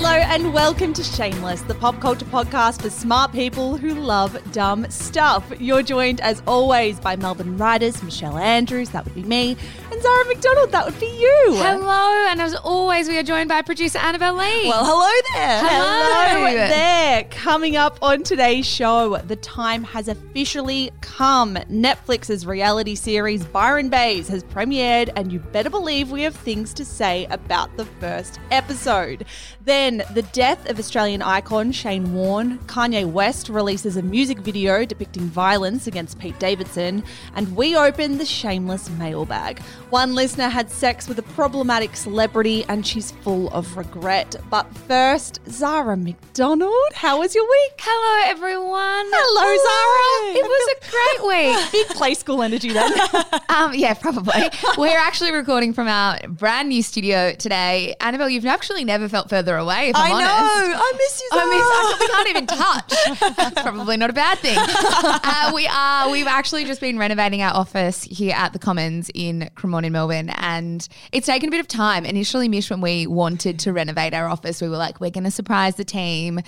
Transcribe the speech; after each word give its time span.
Hello 0.00 0.10
and 0.10 0.54
welcome 0.54 0.92
to 0.92 1.02
Shameless, 1.02 1.62
the 1.62 1.74
pop 1.74 2.00
culture 2.00 2.24
podcast 2.24 2.82
for 2.82 2.88
smart 2.88 3.32
people 3.32 3.76
who 3.76 3.94
love 3.94 4.38
dumb 4.52 4.88
stuff. 4.90 5.44
You're 5.58 5.82
joined, 5.82 6.20
as 6.20 6.40
always, 6.46 7.00
by 7.00 7.16
Melbourne 7.16 7.58
writers 7.58 8.00
Michelle 8.00 8.38
Andrews, 8.38 8.90
that 8.90 9.04
would 9.04 9.16
be 9.16 9.24
me, 9.24 9.56
and 9.90 10.00
Zara 10.00 10.24
McDonald, 10.26 10.70
that 10.70 10.86
would 10.86 11.00
be 11.00 11.06
you. 11.06 11.54
Hello, 11.56 12.26
and 12.28 12.40
as 12.40 12.54
always, 12.54 13.08
we 13.08 13.18
are 13.18 13.24
joined 13.24 13.48
by 13.48 13.60
producer 13.60 13.98
Annabelle 13.98 14.34
Lee. 14.34 14.68
Well, 14.68 14.84
hello 14.84 15.10
there. 15.34 15.68
Hello. 15.68 16.48
Hello 16.48 16.68
there. 16.68 17.24
Coming 17.24 17.76
up 17.76 17.98
on 18.00 18.22
today's 18.22 18.66
show, 18.66 19.16
the 19.26 19.34
time 19.34 19.82
has 19.82 20.06
officially 20.06 20.92
come. 21.00 21.56
Netflix's 21.68 22.46
reality 22.46 22.94
series 22.94 23.44
Byron 23.44 23.88
Baes 23.88 24.28
has 24.28 24.44
premiered, 24.44 25.10
and 25.16 25.32
you 25.32 25.40
better 25.40 25.70
believe 25.70 26.12
we 26.12 26.22
have 26.22 26.36
things 26.36 26.72
to 26.74 26.84
say 26.84 27.26
about 27.30 27.76
the 27.76 27.84
first 27.84 28.38
episode. 28.52 29.24
Then, 29.64 29.87
the 29.96 30.26
death 30.32 30.68
of 30.68 30.78
Australian 30.78 31.22
icon 31.22 31.72
Shane 31.72 32.12
Warne, 32.12 32.58
Kanye 32.66 33.10
West 33.10 33.48
releases 33.48 33.96
a 33.96 34.02
music 34.02 34.38
video 34.40 34.84
depicting 34.84 35.22
violence 35.22 35.86
against 35.86 36.18
Pete 36.18 36.38
Davidson, 36.38 37.02
and 37.34 37.56
we 37.56 37.74
open 37.74 38.18
the 38.18 38.26
shameless 38.26 38.90
mailbag. 38.90 39.60
One 39.88 40.14
listener 40.14 40.48
had 40.48 40.70
sex 40.70 41.08
with 41.08 41.18
a 41.18 41.22
problematic 41.22 41.96
celebrity, 41.96 42.64
and 42.68 42.86
she's 42.86 43.12
full 43.22 43.48
of 43.48 43.76
regret. 43.78 44.36
But 44.50 44.66
first, 44.76 45.40
Zara 45.48 45.96
McDonald, 45.96 46.92
how 46.92 47.20
was 47.20 47.34
your 47.34 47.44
week? 47.44 47.80
Hello, 47.80 48.30
everyone. 48.30 49.06
Hello, 49.10 49.46
Zara. 49.64 50.38
It 50.38 50.44
was 50.44 50.76
a 50.76 50.90
great 50.90 51.28
week. 51.28 51.72
Big 51.88 51.96
play 51.96 52.12
school 52.14 52.42
energy 52.42 52.72
then. 52.72 52.92
Um, 53.50 53.74
yeah, 53.74 53.94
probably. 53.94 54.50
We're 54.76 54.98
actually 54.98 55.32
recording 55.32 55.72
from 55.72 55.88
our 55.88 56.18
brand 56.28 56.68
new 56.68 56.82
studio 56.82 57.32
today. 57.32 57.96
Annabelle, 57.98 58.28
you've 58.28 58.46
actually 58.46 58.84
never 58.84 59.08
felt 59.08 59.28
further 59.30 59.56
away, 59.56 59.77
I'm 59.86 59.96
I 59.96 60.10
honest. 60.12 60.28
know. 60.28 60.78
I 60.78 60.92
miss 60.96 61.20
you. 61.22 61.28
I 61.32 61.44
mean, 61.50 62.00
we 62.00 62.06
can't 62.08 62.28
even 62.30 62.46
touch. 62.46 63.36
That's 63.36 63.62
probably 63.62 63.96
not 63.96 64.10
a 64.10 64.12
bad 64.12 64.38
thing. 64.38 64.58
Uh, 65.30 65.52
we 65.54 65.66
are. 65.66 66.10
We've 66.10 66.26
actually 66.26 66.64
just 66.64 66.80
been 66.80 66.98
renovating 66.98 67.42
our 67.42 67.54
office 67.54 68.02
here 68.04 68.34
at 68.36 68.52
the 68.52 68.58
Commons 68.58 69.10
in 69.14 69.50
Cremorne 69.56 69.84
in 69.84 69.92
Melbourne, 69.92 70.30
and 70.30 70.86
it's 71.12 71.26
taken 71.26 71.48
a 71.48 71.50
bit 71.50 71.60
of 71.60 71.68
time. 71.68 72.04
Initially, 72.04 72.48
Mish, 72.48 72.70
when 72.70 72.80
we 72.80 73.06
wanted 73.06 73.58
to 73.60 73.72
renovate 73.72 74.14
our 74.14 74.28
office, 74.28 74.60
we 74.62 74.68
were 74.68 74.76
like, 74.76 75.00
"We're 75.00 75.10
going 75.10 75.24
to 75.24 75.30
surprise 75.30 75.76
the 75.76 75.84
team." 75.84 76.40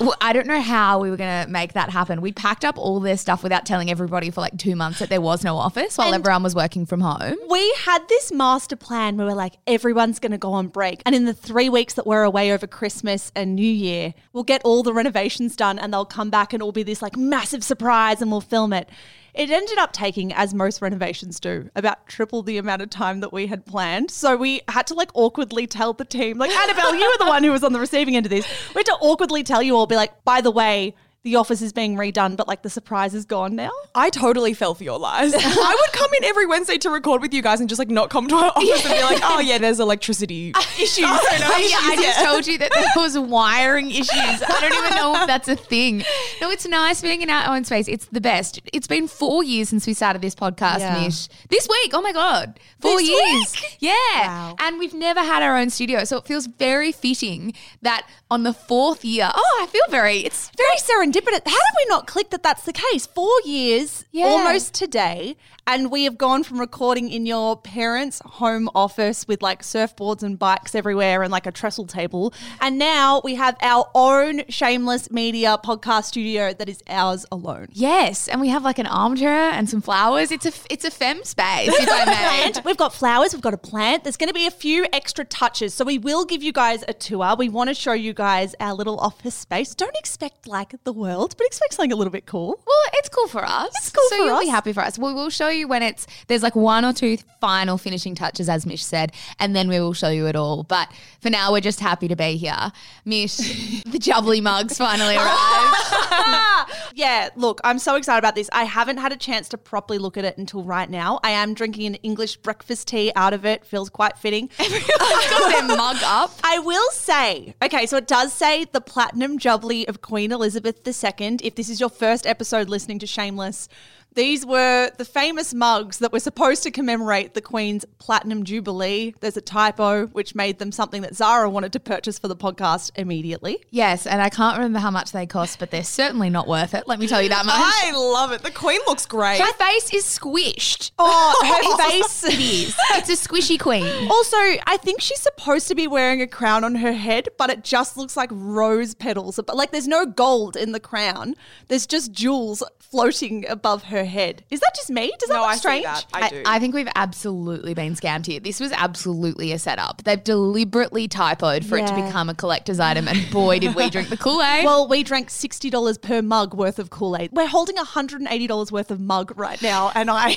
Well, 0.00 0.14
I 0.20 0.32
don't 0.32 0.46
know 0.46 0.60
how 0.60 0.98
we 0.98 1.10
were 1.10 1.16
going 1.16 1.44
to 1.44 1.50
make 1.50 1.72
that 1.74 1.90
happen. 1.90 2.20
We 2.20 2.32
packed 2.32 2.64
up 2.64 2.76
all 2.78 3.00
their 3.00 3.16
stuff 3.16 3.42
without 3.42 3.64
telling 3.66 3.90
everybody 3.90 4.30
for 4.30 4.40
like 4.40 4.56
two 4.58 4.74
months 4.76 4.98
that 4.98 5.08
there 5.08 5.20
was 5.20 5.44
no 5.44 5.56
office 5.56 5.96
while 5.96 6.08
And- 6.08 6.16
everyone 6.16 6.42
was 6.42 6.54
working 6.54 6.84
from 6.86 7.00
home. 7.00 7.36
We 7.48 7.74
had 7.84 8.06
this 8.08 8.32
master 8.32 8.76
plan 8.76 9.16
where 9.16 9.26
we're 9.26 9.34
like, 9.34 9.54
everyone's 9.66 10.18
going 10.18 10.32
to 10.32 10.38
go 10.38 10.52
on 10.52 10.68
break. 10.68 11.02
And 11.06 11.14
in 11.14 11.24
the 11.24 11.34
three 11.34 11.68
weeks 11.68 11.94
that 11.94 12.06
we're 12.06 12.24
away 12.24 12.52
over 12.52 12.66
Christmas 12.74 13.30
and 13.36 13.54
New 13.54 13.62
Year, 13.62 14.14
we'll 14.32 14.42
get 14.42 14.60
all 14.64 14.82
the 14.82 14.92
renovations 14.92 15.54
done 15.54 15.78
and 15.78 15.92
they'll 15.92 16.04
come 16.04 16.28
back 16.28 16.52
and 16.52 16.60
it'll 16.60 16.72
be 16.72 16.82
this 16.82 17.00
like 17.00 17.16
massive 17.16 17.62
surprise 17.62 18.20
and 18.20 18.32
we'll 18.32 18.40
film 18.40 18.72
it. 18.72 18.88
It 19.32 19.50
ended 19.50 19.78
up 19.78 19.92
taking, 19.92 20.32
as 20.32 20.52
most 20.54 20.82
renovations 20.82 21.40
do, 21.40 21.70
about 21.74 22.06
triple 22.06 22.42
the 22.42 22.58
amount 22.58 22.82
of 22.82 22.90
time 22.90 23.20
that 23.20 23.32
we 23.32 23.46
had 23.46 23.64
planned. 23.64 24.10
So 24.10 24.36
we 24.36 24.60
had 24.68 24.86
to 24.88 24.94
like 24.94 25.10
awkwardly 25.14 25.66
tell 25.66 25.92
the 25.92 26.04
team, 26.04 26.38
like, 26.38 26.50
Annabelle, 26.50 26.94
you 26.94 27.06
were 27.06 27.24
the 27.24 27.30
one 27.30 27.42
who 27.42 27.50
was 27.50 27.64
on 27.64 27.72
the 27.72 27.80
receiving 27.80 28.16
end 28.16 28.26
of 28.26 28.30
this. 28.30 28.46
We 28.74 28.80
had 28.80 28.86
to 28.86 28.96
awkwardly 29.00 29.42
tell 29.42 29.62
you 29.62 29.76
all, 29.76 29.86
be 29.86 29.96
like, 29.96 30.24
by 30.24 30.40
the 30.40 30.52
way, 30.52 30.94
the 31.24 31.36
office 31.36 31.62
is 31.62 31.72
being 31.72 31.96
redone, 31.96 32.36
but 32.36 32.46
like 32.46 32.62
the 32.62 32.68
surprise 32.70 33.14
is 33.14 33.24
gone 33.24 33.56
now. 33.56 33.70
I 33.94 34.10
totally 34.10 34.52
fell 34.54 34.74
for 34.74 34.84
your 34.84 34.98
lies. 34.98 35.32
I 35.36 35.76
would 35.80 35.92
come 35.98 36.10
in 36.18 36.24
every 36.24 36.44
Wednesday 36.46 36.76
to 36.78 36.90
record 36.90 37.22
with 37.22 37.32
you 37.32 37.40
guys 37.42 37.60
and 37.60 37.68
just 37.68 37.78
like 37.78 37.88
not 37.88 38.10
come 38.10 38.28
to 38.28 38.34
our 38.34 38.52
office 38.54 38.84
and 38.84 38.94
be 38.94 39.02
like, 39.02 39.20
oh 39.22 39.40
yeah, 39.40 39.56
there's 39.58 39.80
electricity 39.80 40.52
issues. 40.78 41.04
I 41.08 41.38
know, 41.38 41.48
Oh, 41.54 41.56
yeah, 41.58 41.78
I 41.80 41.96
just 41.96 42.20
yeah. 42.20 42.26
told 42.26 42.46
you 42.46 42.58
that 42.58 42.72
there 42.72 42.84
was 42.96 43.18
wiring 43.18 43.90
issues. 43.90 44.10
I 44.12 44.58
don't 44.60 44.72
even 44.84 44.96
know 44.96 45.20
if 45.22 45.26
that's 45.26 45.48
a 45.48 45.56
thing. 45.56 46.04
No, 46.42 46.50
it's 46.50 46.66
nice 46.66 47.00
being 47.00 47.22
in 47.22 47.30
our 47.30 47.54
own 47.56 47.64
space. 47.64 47.88
It's 47.88 48.04
the 48.06 48.20
best. 48.20 48.60
It's 48.74 48.86
been 48.86 49.08
four 49.08 49.42
years 49.42 49.70
since 49.70 49.86
we 49.86 49.94
started 49.94 50.20
this 50.20 50.34
podcast, 50.34 50.80
Yeah. 50.80 51.02
Mish. 51.04 51.28
This 51.48 51.66
week, 51.70 51.92
oh 51.94 52.02
my 52.02 52.12
God. 52.12 52.60
Four 52.80 52.98
This 52.98 53.08
years. 53.08 53.52
week? 53.62 53.76
Yeah. 53.80 53.92
Wow. 54.26 54.56
And 54.58 54.78
we've 54.78 54.92
never 54.94 55.20
had 55.20 55.42
our 55.42 55.56
own 55.56 55.70
studio. 55.70 56.04
So 56.04 56.18
it 56.18 56.26
feels 56.26 56.46
very 56.46 56.92
fitting 56.92 57.54
that 57.80 58.06
on 58.30 58.42
the 58.42 58.52
fourth 58.52 59.04
year, 59.06 59.30
oh, 59.34 59.58
I 59.62 59.66
feel 59.66 59.82
very, 59.90 60.18
it's 60.18 60.50
very 60.58 60.76
serendipitous. 60.76 61.13
How 61.14 61.20
did 61.20 61.74
we 61.78 61.86
not 61.88 62.06
click 62.06 62.30
that 62.30 62.42
that's 62.42 62.64
the 62.64 62.72
case? 62.72 63.06
Four 63.06 63.32
years, 63.44 64.04
Yeah. 64.12 64.26
almost 64.26 64.74
today, 64.74 65.36
and 65.66 65.90
we 65.90 66.04
have 66.04 66.18
gone 66.18 66.42
from 66.42 66.60
recording 66.60 67.10
in 67.10 67.26
your 67.26 67.56
parents' 67.56 68.20
home 68.24 68.68
office 68.74 69.26
with 69.26 69.42
like 69.42 69.62
surfboards 69.62 70.22
and 70.22 70.38
bikes 70.38 70.74
everywhere 70.74 71.22
and 71.22 71.32
like 71.32 71.46
a 71.46 71.52
trestle 71.52 71.86
table, 71.86 72.32
and 72.60 72.78
now 72.78 73.20
we 73.24 73.34
have 73.36 73.56
our 73.62 73.90
own 73.94 74.42
Shameless 74.48 75.10
Media 75.10 75.58
podcast 75.64 76.04
studio 76.04 76.52
that 76.52 76.68
is 76.68 76.82
ours 76.88 77.26
alone. 77.32 77.68
Yes, 77.72 78.28
and 78.28 78.40
we 78.40 78.48
have 78.48 78.62
like 78.62 78.78
an 78.78 78.86
armchair 78.86 79.50
and 79.50 79.68
some 79.68 79.80
flowers. 79.80 80.30
It's 80.30 80.46
a 80.46 80.52
it's 80.70 80.84
a 80.84 80.90
fem 80.90 81.22
space, 81.24 81.68
if 81.72 81.88
I 81.90 82.04
may. 82.04 82.52
We've 82.64 82.76
got 82.76 82.94
flowers. 82.94 83.32
We've 83.32 83.42
got 83.42 83.54
a 83.54 83.58
plant. 83.58 84.04
There's 84.04 84.16
going 84.16 84.28
to 84.28 84.34
be 84.34 84.46
a 84.46 84.50
few 84.50 84.86
extra 84.92 85.24
touches. 85.24 85.74
So 85.74 85.84
we 85.84 85.98
will 85.98 86.24
give 86.24 86.42
you 86.42 86.52
guys 86.52 86.84
a 86.88 86.92
tour. 86.94 87.34
We 87.36 87.48
want 87.48 87.68
to 87.68 87.74
show 87.74 87.92
you 87.92 88.12
guys 88.12 88.54
our 88.60 88.74
little 88.74 88.98
office 88.98 89.34
space. 89.34 89.74
Don't 89.74 89.96
expect 89.96 90.46
like 90.46 90.74
the 90.84 90.92
world, 90.92 91.34
but 91.36 91.46
expect 91.46 91.74
something 91.74 91.92
a 91.92 91.96
little 91.96 92.12
bit 92.12 92.26
cool. 92.26 92.60
Well, 92.66 92.76
it's 92.94 93.08
cool 93.08 93.28
for 93.28 93.44
us. 93.44 93.72
It's 93.76 93.90
cool 93.90 94.04
so 94.08 94.16
for 94.16 94.24
you'll 94.24 94.36
us. 94.36 94.44
be 94.44 94.50
happy 94.50 94.72
for 94.72 94.80
us. 94.80 94.98
We 94.98 95.12
will 95.12 95.30
show 95.30 95.48
you 95.54 95.68
when 95.68 95.82
it's 95.82 96.06
there's 96.26 96.42
like 96.42 96.56
one 96.56 96.84
or 96.84 96.92
two 96.92 97.16
final 97.40 97.78
finishing 97.78 98.14
touches, 98.14 98.48
as 98.48 98.66
Mish 98.66 98.84
said, 98.84 99.12
and 99.38 99.54
then 99.54 99.68
we 99.68 99.80
will 99.80 99.94
show 99.94 100.08
you 100.10 100.26
it 100.26 100.36
all. 100.36 100.62
But 100.62 100.88
for 101.20 101.30
now, 101.30 101.52
we're 101.52 101.60
just 101.60 101.80
happy 101.80 102.08
to 102.08 102.16
be 102.16 102.36
here. 102.36 102.72
Mish, 103.04 103.36
the 103.86 103.98
jubbly 103.98 104.42
mugs 104.42 104.78
finally 104.78 105.16
arrived. 105.16 106.70
Yeah, 106.94 107.30
look, 107.34 107.60
I'm 107.64 107.80
so 107.80 107.96
excited 107.96 108.20
about 108.20 108.36
this. 108.36 108.48
I 108.52 108.62
haven't 108.64 108.98
had 108.98 109.10
a 109.10 109.16
chance 109.16 109.48
to 109.48 109.58
properly 109.58 109.98
look 109.98 110.16
at 110.16 110.24
it 110.24 110.38
until 110.38 110.62
right 110.62 110.88
now. 110.88 111.18
I 111.24 111.30
am 111.30 111.52
drinking 111.52 111.86
an 111.86 111.94
English 111.96 112.36
breakfast 112.36 112.86
tea 112.86 113.10
out 113.16 113.32
of 113.32 113.44
it. 113.44 113.64
Feels 113.66 113.90
quite 113.90 114.16
fitting. 114.16 114.48
Got 114.58 115.50
their 115.50 115.76
mug 115.76 115.96
up. 116.04 116.30
I 116.44 116.60
will 116.60 116.90
say, 116.92 117.54
okay, 117.60 117.86
so 117.86 117.96
it 117.96 118.06
does 118.06 118.32
say 118.32 118.66
the 118.66 118.80
platinum 118.80 119.38
jubilee 119.38 119.86
of 119.86 120.02
Queen 120.02 120.30
Elizabeth 120.30 120.86
II. 120.86 121.38
If 121.42 121.56
this 121.56 121.68
is 121.68 121.80
your 121.80 121.90
first 121.90 122.28
episode 122.28 122.68
listening 122.68 123.00
to 123.00 123.08
Shameless, 123.08 123.68
these 124.14 124.46
were 124.46 124.90
the 124.96 125.04
famous 125.04 125.52
mugs 125.52 125.98
that 125.98 126.12
were 126.12 126.20
supposed 126.20 126.62
to 126.62 126.70
commemorate 126.70 127.34
the 127.34 127.40
Queen's 127.40 127.84
Platinum 127.98 128.44
Jubilee. 128.44 129.14
There's 129.20 129.36
a 129.36 129.40
typo, 129.40 130.06
which 130.08 130.34
made 130.34 130.58
them 130.58 130.70
something 130.72 131.02
that 131.02 131.16
Zara 131.16 131.50
wanted 131.50 131.72
to 131.72 131.80
purchase 131.80 132.18
for 132.18 132.28
the 132.28 132.36
podcast 132.36 132.92
immediately. 132.94 133.58
Yes, 133.70 134.06
and 134.06 134.22
I 134.22 134.28
can't 134.30 134.56
remember 134.56 134.78
how 134.78 134.90
much 134.90 135.12
they 135.12 135.26
cost, 135.26 135.58
but 135.58 135.70
they're 135.70 135.82
certainly 135.82 136.30
not 136.30 136.46
worth 136.46 136.74
it. 136.74 136.86
Let 136.86 136.98
me 137.00 137.08
tell 137.08 137.20
you 137.22 137.28
that 137.30 137.44
much. 137.44 137.56
I 137.56 137.92
love 137.92 138.30
it. 138.32 138.42
The 138.42 138.50
Queen 138.50 138.80
looks 138.86 139.04
great. 139.06 139.40
Her 139.40 139.52
face 139.54 139.92
is 139.92 140.04
squished. 140.04 140.92
Oh, 140.98 141.76
her 141.78 141.88
face. 141.90 142.24
It 142.24 142.38
is. 142.38 142.76
It's 142.92 143.10
a 143.10 143.28
squishy 143.28 143.58
queen. 143.58 144.08
Also, 144.10 144.36
I 144.36 144.78
think 144.80 145.00
she's 145.00 145.20
supposed 145.20 145.66
to 145.68 145.74
be 145.74 145.86
wearing 145.86 146.22
a 146.22 146.26
crown 146.26 146.62
on 146.62 146.76
her 146.76 146.92
head, 146.92 147.28
but 147.36 147.50
it 147.50 147.64
just 147.64 147.96
looks 147.96 148.16
like 148.16 148.30
rose 148.32 148.94
petals. 148.94 149.40
But 149.44 149.56
like, 149.56 149.72
there's 149.72 149.88
no 149.88 150.06
gold 150.06 150.56
in 150.56 150.72
the 150.72 150.80
crown. 150.80 151.34
There's 151.68 151.86
just 151.86 152.12
jewels 152.12 152.62
floating 152.78 153.44
above 153.48 153.84
her 153.84 154.03
head. 154.04 154.44
Is 154.50 154.60
that 154.60 154.72
just 154.74 154.90
me? 154.90 155.12
Does 155.18 155.28
that 155.28 155.34
no, 155.34 155.40
look 155.42 155.50
I 155.50 155.56
strange? 155.56 155.84
see 155.84 155.90
that. 155.90 156.06
I 156.12 156.28
do. 156.28 156.42
I 156.46 156.58
think 156.58 156.74
we've 156.74 156.88
absolutely 156.94 157.74
been 157.74 157.94
scammed 157.94 158.26
here. 158.26 158.40
This 158.40 158.60
was 158.60 158.72
absolutely 158.72 159.52
a 159.52 159.58
setup. 159.58 160.02
They've 160.04 160.22
deliberately 160.22 161.08
typoed 161.08 161.64
for 161.64 161.78
it 161.78 161.86
to 161.86 161.94
become 161.94 162.28
a 162.28 162.34
collector's 162.34 162.80
item, 162.80 163.08
and 163.08 163.30
boy, 163.30 163.58
did 163.58 163.74
we 163.74 163.90
drink 163.90 164.08
the 164.08 164.16
Kool 164.16 164.42
Aid. 164.42 164.64
Well, 164.64 164.88
we 164.88 165.02
drank 165.02 165.30
sixty 165.30 165.70
dollars 165.70 165.98
per 165.98 166.22
mug 166.22 166.54
worth 166.54 166.78
of 166.78 166.90
Kool 166.90 167.16
Aid. 167.16 167.30
We're 167.32 167.46
holding 167.46 167.76
hundred 167.76 168.20
and 168.20 168.28
eighty 168.30 168.46
dollars 168.46 168.72
worth 168.72 168.90
of 168.90 168.98
mug 169.00 169.32
right 169.36 169.60
now, 169.62 169.92
and 169.94 170.10
I. 170.10 170.36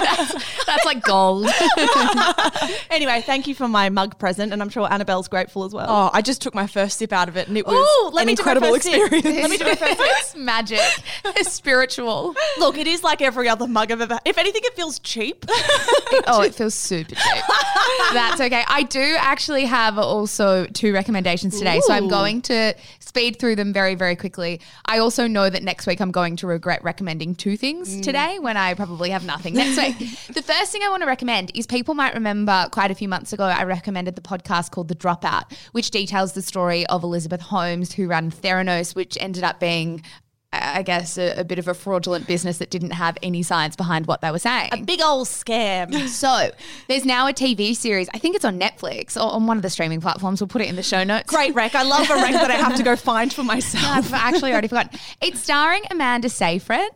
That's 0.66 0.84
like 0.84 1.02
gold. 1.02 1.48
anyway, 2.90 3.22
thank 3.24 3.46
you 3.46 3.54
for 3.54 3.68
my 3.68 3.88
mug 3.88 4.18
present, 4.18 4.52
and 4.52 4.60
I'm 4.62 4.68
sure 4.68 4.90
Annabelle's 4.90 5.28
grateful 5.28 5.64
as 5.64 5.72
well. 5.72 5.86
oh, 5.88 6.10
I 6.12 6.22
just 6.22 6.42
took 6.42 6.54
my 6.54 6.66
first 6.66 6.98
sip 6.98 7.12
out 7.12 7.28
of 7.28 7.36
it 7.36 7.48
and 7.48 7.56
it 7.56 7.66
was 7.66 7.74
Ooh, 7.74 8.10
let 8.10 8.22
an 8.22 8.26
me 8.26 8.34
do 8.34 8.42
my 8.44 8.52
incredible 8.52 8.74
first 8.74 8.84
sip. 8.84 9.12
experience. 9.12 9.42
Let 9.42 9.50
me 9.50 9.56
do 9.56 9.64
my 9.64 9.74
first 9.74 9.98
sip. 9.98 10.08
it's 10.10 10.36
magic. 10.36 10.80
It's 11.24 11.52
spiritual. 11.52 12.34
Look, 12.58 12.76
it 12.78 12.86
is 12.86 12.93
like 13.02 13.22
every 13.22 13.48
other 13.48 13.66
mug 13.66 13.90
I've 13.90 14.00
ever. 14.00 14.18
If 14.24 14.38
anything, 14.38 14.62
it 14.64 14.74
feels 14.74 14.98
cheap. 15.00 15.44
Oh, 16.26 16.42
it 16.42 16.54
feels 16.54 16.74
super 16.74 17.16
cheap. 17.16 17.44
That's 18.12 18.40
okay. 18.40 18.64
I 18.68 18.84
do 18.84 19.16
actually 19.18 19.64
have 19.64 19.98
also 19.98 20.64
two 20.66 20.92
recommendations 20.92 21.58
today. 21.58 21.80
So 21.80 21.92
I'm 21.92 22.08
going 22.08 22.40
to 22.42 22.74
speed 23.00 23.38
through 23.38 23.54
them 23.54 23.72
very, 23.72 23.94
very 23.94 24.16
quickly. 24.16 24.60
I 24.86 24.98
also 24.98 25.28
know 25.28 25.48
that 25.48 25.62
next 25.62 25.86
week 25.86 26.00
I'm 26.00 26.10
going 26.10 26.34
to 26.36 26.48
regret 26.48 26.82
recommending 26.82 27.36
two 27.36 27.56
things 27.56 27.96
mm. 27.96 28.02
today 28.02 28.40
when 28.40 28.56
I 28.56 28.74
probably 28.74 29.10
have 29.10 29.24
nothing 29.24 29.54
next 29.54 29.76
week. 29.76 29.98
the 30.34 30.42
first 30.42 30.72
thing 30.72 30.82
I 30.82 30.88
want 30.88 31.02
to 31.02 31.06
recommend 31.06 31.52
is 31.54 31.64
people 31.66 31.94
might 31.94 32.14
remember 32.14 32.68
quite 32.72 32.90
a 32.90 32.94
few 32.94 33.08
months 33.08 33.32
ago, 33.32 33.44
I 33.44 33.62
recommended 33.62 34.16
the 34.16 34.22
podcast 34.22 34.72
called 34.72 34.88
The 34.88 34.96
Dropout, 34.96 35.52
which 35.70 35.92
details 35.92 36.32
the 36.32 36.42
story 36.42 36.86
of 36.86 37.04
Elizabeth 37.04 37.40
Holmes, 37.40 37.92
who 37.92 38.08
ran 38.08 38.32
Theranos, 38.32 38.96
which 38.96 39.16
ended 39.20 39.44
up 39.44 39.60
being. 39.60 40.02
I 40.62 40.82
guess 40.82 41.18
a, 41.18 41.40
a 41.40 41.44
bit 41.44 41.58
of 41.58 41.68
a 41.68 41.74
fraudulent 41.74 42.26
business 42.26 42.58
that 42.58 42.70
didn't 42.70 42.92
have 42.92 43.16
any 43.22 43.42
science 43.42 43.76
behind 43.76 44.06
what 44.06 44.20
they 44.20 44.30
were 44.30 44.38
saying. 44.38 44.70
A 44.72 44.82
big 44.82 45.00
old 45.02 45.26
scam. 45.26 45.92
So 46.14 46.50
there's 46.86 47.04
now 47.04 47.26
a 47.26 47.32
TV 47.32 47.74
series. 47.74 48.08
I 48.14 48.18
think 48.18 48.36
it's 48.36 48.44
on 48.44 48.58
Netflix 48.58 49.16
or 49.16 49.32
on 49.32 49.46
one 49.46 49.56
of 49.56 49.62
the 49.62 49.70
streaming 49.70 50.00
platforms. 50.00 50.40
We'll 50.40 50.48
put 50.48 50.62
it 50.62 50.68
in 50.68 50.76
the 50.76 50.82
show 50.82 51.02
notes. 51.02 51.28
Great 51.28 51.54
rec. 51.54 51.74
I 51.74 51.82
love 51.82 52.08
a 52.08 52.14
rec 52.14 52.32
that 52.32 52.50
I 52.50 52.54
have 52.54 52.76
to 52.76 52.82
go 52.82 52.94
find 53.10 53.32
for 53.32 53.42
myself. 53.42 53.84
I've 53.84 54.12
actually 54.14 54.52
already 54.52 54.68
forgotten. 54.68 54.98
It's 55.20 55.40
starring 55.40 55.82
Amanda 55.90 56.28
Seyfried. 56.28 56.88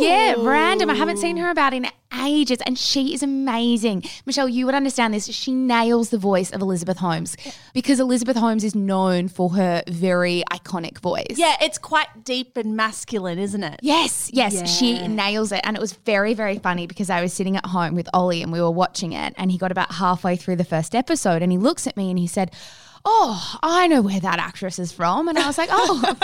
Yeah, 0.00 0.34
random. 0.38 0.90
I 0.90 0.94
haven't 0.94 1.16
seen 1.18 1.36
her 1.38 1.50
about 1.50 1.72
in 1.72 1.86
ages, 2.16 2.58
and 2.66 2.78
she 2.78 3.14
is 3.14 3.22
amazing. 3.22 4.02
Michelle, 4.26 4.48
you 4.48 4.66
would 4.66 4.74
understand 4.74 5.14
this. 5.14 5.26
She 5.26 5.52
nails 5.52 6.10
the 6.10 6.18
voice 6.18 6.50
of 6.50 6.60
Elizabeth 6.60 6.98
Holmes 6.98 7.36
because 7.74 8.00
Elizabeth 8.00 8.36
Holmes 8.36 8.64
is 8.64 8.74
known 8.74 9.28
for 9.28 9.50
her 9.50 9.82
very 9.88 10.42
iconic 10.50 10.98
voice. 10.98 11.36
Yeah, 11.36 11.56
it's 11.60 11.78
quite 11.78 12.24
deep 12.24 12.56
and 12.56 12.76
masculine, 12.76 13.38
isn't 13.38 13.62
it? 13.62 13.80
Yes, 13.82 14.30
yes, 14.32 14.54
Yeah. 14.54 14.64
she 14.64 15.06
nails 15.08 15.52
it. 15.52 15.60
And 15.64 15.76
it 15.76 15.80
was 15.80 15.92
very, 15.92 16.34
very 16.34 16.58
funny 16.58 16.86
because 16.86 17.10
I 17.10 17.20
was 17.20 17.32
sitting 17.32 17.56
at 17.56 17.66
home 17.66 17.94
with 17.94 18.08
Ollie 18.14 18.42
and 18.42 18.52
we 18.52 18.60
were 18.60 18.70
watching 18.70 19.12
it. 19.12 19.34
And 19.36 19.50
he 19.52 19.58
got 19.58 19.70
about 19.72 19.92
halfway 19.92 20.36
through 20.36 20.56
the 20.56 20.64
first 20.64 20.94
episode 20.94 21.42
and 21.42 21.52
he 21.52 21.58
looks 21.58 21.86
at 21.86 21.96
me 21.96 22.10
and 22.10 22.18
he 22.18 22.26
said, 22.26 22.52
Oh, 23.10 23.58
I 23.62 23.86
know 23.86 24.02
where 24.02 24.20
that 24.20 24.38
actress 24.38 24.78
is 24.78 24.92
from. 24.92 25.28
And 25.28 25.38
I 25.38 25.46
was 25.46 25.56
like, 25.56 25.70
Oh, 25.72 26.14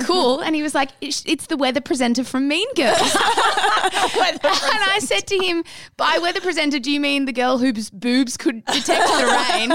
cool. 0.06 0.40
And 0.40 0.56
he 0.56 0.62
was 0.62 0.74
like, 0.74 0.88
It's, 1.02 1.22
it's 1.26 1.46
the 1.46 1.58
weather 1.58 1.82
presenter 1.82 2.24
from 2.24 2.48
Mean 2.48 2.66
Girls. 2.74 2.96
and 3.02 4.40
I 4.42 4.98
said 5.02 5.26
to 5.26 5.36
him, 5.36 5.62
By 5.98 6.18
weather 6.22 6.40
presenter, 6.40 6.78
do 6.78 6.90
you 6.90 7.00
mean 7.00 7.26
the 7.26 7.34
girl 7.34 7.58
whose 7.58 7.90
boobs 7.90 8.38
could 8.38 8.64
detect 8.64 9.06
the 9.06 9.46
rain? 9.50 9.72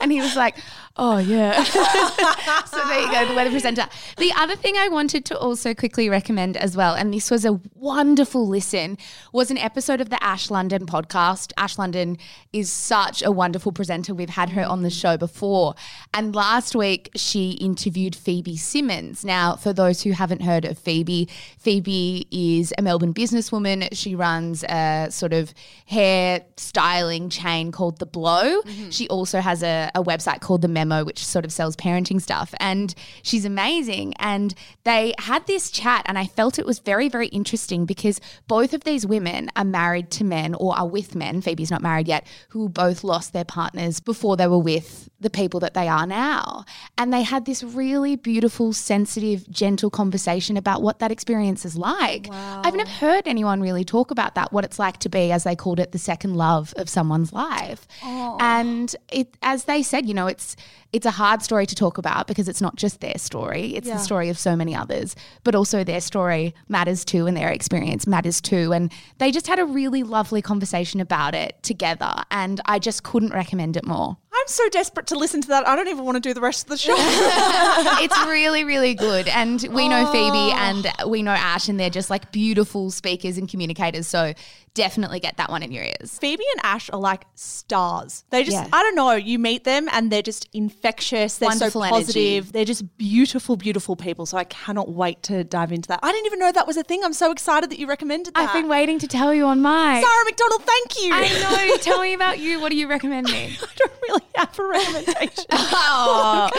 And 0.00 0.10
he 0.10 0.22
was 0.22 0.36
like, 0.36 0.56
Oh, 0.98 1.18
yeah. 1.18 1.62
so 1.64 2.88
there 2.88 3.00
you 3.00 3.10
go, 3.10 3.26
the 3.26 3.34
weather 3.34 3.50
presenter. 3.50 3.86
The 4.16 4.32
other 4.36 4.56
thing 4.56 4.76
I 4.78 4.88
wanted 4.88 5.26
to 5.26 5.38
also 5.38 5.74
quickly 5.74 6.08
recommend 6.08 6.56
as 6.56 6.74
well, 6.74 6.94
and 6.94 7.12
this 7.12 7.30
was 7.30 7.44
a 7.44 7.60
wonderful 7.74 8.48
listen, 8.48 8.96
was 9.30 9.50
an 9.50 9.58
episode 9.58 10.00
of 10.00 10.08
the 10.08 10.22
Ash 10.24 10.50
London 10.50 10.86
podcast. 10.86 11.52
Ash 11.58 11.76
London 11.76 12.16
is 12.54 12.70
such 12.70 13.22
a 13.22 13.30
wonderful 13.30 13.72
presenter. 13.72 14.14
We've 14.14 14.30
had 14.30 14.50
her 14.50 14.64
on 14.64 14.82
the 14.82 14.90
show 14.90 15.18
before. 15.18 15.74
And 16.14 16.34
last 16.34 16.74
week, 16.74 17.10
she 17.14 17.50
interviewed 17.52 18.16
Phoebe 18.16 18.56
Simmons. 18.56 19.22
Now, 19.22 19.56
for 19.56 19.74
those 19.74 20.02
who 20.02 20.12
haven't 20.12 20.40
heard 20.40 20.64
of 20.64 20.78
Phoebe, 20.78 21.28
Phoebe 21.58 22.26
is 22.30 22.72
a 22.78 22.82
Melbourne 22.82 23.12
businesswoman. 23.12 23.88
She 23.92 24.14
runs 24.14 24.64
a 24.64 25.08
sort 25.10 25.34
of 25.34 25.52
hair 25.86 26.42
styling 26.56 27.28
chain 27.28 27.70
called 27.70 27.98
The 27.98 28.06
Blow. 28.06 28.62
Mm-hmm. 28.62 28.90
She 28.90 29.08
also 29.08 29.40
has 29.40 29.62
a, 29.62 29.90
a 29.94 30.02
website 30.02 30.40
called 30.40 30.62
The 30.62 30.68
Memo, 30.86 31.04
which 31.04 31.24
sort 31.24 31.44
of 31.44 31.52
sells 31.52 31.76
parenting 31.76 32.20
stuff. 32.20 32.54
And 32.58 32.94
she's 33.22 33.44
amazing. 33.44 34.14
And 34.18 34.54
they 34.84 35.14
had 35.18 35.46
this 35.46 35.70
chat, 35.70 36.02
and 36.06 36.18
I 36.18 36.26
felt 36.26 36.58
it 36.58 36.66
was 36.66 36.78
very, 36.78 37.08
very 37.08 37.28
interesting 37.28 37.86
because 37.86 38.20
both 38.46 38.72
of 38.72 38.84
these 38.84 39.06
women 39.06 39.50
are 39.56 39.64
married 39.64 40.10
to 40.12 40.24
men 40.24 40.54
or 40.54 40.76
are 40.78 40.86
with 40.86 41.14
men. 41.14 41.40
Phoebe's 41.40 41.70
not 41.70 41.82
married 41.82 42.08
yet, 42.08 42.26
who 42.50 42.68
both 42.68 43.04
lost 43.04 43.32
their 43.32 43.44
partners 43.44 44.00
before 44.00 44.36
they 44.36 44.46
were 44.46 44.58
with 44.58 45.08
the 45.20 45.30
people 45.30 45.60
that 45.60 45.74
they 45.74 45.88
are 45.88 46.06
now. 46.06 46.64
And 46.98 47.12
they 47.12 47.22
had 47.22 47.46
this 47.46 47.62
really 47.62 48.16
beautiful, 48.16 48.72
sensitive, 48.72 49.48
gentle 49.50 49.90
conversation 49.90 50.56
about 50.56 50.82
what 50.82 50.98
that 50.98 51.10
experience 51.10 51.64
is 51.64 51.76
like. 51.76 52.28
I've 52.30 52.74
never 52.74 52.90
heard 52.90 53.26
anyone 53.26 53.60
really 53.60 53.84
talk 53.84 54.10
about 54.10 54.34
that, 54.34 54.52
what 54.52 54.64
it's 54.64 54.78
like 54.78 54.98
to 54.98 55.08
be, 55.08 55.32
as 55.32 55.44
they 55.44 55.56
called 55.56 55.80
it, 55.80 55.92
the 55.92 55.98
second 55.98 56.36
love 56.36 56.74
of 56.76 56.88
someone's 56.88 57.32
life. 57.32 57.86
And 58.02 58.94
it, 59.10 59.36
as 59.42 59.64
they 59.64 59.82
said, 59.82 60.06
you 60.06 60.14
know, 60.14 60.26
it's 60.26 60.56
it's 60.92 61.06
a 61.06 61.10
hard 61.10 61.42
story 61.42 61.66
to 61.66 61.74
talk 61.74 61.98
about 61.98 62.26
because 62.26 62.48
it's 62.48 62.60
not 62.60 62.76
just 62.76 63.00
their 63.00 63.18
story; 63.18 63.74
it's 63.76 63.88
the 63.88 63.98
story 63.98 64.28
of 64.28 64.38
so 64.38 64.56
many 64.56 64.74
others. 64.74 65.16
But 65.44 65.54
also 65.54 65.84
their 65.84 66.00
story 66.00 66.54
matters 66.68 67.04
too, 67.04 67.26
and 67.26 67.36
their 67.36 67.50
experience 67.50 68.06
matters 68.06 68.40
too. 68.40 68.72
And 68.72 68.92
they 69.18 69.30
just 69.30 69.46
had 69.46 69.58
a 69.58 69.64
really 69.64 70.02
lovely 70.02 70.42
conversation 70.42 71.00
about 71.00 71.34
it 71.34 71.62
together, 71.62 72.12
and 72.30 72.60
I 72.66 72.78
just 72.78 73.02
couldn't 73.02 73.32
recommend 73.32 73.76
it 73.76 73.86
more. 73.86 74.16
I'm 74.36 74.48
so 74.48 74.68
desperate 74.68 75.06
to 75.08 75.16
listen 75.16 75.40
to 75.42 75.48
that. 75.48 75.66
I 75.66 75.74
don't 75.74 75.88
even 75.88 76.04
want 76.04 76.16
to 76.16 76.20
do 76.20 76.34
the 76.34 76.42
rest 76.42 76.64
of 76.64 76.68
the 76.68 76.76
show. 76.76 76.94
it's 76.98 78.18
really, 78.26 78.64
really 78.64 78.94
good. 78.94 79.28
And 79.28 79.66
we 79.72 79.88
know 79.88 80.04
Phoebe 80.12 80.52
oh. 80.52 80.56
and 80.56 80.92
we 81.10 81.22
know 81.22 81.32
Ash, 81.32 81.68
and 81.68 81.80
they're 81.80 81.90
just 81.90 82.10
like 82.10 82.32
beautiful 82.32 82.90
speakers 82.90 83.38
and 83.38 83.48
communicators. 83.48 84.06
So 84.06 84.34
definitely 84.76 85.18
get 85.18 85.38
that 85.38 85.50
one 85.50 85.62
in 85.62 85.72
your 85.72 85.82
ears. 85.82 86.18
Phoebe 86.20 86.44
and 86.52 86.60
Ash 86.64 86.90
are 86.90 87.00
like 87.00 87.24
stars. 87.34 88.24
They 88.30 88.44
just, 88.44 88.56
Yeah. 88.56 88.68
I 88.72 88.82
don't 88.82 88.94
know, 88.94 89.12
you 89.12 89.38
meet 89.38 89.64
them 89.64 89.88
and 89.90 90.12
they're 90.12 90.22
just 90.22 90.48
infectious. 90.52 91.38
They're 91.38 91.48
Wonderful 91.48 91.80
so 91.80 91.86
energy. 91.86 92.04
positive. 92.04 92.52
They're 92.52 92.64
just 92.66 92.96
beautiful, 92.98 93.56
beautiful 93.56 93.96
people. 93.96 94.26
So 94.26 94.36
I 94.36 94.44
cannot 94.44 94.90
wait 94.90 95.22
to 95.24 95.42
dive 95.44 95.72
into 95.72 95.88
that. 95.88 96.00
I 96.02 96.12
didn't 96.12 96.26
even 96.26 96.38
know 96.38 96.52
that 96.52 96.66
was 96.66 96.76
a 96.76 96.82
thing. 96.82 97.02
I'm 97.02 97.14
so 97.14 97.32
excited 97.32 97.70
that 97.70 97.78
you 97.78 97.86
recommended 97.88 98.34
that. 98.34 98.48
I've 98.48 98.52
been 98.52 98.68
waiting 98.68 98.98
to 98.98 99.08
tell 99.08 99.32
you 99.34 99.46
on 99.46 99.62
mine. 99.62 100.02
Zara 100.02 100.24
McDonald, 100.26 100.62
thank 100.62 101.02
you. 101.02 101.12
I 101.12 101.68
know. 101.70 101.76
Tell 101.80 102.02
me 102.02 102.14
about 102.14 102.38
you. 102.38 102.60
What 102.60 102.70
do 102.70 102.76
you 102.76 102.86
recommend 102.88 103.26
me? 103.28 103.56
I 103.62 103.66
don't 103.76 103.92
really 104.02 104.22
have 104.34 104.58
a 104.58 104.64
recommendation. 104.64 105.44
oh. 105.50 106.50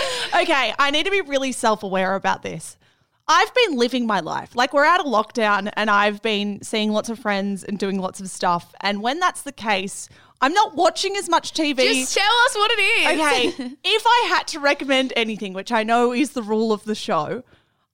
okay, 0.41 0.73
I 0.79 0.91
need 0.91 1.05
to 1.05 1.11
be 1.11 1.21
really 1.21 1.51
self 1.51 1.83
aware 1.83 2.15
about 2.15 2.41
this. 2.41 2.77
I've 3.27 3.53
been 3.53 3.77
living 3.77 4.07
my 4.07 4.21
life. 4.21 4.55
Like, 4.55 4.73
we're 4.73 4.85
out 4.85 5.01
of 5.01 5.05
lockdown 5.05 5.69
and 5.75 5.89
I've 5.89 6.21
been 6.21 6.61
seeing 6.61 6.91
lots 6.91 7.09
of 7.09 7.19
friends 7.19 7.63
and 7.63 7.77
doing 7.77 7.99
lots 7.99 8.21
of 8.21 8.29
stuff. 8.29 8.73
And 8.79 9.01
when 9.01 9.19
that's 9.19 9.41
the 9.41 9.51
case, 9.51 10.07
I'm 10.39 10.53
not 10.53 10.75
watching 10.75 11.17
as 11.17 11.29
much 11.29 11.53
TV. 11.53 11.77
Just 11.77 12.15
tell 12.15 12.33
us 12.45 12.55
what 12.55 12.71
it 12.71 12.81
is. 12.81 13.19
Okay, 13.19 13.75
if 13.83 14.03
I 14.05 14.25
had 14.29 14.47
to 14.47 14.59
recommend 14.59 15.11
anything, 15.15 15.53
which 15.53 15.71
I 15.71 15.83
know 15.83 16.13
is 16.13 16.31
the 16.31 16.43
rule 16.43 16.71
of 16.71 16.85
the 16.85 16.95
show, 16.95 17.43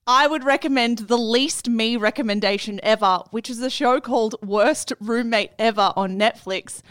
I 0.06 0.28
would 0.28 0.44
recommend 0.44 1.00
the 1.00 1.18
least 1.18 1.70
me 1.70 1.96
recommendation 1.96 2.80
ever, 2.84 3.24
which 3.32 3.50
is 3.50 3.62
a 3.62 3.70
show 3.70 4.02
called 4.02 4.36
Worst 4.44 4.92
Roommate 5.00 5.52
Ever 5.58 5.94
on 5.96 6.20
Netflix. 6.20 6.82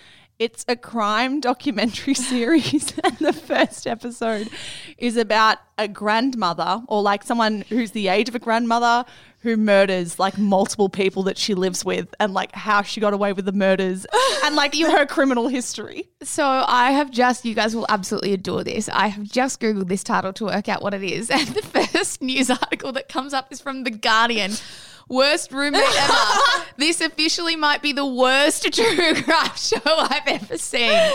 It's 0.43 0.65
a 0.67 0.75
crime 0.75 1.39
documentary 1.39 2.15
series, 2.33 2.99
and 3.05 3.17
the 3.19 3.33
first 3.33 3.87
episode 3.87 4.51
is 4.99 5.17
about 5.17 5.59
a 5.79 5.87
grandmother 5.87 6.83
or 6.89 7.01
like 7.01 7.23
someone 7.23 7.61
who's 7.69 7.93
the 7.93 8.09
age 8.09 8.29
of 8.29 8.35
a 8.35 8.41
grandmother 8.41 9.05
who 9.43 9.57
murders 9.57 10.19
like 10.19 10.37
multiple 10.39 10.89
people 10.89 11.23
that 11.23 11.39
she 11.39 11.55
lives 11.55 11.85
with 11.85 12.13
and 12.19 12.35
like 12.35 12.53
how 12.57 12.83
she 12.83 13.01
got 13.01 13.13
away 13.13 13.33
with 13.33 13.45
the 13.45 13.53
murders 13.53 14.05
and 14.45 14.57
like 14.57 14.75
her 14.75 15.07
criminal 15.07 15.47
history. 15.47 16.11
So 16.25 16.45
I 16.45 16.91
have 16.91 17.13
just, 17.13 17.45
you 17.45 17.55
guys 17.55 17.77
will 17.77 17.87
absolutely 17.89 18.33
adore 18.33 18.65
this. 18.65 18.89
I 18.89 19.07
have 19.07 19.23
just 19.23 19.61
Googled 19.61 19.87
this 19.87 20.03
title 20.03 20.33
to 20.33 20.47
work 20.47 20.69
out 20.69 20.83
what 20.83 20.93
it 20.93 21.05
is. 21.05 21.31
And 21.31 21.47
the 21.51 21.63
first 21.63 22.21
news 22.21 22.51
article 22.51 22.91
that 22.93 23.09
comes 23.09 23.33
up 23.33 23.53
is 23.53 23.61
from 23.61 23.85
The 23.85 23.93
Guardian. 23.93 24.55
Worst 25.13 25.53
roommate 25.53 25.83
ever. 25.99 26.65
this 26.79 27.03
officially 27.03 27.55
might 27.55 27.83
be 27.83 27.93
the 27.93 28.07
worst 28.07 28.73
true 28.73 29.15
crime 29.23 29.51
show 29.57 29.77
I've 29.85 30.27
ever 30.27 30.57
seen. 30.57 31.13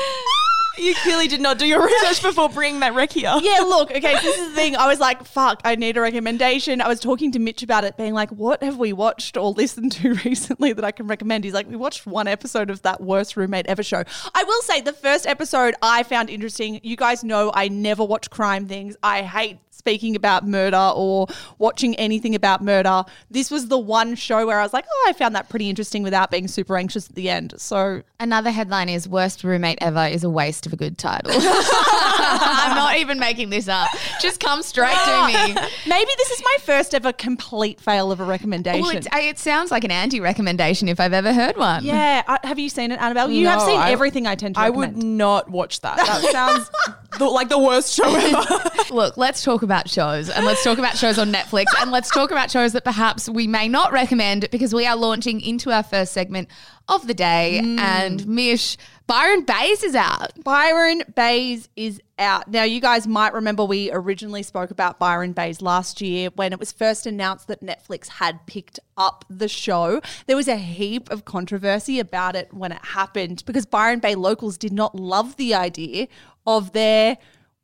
You 0.77 0.94
clearly 1.01 1.27
did 1.27 1.42
not 1.42 1.58
do 1.58 1.66
your 1.66 1.84
research 1.84 2.22
before 2.22 2.50
bringing 2.50 2.82
that 2.82 2.94
rec 2.94 3.12
here. 3.12 3.34
Yeah, 3.42 3.62
look, 3.62 3.89
okay, 3.89 4.13
this 4.22 4.38
is 4.38 4.50
the 4.50 4.54
thing. 4.54 4.75
I 4.75 4.86
was 4.86 5.00
like, 5.00 5.25
fuck, 5.25 5.62
I 5.66 5.74
need 5.74 5.98
a 5.98 6.01
recommendation. 6.01 6.80
I 6.82 6.88
was 6.88 7.00
talking 7.00 7.32
to 7.32 7.39
Mitch 7.39 7.63
about 7.63 7.84
it, 7.84 7.98
being 7.98 8.13
like, 8.13 8.30
what 8.30 8.62
have 8.62 8.77
we 8.77 8.94
watched 8.94 9.36
or 9.36 9.50
listened 9.50 9.94
to 9.94 10.13
recently 10.25 10.74
that 10.74 10.86
I 10.86 10.92
can 10.92 11.08
recommend? 11.08 11.44
He's 11.46 11.56
like, 11.56 11.68
we 11.68 11.75
watched 11.75 12.06
one 12.06 12.27
episode 12.27 12.70
of 12.70 12.84
that 12.84 13.01
worst 13.01 13.36
roommate 13.36 13.66
ever 13.66 13.82
show. 13.82 14.04
I 14.36 14.44
will 14.44 14.62
say, 14.62 14.82
the 14.82 14.94
first 14.94 15.25
episode 15.25 15.74
I 15.82 16.04
found 16.04 16.30
interesting. 16.30 16.80
You 16.84 16.96
guys 16.96 17.24
know 17.24 17.51
I 17.51 17.70
never 17.70 18.04
watch 18.04 18.30
crime 18.30 18.68
things. 18.68 18.96
I 19.01 19.24
hate 19.24 19.58
speaking 19.77 20.15
about 20.15 20.48
murder 20.48 20.91
or 20.96 21.27
watching 21.60 21.96
anything 21.96 22.36
about 22.36 22.63
murder. 22.63 23.03
This 23.29 23.51
was 23.51 23.67
the 23.67 23.77
one 23.77 24.15
show 24.15 24.46
where 24.48 24.60
I 24.60 24.63
was 24.63 24.74
like, 24.74 24.86
oh, 24.91 25.05
I 25.07 25.13
found 25.13 25.36
that 25.36 25.50
pretty 25.50 25.69
interesting 25.69 26.03
without 26.03 26.31
being 26.31 26.48
super 26.48 26.75
anxious 26.77 27.10
at 27.10 27.15
the 27.15 27.29
end. 27.29 27.53
So 27.57 28.01
Another 28.19 28.50
headline 28.50 28.89
is 28.89 29.07
Worst 29.07 29.43
Roommate 29.43 29.77
Ever 29.79 30.07
is 30.07 30.24
a 30.24 30.29
waste 30.29 30.65
of 30.65 30.74
a 30.74 30.75
good 30.75 30.98
title. 30.98 31.31
I'm 31.36 32.75
not 32.75 32.98
even 32.98 33.19
making 33.19 33.51
this 33.51 33.67
up. 33.67 33.89
Just 34.19 34.39
come 34.39 34.63
straight 34.63 34.98
to 35.05 35.27
me. 35.27 35.53
maybe 35.88 36.12
this 36.17 36.31
is 36.31 36.41
my 36.43 36.57
first 36.63 36.96
ever 36.96 37.13
complete 37.13 37.79
fail 37.79 38.12
of 38.12 38.19
a 38.19 38.24
recommendation. 38.24 38.81
Well, 38.81 38.96
it, 38.98 39.07
it 39.13 39.38
sounds 39.38 39.69
like 39.69 39.84
an 39.84 39.91
anti 39.91 40.19
recommendation 40.19 40.89
if 40.89 41.00
I've 41.00 41.13
ever 41.13 41.31
heard 41.31 41.57
one. 41.57 41.86
yeah, 41.86 42.24
uh, 42.27 42.38
have 42.43 42.57
you 42.57 42.69
seen 42.69 42.91
it, 42.91 43.00
Annabelle? 43.00 43.29
You 43.29 43.48
have 43.48 43.62
seen 43.62 43.79
I- 43.79 43.91
everything 43.91 44.25
I 44.25 44.34
tend 44.34 44.55
to 44.55 44.62
I 44.62 44.69
recommend. 44.69 44.96
would 44.96 45.03
not 45.05 45.50
watch 45.51 45.81
that. 45.81 45.98
That 45.98 46.22
sounds 46.31 46.69
the, 47.18 47.26
like 47.26 47.50
the 47.50 47.60
worst 47.60 47.94
show 47.94 48.14
ever. 48.14 48.70
Look, 48.94 49.18
let's 49.18 49.44
talk 49.44 49.64
about 49.64 49.90
shows 49.90 50.30
and 50.30 50.46
let's 50.46 50.64
talk 50.64 50.78
about 50.78 50.98
shows 50.98 51.18
on 51.18 51.32
Netflix 51.32 51.66
and 51.80 51.92
let's 51.92 52.10
talk 52.10 52.32
about 52.32 52.52
shows 52.52 52.74
that 52.74 52.84
perhaps 52.84 53.30
we 53.30 53.48
may 53.48 53.68
not 53.68 53.92
recommend 53.92 54.50
because 54.52 54.74
we 54.74 54.86
are 54.86 54.96
launching 54.96 55.42
into 55.42 55.72
our 55.72 55.84
first 55.84 56.14
segment 56.14 56.50
of 56.88 57.08
the 57.08 57.14
day. 57.14 57.62
Mm. 57.64 57.80
And 57.80 58.28
Mish, 58.28 58.78
Byron 59.08 59.44
Baes 59.44 59.84
is 59.84 59.96
out. 59.96 60.32
Byron 60.44 61.04
Baes 61.16 61.70
is 61.76 62.02
out. 62.20 62.48
Now, 62.48 62.64
you 62.64 62.82
guys 62.82 63.08
might 63.08 63.34
remember 63.34 63.64
we 63.64 63.92
originally 63.92 64.44
spoke 64.44 64.72
about 64.72 65.00
Byron 65.00 65.34
Baes 65.34 65.62
last 65.62 66.02
year 66.02 66.30
when 66.36 66.54
it 66.54 66.60
was 66.60 66.72
first 66.72 67.06
announced 67.06 67.48
that 67.48 67.62
Netflix 67.62 68.08
had 68.08 68.46
picked 68.48 68.80
up 68.98 69.26
the 69.30 69.48
show. 69.48 70.02
There 70.26 70.36
was 70.36 70.48
a 70.48 70.58
heap 70.58 71.10
of 71.10 71.26
controversy 71.26 72.00
about 72.00 72.36
it 72.36 72.54
when 72.54 72.72
it 72.72 72.84
happened 72.84 73.44
because 73.46 73.66
Byron 73.66 74.00
Bay 74.00 74.16
locals 74.16 74.58
did 74.58 74.74
not 74.74 74.96
love 74.96 75.36
the 75.38 75.54
idea 75.54 76.08
of 76.48 76.72
their 76.72 77.18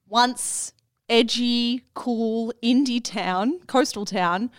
once 0.08 0.74
edgy, 1.10 1.84
cool 1.96 2.54
indie 2.62 3.04
town, 3.04 3.60
coastal 3.66 4.06
town, 4.06 4.52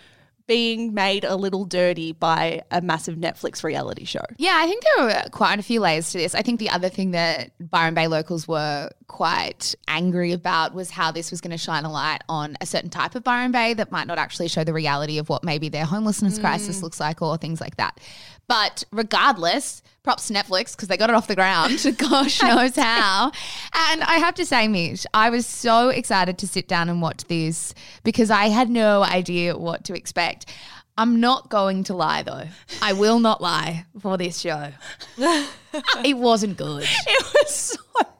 being 0.47 0.93
made 0.93 1.23
a 1.23 1.35
little 1.35 1.65
dirty 1.65 2.11
by 2.11 2.61
a 2.69 2.79
massive 2.81 3.15
Netflix 3.15 3.63
reality 3.63 4.05
show. 4.05 4.23
Yeah, 4.37 4.55
I 4.55 4.67
think 4.67 4.83
there 4.83 5.05
were 5.05 5.29
quite 5.31 5.59
a 5.59 5.63
few 5.63 5.79
layers 5.79 6.11
to 6.11 6.19
this. 6.19 6.35
I 6.35 6.43
think 6.43 6.59
the 6.59 6.69
other 6.69 6.89
thing 6.89 7.11
that 7.11 7.51
Byron 7.59 7.95
Bay 7.95 8.07
locals 8.07 8.47
were 8.47 8.91
quite 9.07 9.73
angry 9.87 10.33
about 10.33 10.75
was 10.75 10.91
how 10.91 11.11
this 11.11 11.31
was 11.31 11.41
going 11.41 11.51
to 11.51 11.57
shine 11.57 11.83
a 11.83 11.91
light 11.91 12.21
on 12.29 12.57
a 12.61 12.65
certain 12.65 12.89
type 12.89 13.15
of 13.15 13.23
Byron 13.23 13.51
Bay 13.51 13.73
that 13.73 13.91
might 13.91 14.05
not 14.05 14.19
actually 14.19 14.47
show 14.47 14.63
the 14.63 14.73
reality 14.73 15.17
of 15.17 15.29
what 15.29 15.43
maybe 15.43 15.69
their 15.69 15.85
homelessness 15.85 16.37
mm. 16.37 16.41
crisis 16.41 16.83
looks 16.83 16.99
like 16.99 17.21
or 17.21 17.37
things 17.37 17.59
like 17.59 17.77
that. 17.77 17.99
But 18.47 18.83
regardless, 18.91 19.81
props 20.03 20.27
to 20.27 20.33
Netflix 20.33 20.75
because 20.75 20.87
they 20.87 20.97
got 20.97 21.09
it 21.09 21.15
off 21.15 21.27
the 21.27 21.35
ground. 21.35 21.83
Gosh 21.97 22.41
knows 22.41 22.75
how. 22.75 23.31
And 23.73 24.03
I 24.03 24.17
have 24.19 24.35
to 24.35 24.45
say, 24.45 24.67
Mish, 24.67 25.05
I 25.13 25.29
was 25.29 25.45
so 25.45 25.89
excited 25.89 26.37
to 26.37 26.47
sit 26.47 26.67
down 26.67 26.87
and 26.87 27.01
watch 27.01 27.25
this 27.25 27.73
because 28.03 28.29
I 28.29 28.45
had 28.45 28.69
no 28.69 29.03
idea 29.03 29.57
what 29.57 29.83
to 29.85 29.95
expect. 29.95 30.53
I'm 30.97 31.19
not 31.19 31.49
going 31.49 31.83
to 31.85 31.93
lie 31.93 32.23
though. 32.23 32.45
I 32.81 32.93
will 32.93 33.19
not 33.19 33.41
lie 33.41 33.85
for 33.99 34.17
this 34.17 34.39
show. 34.39 34.71
it 35.17 36.17
wasn't 36.17 36.55
good. 36.55 36.83
It 36.83 37.23
was 37.33 37.53
so 37.53 37.77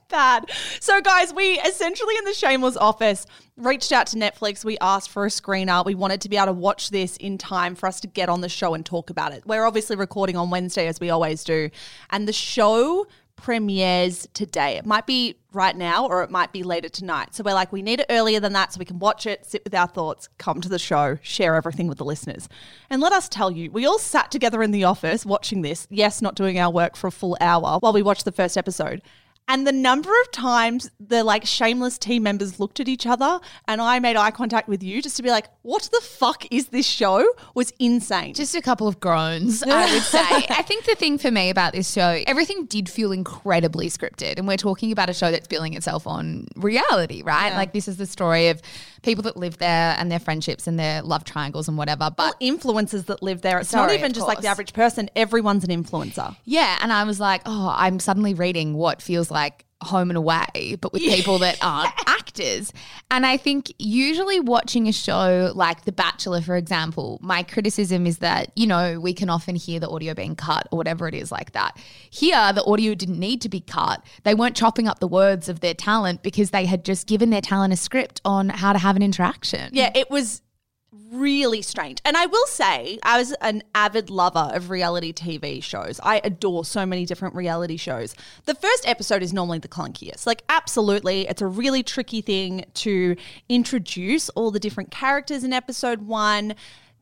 bad. 0.10 0.50
So, 0.80 1.02
guys, 1.02 1.34
we 1.34 1.60
essentially 1.60 2.16
in 2.18 2.26
the 2.26 2.34
Shameless 2.34 2.78
office 2.78 3.26
reached 3.58 3.92
out 3.92 4.08
to 4.08 4.18
Netflix. 4.18 4.66
We 4.66 4.78
asked 4.80 5.10
for 5.10 5.26
a 5.26 5.30
screener. 5.30 5.86
We 5.86 5.96
wanted 5.96 6.22
to 6.22 6.30
be 6.30 6.38
able 6.38 6.48
to 6.48 6.54
watch 6.54 6.90
this 6.90 7.18
in 7.18 7.38
time 7.38 7.76
for 7.76 7.88
us 7.88 8.00
to 8.02 8.08
get 8.08 8.30
on 8.30 8.42
the 8.42 8.50
show 8.50 8.74
and 8.74 8.86
talk 8.86 9.10
about 9.10 9.34
it. 9.34 9.46
We're 9.46 9.66
obviously 9.66 9.96
recording 9.96 10.36
on 10.36 10.50
Wednesday, 10.50 10.88
as 10.88 11.00
we 11.00 11.10
always 11.10 11.44
do. 11.44 11.70
And 12.10 12.28
the 12.28 12.34
show 12.34 13.08
premieres 13.36 14.28
today. 14.34 14.78
It 14.78 14.86
might 14.86 15.06
be 15.06 15.36
right 15.52 15.76
now 15.76 16.08
or 16.08 16.24
it 16.24 16.32
might 16.32 16.52
be 16.52 16.64
later 16.64 16.90
tonight. 16.90 17.36
So 17.36 17.44
we're 17.44 17.54
like, 17.54 17.72
we 17.72 17.82
need 17.82 18.00
it 18.00 18.06
earlier 18.10 18.40
than 18.40 18.54
that 18.54 18.74
so 18.74 18.80
we 18.80 18.86
can 18.86 19.00
watch 19.00 19.26
it, 19.26 19.46
sit 19.46 19.64
with 19.64 19.74
our 19.74 19.88
thoughts, 19.88 20.30
come 20.38 20.62
to 20.62 20.70
the 20.70 20.80
show, 20.80 21.18
share 21.22 21.56
everything 21.56 21.88
with 21.88 21.98
the 21.98 22.06
listeners. 22.06 22.48
And 22.90 23.02
let 23.02 23.14
us 23.14 23.30
tell 23.30 23.52
you, 23.52 23.72
we 23.72 23.86
all 23.86 24.00
sat 24.00 24.32
together 24.32 24.64
in 24.64 24.72
the 24.72 24.86
office 24.86 25.26
watching 25.26 25.62
this. 25.62 25.88
Yes, 25.90 26.22
not 26.22 26.36
doing 26.36 26.58
our 26.60 26.72
work 26.72 26.96
for 26.96 27.08
a 27.08 27.12
full 27.12 27.38
hour 27.42 27.80
while 27.80 27.94
we 27.94 28.02
watched 28.02 28.26
the 28.26 28.32
first 28.32 28.58
episode. 28.58 29.02
And 29.48 29.68
the 29.68 29.72
number 29.72 30.10
of 30.10 30.32
times 30.32 30.90
the 31.00 31.24
like 31.24 31.46
shameless 31.46 31.98
team 31.98 32.24
members 32.24 32.60
looked 32.60 32.80
at 32.80 32.88
each 32.88 33.06
other 33.06 33.40
and 33.68 33.80
I 33.80 34.00
made 34.00 34.16
eye 34.16 34.32
contact 34.32 34.68
with 34.68 34.82
you 34.82 35.02
just 35.02 35.18
to 35.18 35.24
be 35.24 35.30
like, 35.30 35.48
what 35.62 35.84
the 35.92 36.02
fuck 36.02 36.52
is 36.52 36.68
this 36.68 36.86
show? 36.86 37.26
was 37.54 37.72
insane. 37.80 38.34
Just 38.34 38.56
a 38.56 38.62
couple 38.62 38.88
of 38.88 39.00
groans, 39.00 39.64
I 39.64 39.94
would 39.94 40.04
say. 40.04 40.20
I 40.20 40.62
think 40.64 40.86
the 40.86 40.96
thing 40.96 41.18
for 41.18 41.32
me 41.32 41.50
about 41.50 41.74
this 41.74 41.92
show, 41.92 42.22
everything 42.28 42.66
did 42.66 42.90
feel 42.90 43.12
incredibly 43.12 43.90
scripted. 43.90 44.38
And 44.38 44.48
we're 44.48 44.58
talking 44.58 44.92
about 44.92 45.10
a 45.10 45.14
show 45.14 45.32
that's 45.32 45.48
billing 45.48 45.74
itself 45.74 46.08
on 46.08 46.48
reality, 46.56 47.22
right? 47.24 47.54
Like, 47.56 47.72
this 47.72 47.88
is 47.88 47.98
the 47.98 48.06
story 48.06 48.50
of 48.50 48.62
people 49.06 49.22
that 49.22 49.38
live 49.38 49.58
there 49.60 49.96
and 49.98 50.12
their 50.12 50.20
friendships 50.20 50.68
and 50.68 50.78
their 50.78 51.02
love 51.04 51.24
triangles 51.24 51.68
and 51.68 51.78
whatever. 51.78 52.12
But 52.16 52.38
influencers 52.42 53.06
that 53.06 53.24
live 53.24 53.42
there. 53.42 53.60
It's 53.60 53.70
Sorry, 53.70 53.94
not 53.94 54.00
even 54.00 54.12
just 54.12 54.28
like 54.28 54.42
the 54.42 54.48
average 54.48 54.74
person. 54.74 55.10
Everyone's 55.16 55.64
an 55.64 55.70
influencer. 55.70 56.36
Yeah, 56.44 56.78
and 56.82 56.92
I 56.92 57.04
was 57.04 57.20
like, 57.20 57.42
oh, 57.46 57.74
I'm 57.78 58.00
suddenly 58.00 58.34
reading 58.34 58.74
what 58.74 59.02
feels 59.02 59.32
like 59.32 59.64
home 59.82 60.10
and 60.10 60.18
away, 60.18 60.78
but 60.80 60.94
with 60.94 61.02
people 61.02 61.40
that 61.40 61.58
aren't 61.62 61.94
actors. 62.08 62.72
And 63.12 63.26
I 63.26 63.38
think 63.38 63.74
usually 63.78 64.40
watching 64.40 64.88
a 64.88 64.92
show 64.92 65.52
like 65.54 65.84
The 65.84 65.92
Bachelor, 65.92 66.42
for 66.42 66.56
example, 66.56 67.20
my 67.22 67.44
criticism 67.44 68.08
is 68.08 68.20
that, 68.20 68.52
you 68.56 68.68
know, 68.68 69.00
we 69.00 69.14
can 69.14 69.30
often 69.30 69.56
hear 69.56 69.80
the 69.80 69.90
audio 69.90 70.14
being 70.14 70.36
cut 70.36 70.68
or 70.72 70.78
whatever 70.78 71.08
it 71.08 71.14
is 71.14 71.32
like 71.32 71.52
that. 71.52 71.78
Here, 72.10 72.54
the 72.54 72.64
audio 72.64 72.96
didn't 72.96 73.20
need 73.20 73.42
to 73.42 73.50
be 73.50 73.60
cut. 73.60 74.04
They 74.24 74.34
weren't 74.34 74.56
chopping 74.56 74.88
up 74.88 75.00
the 75.00 75.08
words 75.08 75.50
of 75.50 75.60
their 75.60 75.74
talent 75.74 76.24
because 76.24 76.52
they 76.52 76.66
had 76.66 76.86
just 76.86 77.08
given 77.08 77.30
their 77.30 77.42
talent 77.42 77.74
a 77.74 77.78
script 77.78 78.22
on 78.26 78.50
how 78.50 78.74
to 78.74 78.80
have 78.80 78.96
an 78.96 79.02
interaction. 79.02 79.70
Yeah, 79.74 79.92
it 79.94 80.10
was 80.10 80.42
really 81.12 81.62
strange. 81.62 82.02
And 82.06 82.18
I 82.18 82.26
will 82.26 82.46
say, 82.48 83.00
I 83.04 83.18
was 83.18 83.34
an 83.42 83.64
avid 83.74 84.10
lover 84.10 84.50
of 84.54 84.70
reality 84.70 85.14
TV 85.14 85.62
shows. 85.64 86.00
I 86.04 86.22
adore 86.24 86.66
so 86.66 86.86
many 86.86 87.06
different 87.06 87.36
reality 87.36 87.78
shows. 87.78 88.16
The 88.46 88.56
first 88.56 88.88
episode 88.88 89.24
is 89.24 89.34
normally 89.34 89.60
the 89.60 89.68
clunkiest. 89.68 90.26
Like, 90.26 90.44
absolutely, 90.50 91.28
it's 91.28 91.42
a 91.42 91.48
really 91.48 91.84
tricky 91.84 92.22
thing 92.22 92.66
to 92.76 93.16
introduce 93.50 94.30
all 94.30 94.52
the 94.52 94.60
different 94.60 94.92
characters 94.92 95.44
in 95.44 95.54
episode 95.54 96.04
one. 96.04 96.56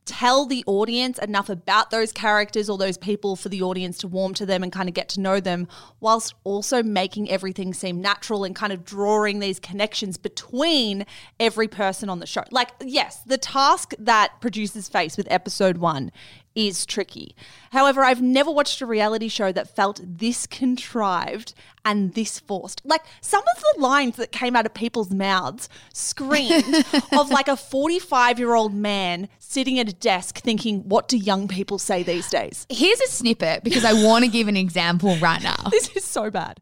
Tell 0.06 0.44
the 0.44 0.62
audience 0.66 1.18
enough 1.18 1.48
about 1.48 1.90
those 1.90 2.12
characters 2.12 2.68
or 2.68 2.76
those 2.76 2.98
people 2.98 3.36
for 3.36 3.48
the 3.48 3.62
audience 3.62 3.96
to 3.98 4.08
warm 4.08 4.34
to 4.34 4.44
them 4.44 4.62
and 4.62 4.70
kind 4.70 4.88
of 4.88 4.94
get 4.94 5.08
to 5.10 5.20
know 5.20 5.40
them, 5.40 5.66
whilst 6.00 6.34
also 6.44 6.82
making 6.82 7.30
everything 7.30 7.72
seem 7.72 8.00
natural 8.00 8.44
and 8.44 8.54
kind 8.54 8.72
of 8.72 8.84
drawing 8.84 9.38
these 9.38 9.58
connections 9.58 10.16
between 10.18 11.06
every 11.40 11.68
person 11.68 12.10
on 12.10 12.18
the 12.18 12.26
show. 12.26 12.44
Like, 12.50 12.70
yes, 12.82 13.20
the 13.24 13.38
task 13.38 13.94
that 13.98 14.40
producers 14.40 14.88
face 14.88 15.16
with 15.16 15.26
episode 15.30 15.78
one 15.78 16.12
is 16.54 16.86
tricky. 16.86 17.34
However, 17.72 18.02
I've 18.02 18.22
never 18.22 18.50
watched 18.50 18.80
a 18.80 18.86
reality 18.86 19.28
show 19.28 19.52
that 19.52 19.74
felt 19.74 20.00
this 20.04 20.46
contrived 20.46 21.54
and 21.84 22.14
this 22.14 22.38
forced. 22.38 22.80
Like 22.84 23.02
some 23.20 23.42
of 23.42 23.62
the 23.62 23.80
lines 23.80 24.16
that 24.16 24.32
came 24.32 24.54
out 24.56 24.66
of 24.66 24.74
people's 24.74 25.10
mouths 25.10 25.68
screamed 25.92 26.84
of 27.12 27.30
like 27.30 27.48
a 27.48 27.56
45 27.56 28.38
year 28.38 28.54
old 28.54 28.74
man 28.74 29.28
sitting 29.38 29.78
at 29.78 29.88
a 29.88 29.92
desk 29.92 30.38
thinking, 30.38 30.88
what 30.88 31.08
do 31.08 31.16
young 31.16 31.48
people 31.48 31.78
say 31.78 32.02
these 32.02 32.28
days? 32.30 32.66
Here's 32.70 33.00
a 33.00 33.08
snippet 33.08 33.64
because 33.64 33.84
I 33.84 33.92
want 33.92 34.24
to 34.24 34.30
give 34.30 34.48
an 34.48 34.56
example 34.56 35.16
right 35.16 35.42
now. 35.42 35.56
This 35.74 35.88
is 35.96 36.04
so 36.04 36.30
bad. 36.30 36.60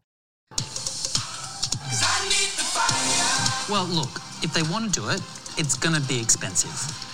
Well, 3.69 3.85
look, 3.85 4.09
if 4.41 4.51
they 4.53 4.63
want 4.63 4.91
to 4.91 4.99
do 4.99 5.09
it, 5.09 5.21
it's 5.57 5.77
going 5.77 5.95
to 5.95 6.01
be 6.07 6.19
expensive. 6.19 6.71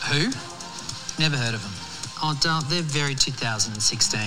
Who? 0.10 0.30
Never 1.22 1.36
heard 1.36 1.54
of 1.54 1.62
them. 1.62 1.79
Oh, 2.22 2.38
don't, 2.42 2.68
they're 2.68 2.82
very 2.82 3.16
2016. 3.16 4.20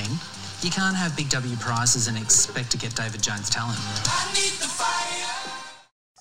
You 0.63 0.71
can't 0.71 0.97
have 0.97 1.15
big 1.17 1.29
W 1.29 1.57
prizes 1.57 2.09
and 2.09 2.17
expect 2.17 2.71
to 2.71 2.79
get 2.79 2.95
David 2.95 3.23
Jones 3.23 3.51
talent. 3.51 3.79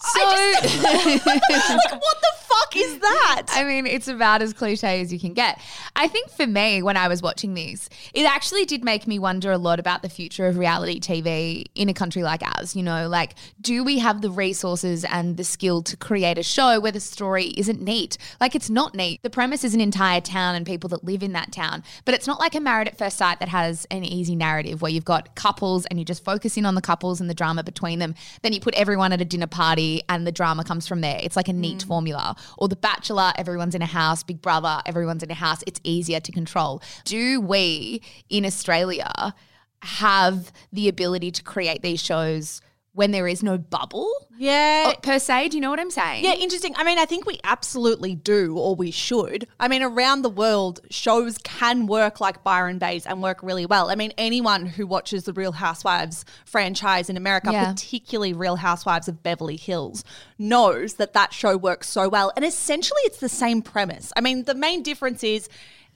So, 0.04 0.20
What 0.20 2.18
the 2.22 2.31
fuck 2.72 2.82
is 2.82 3.00
that? 3.00 3.48
I 3.50 3.64
mean, 3.64 3.86
it's 3.86 4.08
about 4.08 4.42
as 4.42 4.54
cliche 4.54 5.02
as 5.02 5.12
you 5.12 5.20
can 5.20 5.34
get. 5.34 5.60
I 5.96 6.08
think 6.08 6.30
for 6.30 6.48
me, 6.48 6.82
when 6.82 6.98
I 6.98 7.08
was 7.08 7.22
watching 7.22 7.54
these, 7.54 7.90
it 8.14 8.26
actually 8.26 8.66
did 8.66 8.84
make 8.84 9.08
me 9.08 9.20
wonder 9.20 9.52
a 9.52 9.58
lot 9.58 9.80
about 9.80 10.02
the 10.02 10.10
future 10.10 10.48
of 10.48 10.58
reality 10.58 11.00
TV 11.00 11.66
in 11.76 11.90
a 11.90 11.94
country 11.94 12.24
like 12.24 12.42
ours. 12.44 12.76
You 12.76 12.84
know, 12.84 13.08
like, 13.08 13.36
do 13.60 13.84
we 13.84 14.00
have 14.00 14.22
the 14.22 14.32
resources 14.32 15.04
and 15.06 15.38
the 15.38 15.44
skill 15.44 15.82
to 15.84 15.98
create 15.98 16.38
a 16.38 16.44
show 16.44 16.80
where 16.80 16.92
the 16.92 17.00
story 17.00 17.48
isn't 17.58 17.82
neat? 17.82 18.18
Like, 18.40 18.56
it's 18.56 18.70
not 18.70 18.96
neat. 18.96 19.22
The 19.24 19.30
premise 19.30 19.64
is 19.64 19.74
an 19.74 19.82
entire 19.82 20.22
town 20.22 20.56
and 20.56 20.66
people 20.66 20.90
that 20.90 21.04
live 21.04 21.24
in 21.24 21.34
that 21.34 21.52
town, 21.52 21.84
but 22.06 22.14
it's 22.14 22.28
not 22.28 22.40
like 22.40 22.56
a 22.56 22.62
Married 22.62 22.88
at 22.88 22.98
First 22.98 23.18
Sight 23.18 23.40
that 23.40 23.50
has 23.50 23.88
an 23.90 24.04
easy 24.04 24.36
narrative 24.36 24.82
where 24.82 24.92
you've 24.92 25.06
got 25.06 25.36
couples 25.36 25.86
and 25.88 26.00
you 26.00 26.06
just 26.06 26.24
focus 26.24 26.58
in 26.58 26.66
on 26.66 26.76
the 26.76 26.82
couples 26.82 27.20
and 27.20 27.30
the 27.30 27.34
drama 27.34 27.64
between 27.64 28.00
them. 28.00 28.14
Then 28.44 28.54
you 28.54 28.60
put 28.60 28.76
everyone 28.76 29.12
at 29.12 29.20
a 29.20 29.26
dinner 29.26 29.48
party 29.48 30.04
and 30.08 30.28
the 30.28 30.32
drama 30.32 30.64
comes 30.64 30.88
from 30.88 31.02
there. 31.02 31.20
It's 31.22 31.36
like 31.36 31.48
a 31.48 31.54
neat 31.54 31.80
mm. 31.80 31.88
formula. 31.88 32.36
Or 32.62 32.68
The 32.68 32.76
Bachelor, 32.76 33.34
everyone's 33.38 33.74
in 33.74 33.82
a 33.82 33.88
house, 33.88 34.22
Big 34.22 34.40
Brother, 34.40 34.84
everyone's 34.86 35.24
in 35.24 35.32
a 35.32 35.34
house. 35.34 35.64
It's 35.66 35.82
easier 35.84 36.20
to 36.20 36.32
control. 36.32 36.84
Do 37.06 37.42
we 37.42 38.04
in 38.30 38.46
Australia 38.46 39.34
have 39.82 40.54
the 40.72 40.88
ability 40.88 41.32
to 41.32 41.42
create 41.42 41.82
these 41.82 42.00
shows 42.00 42.62
when 42.94 43.12
there 43.12 43.26
is 43.28 43.42
no 43.42 43.58
bubble 43.58 44.10
Yeah. 44.38 44.88
uh, 44.92 45.00
per 45.00 45.18
se? 45.18 45.50
Do 45.50 45.58
you 45.58 45.62
know 45.62 45.70
what 45.70 45.80
I'm 45.80 45.90
saying? 45.92 46.26
Yeah, 46.26 46.34
interesting. 46.34 46.74
I 46.76 46.84
mean, 46.84 47.00
I 47.00 47.06
think 47.06 47.26
we 47.26 47.40
absolutely 47.46 48.16
do, 48.16 48.58
or 48.58 48.76
we 48.76 48.92
should. 48.92 49.48
I 49.62 49.70
mean, 49.70 49.82
around 49.82 50.24
the 50.24 50.30
world, 50.30 50.82
shows 50.90 51.38
can 51.38 51.88
work 51.88 52.20
like 52.20 52.44
Byron 52.44 52.80
Baes 52.80 53.06
and 53.06 53.22
work 53.24 53.42
really 53.44 53.66
well. 53.66 53.90
I 53.90 53.96
mean, 53.96 54.12
anyone 54.18 54.66
who 54.66 54.86
watches 54.86 55.24
the 55.24 55.32
Real 55.32 55.54
Housewives 55.54 56.26
franchise 56.46 57.10
in 57.10 57.16
America, 57.16 57.52
Yeah. 57.54 57.72
particularly 57.72 58.34
Real 58.34 58.58
Housewives 58.58 59.08
of 59.08 59.24
Beverly 59.24 59.56
Hills, 59.58 60.04
knows 60.38 60.96
that 60.96 61.14
that 61.14 61.34
show 61.34 61.56
works 61.56 61.88
so 61.88 62.10
well. 62.10 62.34
And 62.36 62.44
essentially, 62.44 63.00
it's 63.06 63.20
the 63.20 63.30
same 63.30 63.62
premise. 63.62 64.12
I 64.18 64.22
mean, 64.22 64.44
the 64.44 64.56
main 64.56 64.84
difference 64.84 65.24
is 65.24 65.48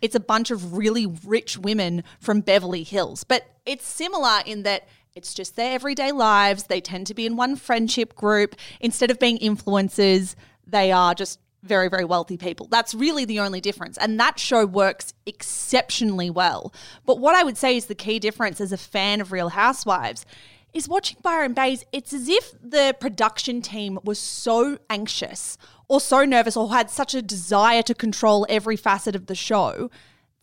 it's 0.02 0.16
a 0.16 0.20
bunch 0.20 0.50
of 0.52 0.78
really 0.78 1.08
rich 1.26 1.58
women 1.58 2.04
from 2.22 2.40
Beverly 2.40 2.84
Hills, 2.84 3.24
but 3.26 3.46
it's 3.66 3.86
similar 3.86 4.40
in 4.46 4.64
that. 4.64 4.88
It's 5.16 5.34
just 5.34 5.56
their 5.56 5.72
everyday 5.72 6.12
lives. 6.12 6.64
They 6.64 6.82
tend 6.82 7.08
to 7.08 7.14
be 7.14 7.26
in 7.26 7.38
one 7.38 7.56
friendship 7.56 8.16
group. 8.16 8.54
Instead 8.82 9.10
of 9.10 9.18
being 9.18 9.38
influencers, 9.38 10.36
they 10.68 10.92
are 10.92 11.16
just 11.16 11.40
very, 11.64 11.88
very 11.88 12.04
wealthy 12.04 12.36
people. 12.36 12.68
That's 12.70 12.94
really 12.94 13.24
the 13.24 13.40
only 13.40 13.62
difference. 13.62 13.98
And 13.98 14.20
that 14.20 14.38
show 14.40 14.66
works 14.66 15.14
exceptionally 15.26 16.30
well. 16.30 16.74
But 17.06 17.20
what 17.20 17.34
I 17.34 17.44
would 17.44 17.56
say 17.56 17.78
is 17.78 17.86
the 17.86 17.96
key 17.96 18.20
difference 18.20 18.60
as 18.60 18.74
a 18.74 18.78
fan 18.78 19.22
of 19.22 19.32
Real 19.32 19.48
Housewives 19.48 20.26
is 20.74 20.90
watching 20.90 21.18
Byron 21.22 21.54
Baes, 21.54 21.86
it's 21.94 22.12
as 22.12 22.28
if 22.28 22.54
the 22.62 22.94
production 23.00 23.62
team 23.62 23.98
was 24.04 24.20
so 24.20 24.78
anxious 24.90 25.58
or 25.88 26.02
so 26.02 26.26
nervous 26.26 26.58
or 26.58 26.74
had 26.74 26.90
such 26.90 27.16
a 27.16 27.22
desire 27.22 27.82
to 27.84 27.96
control 27.96 28.46
every 28.50 28.76
facet 28.76 29.16
of 29.16 29.28
the 29.28 29.36
show 29.36 29.90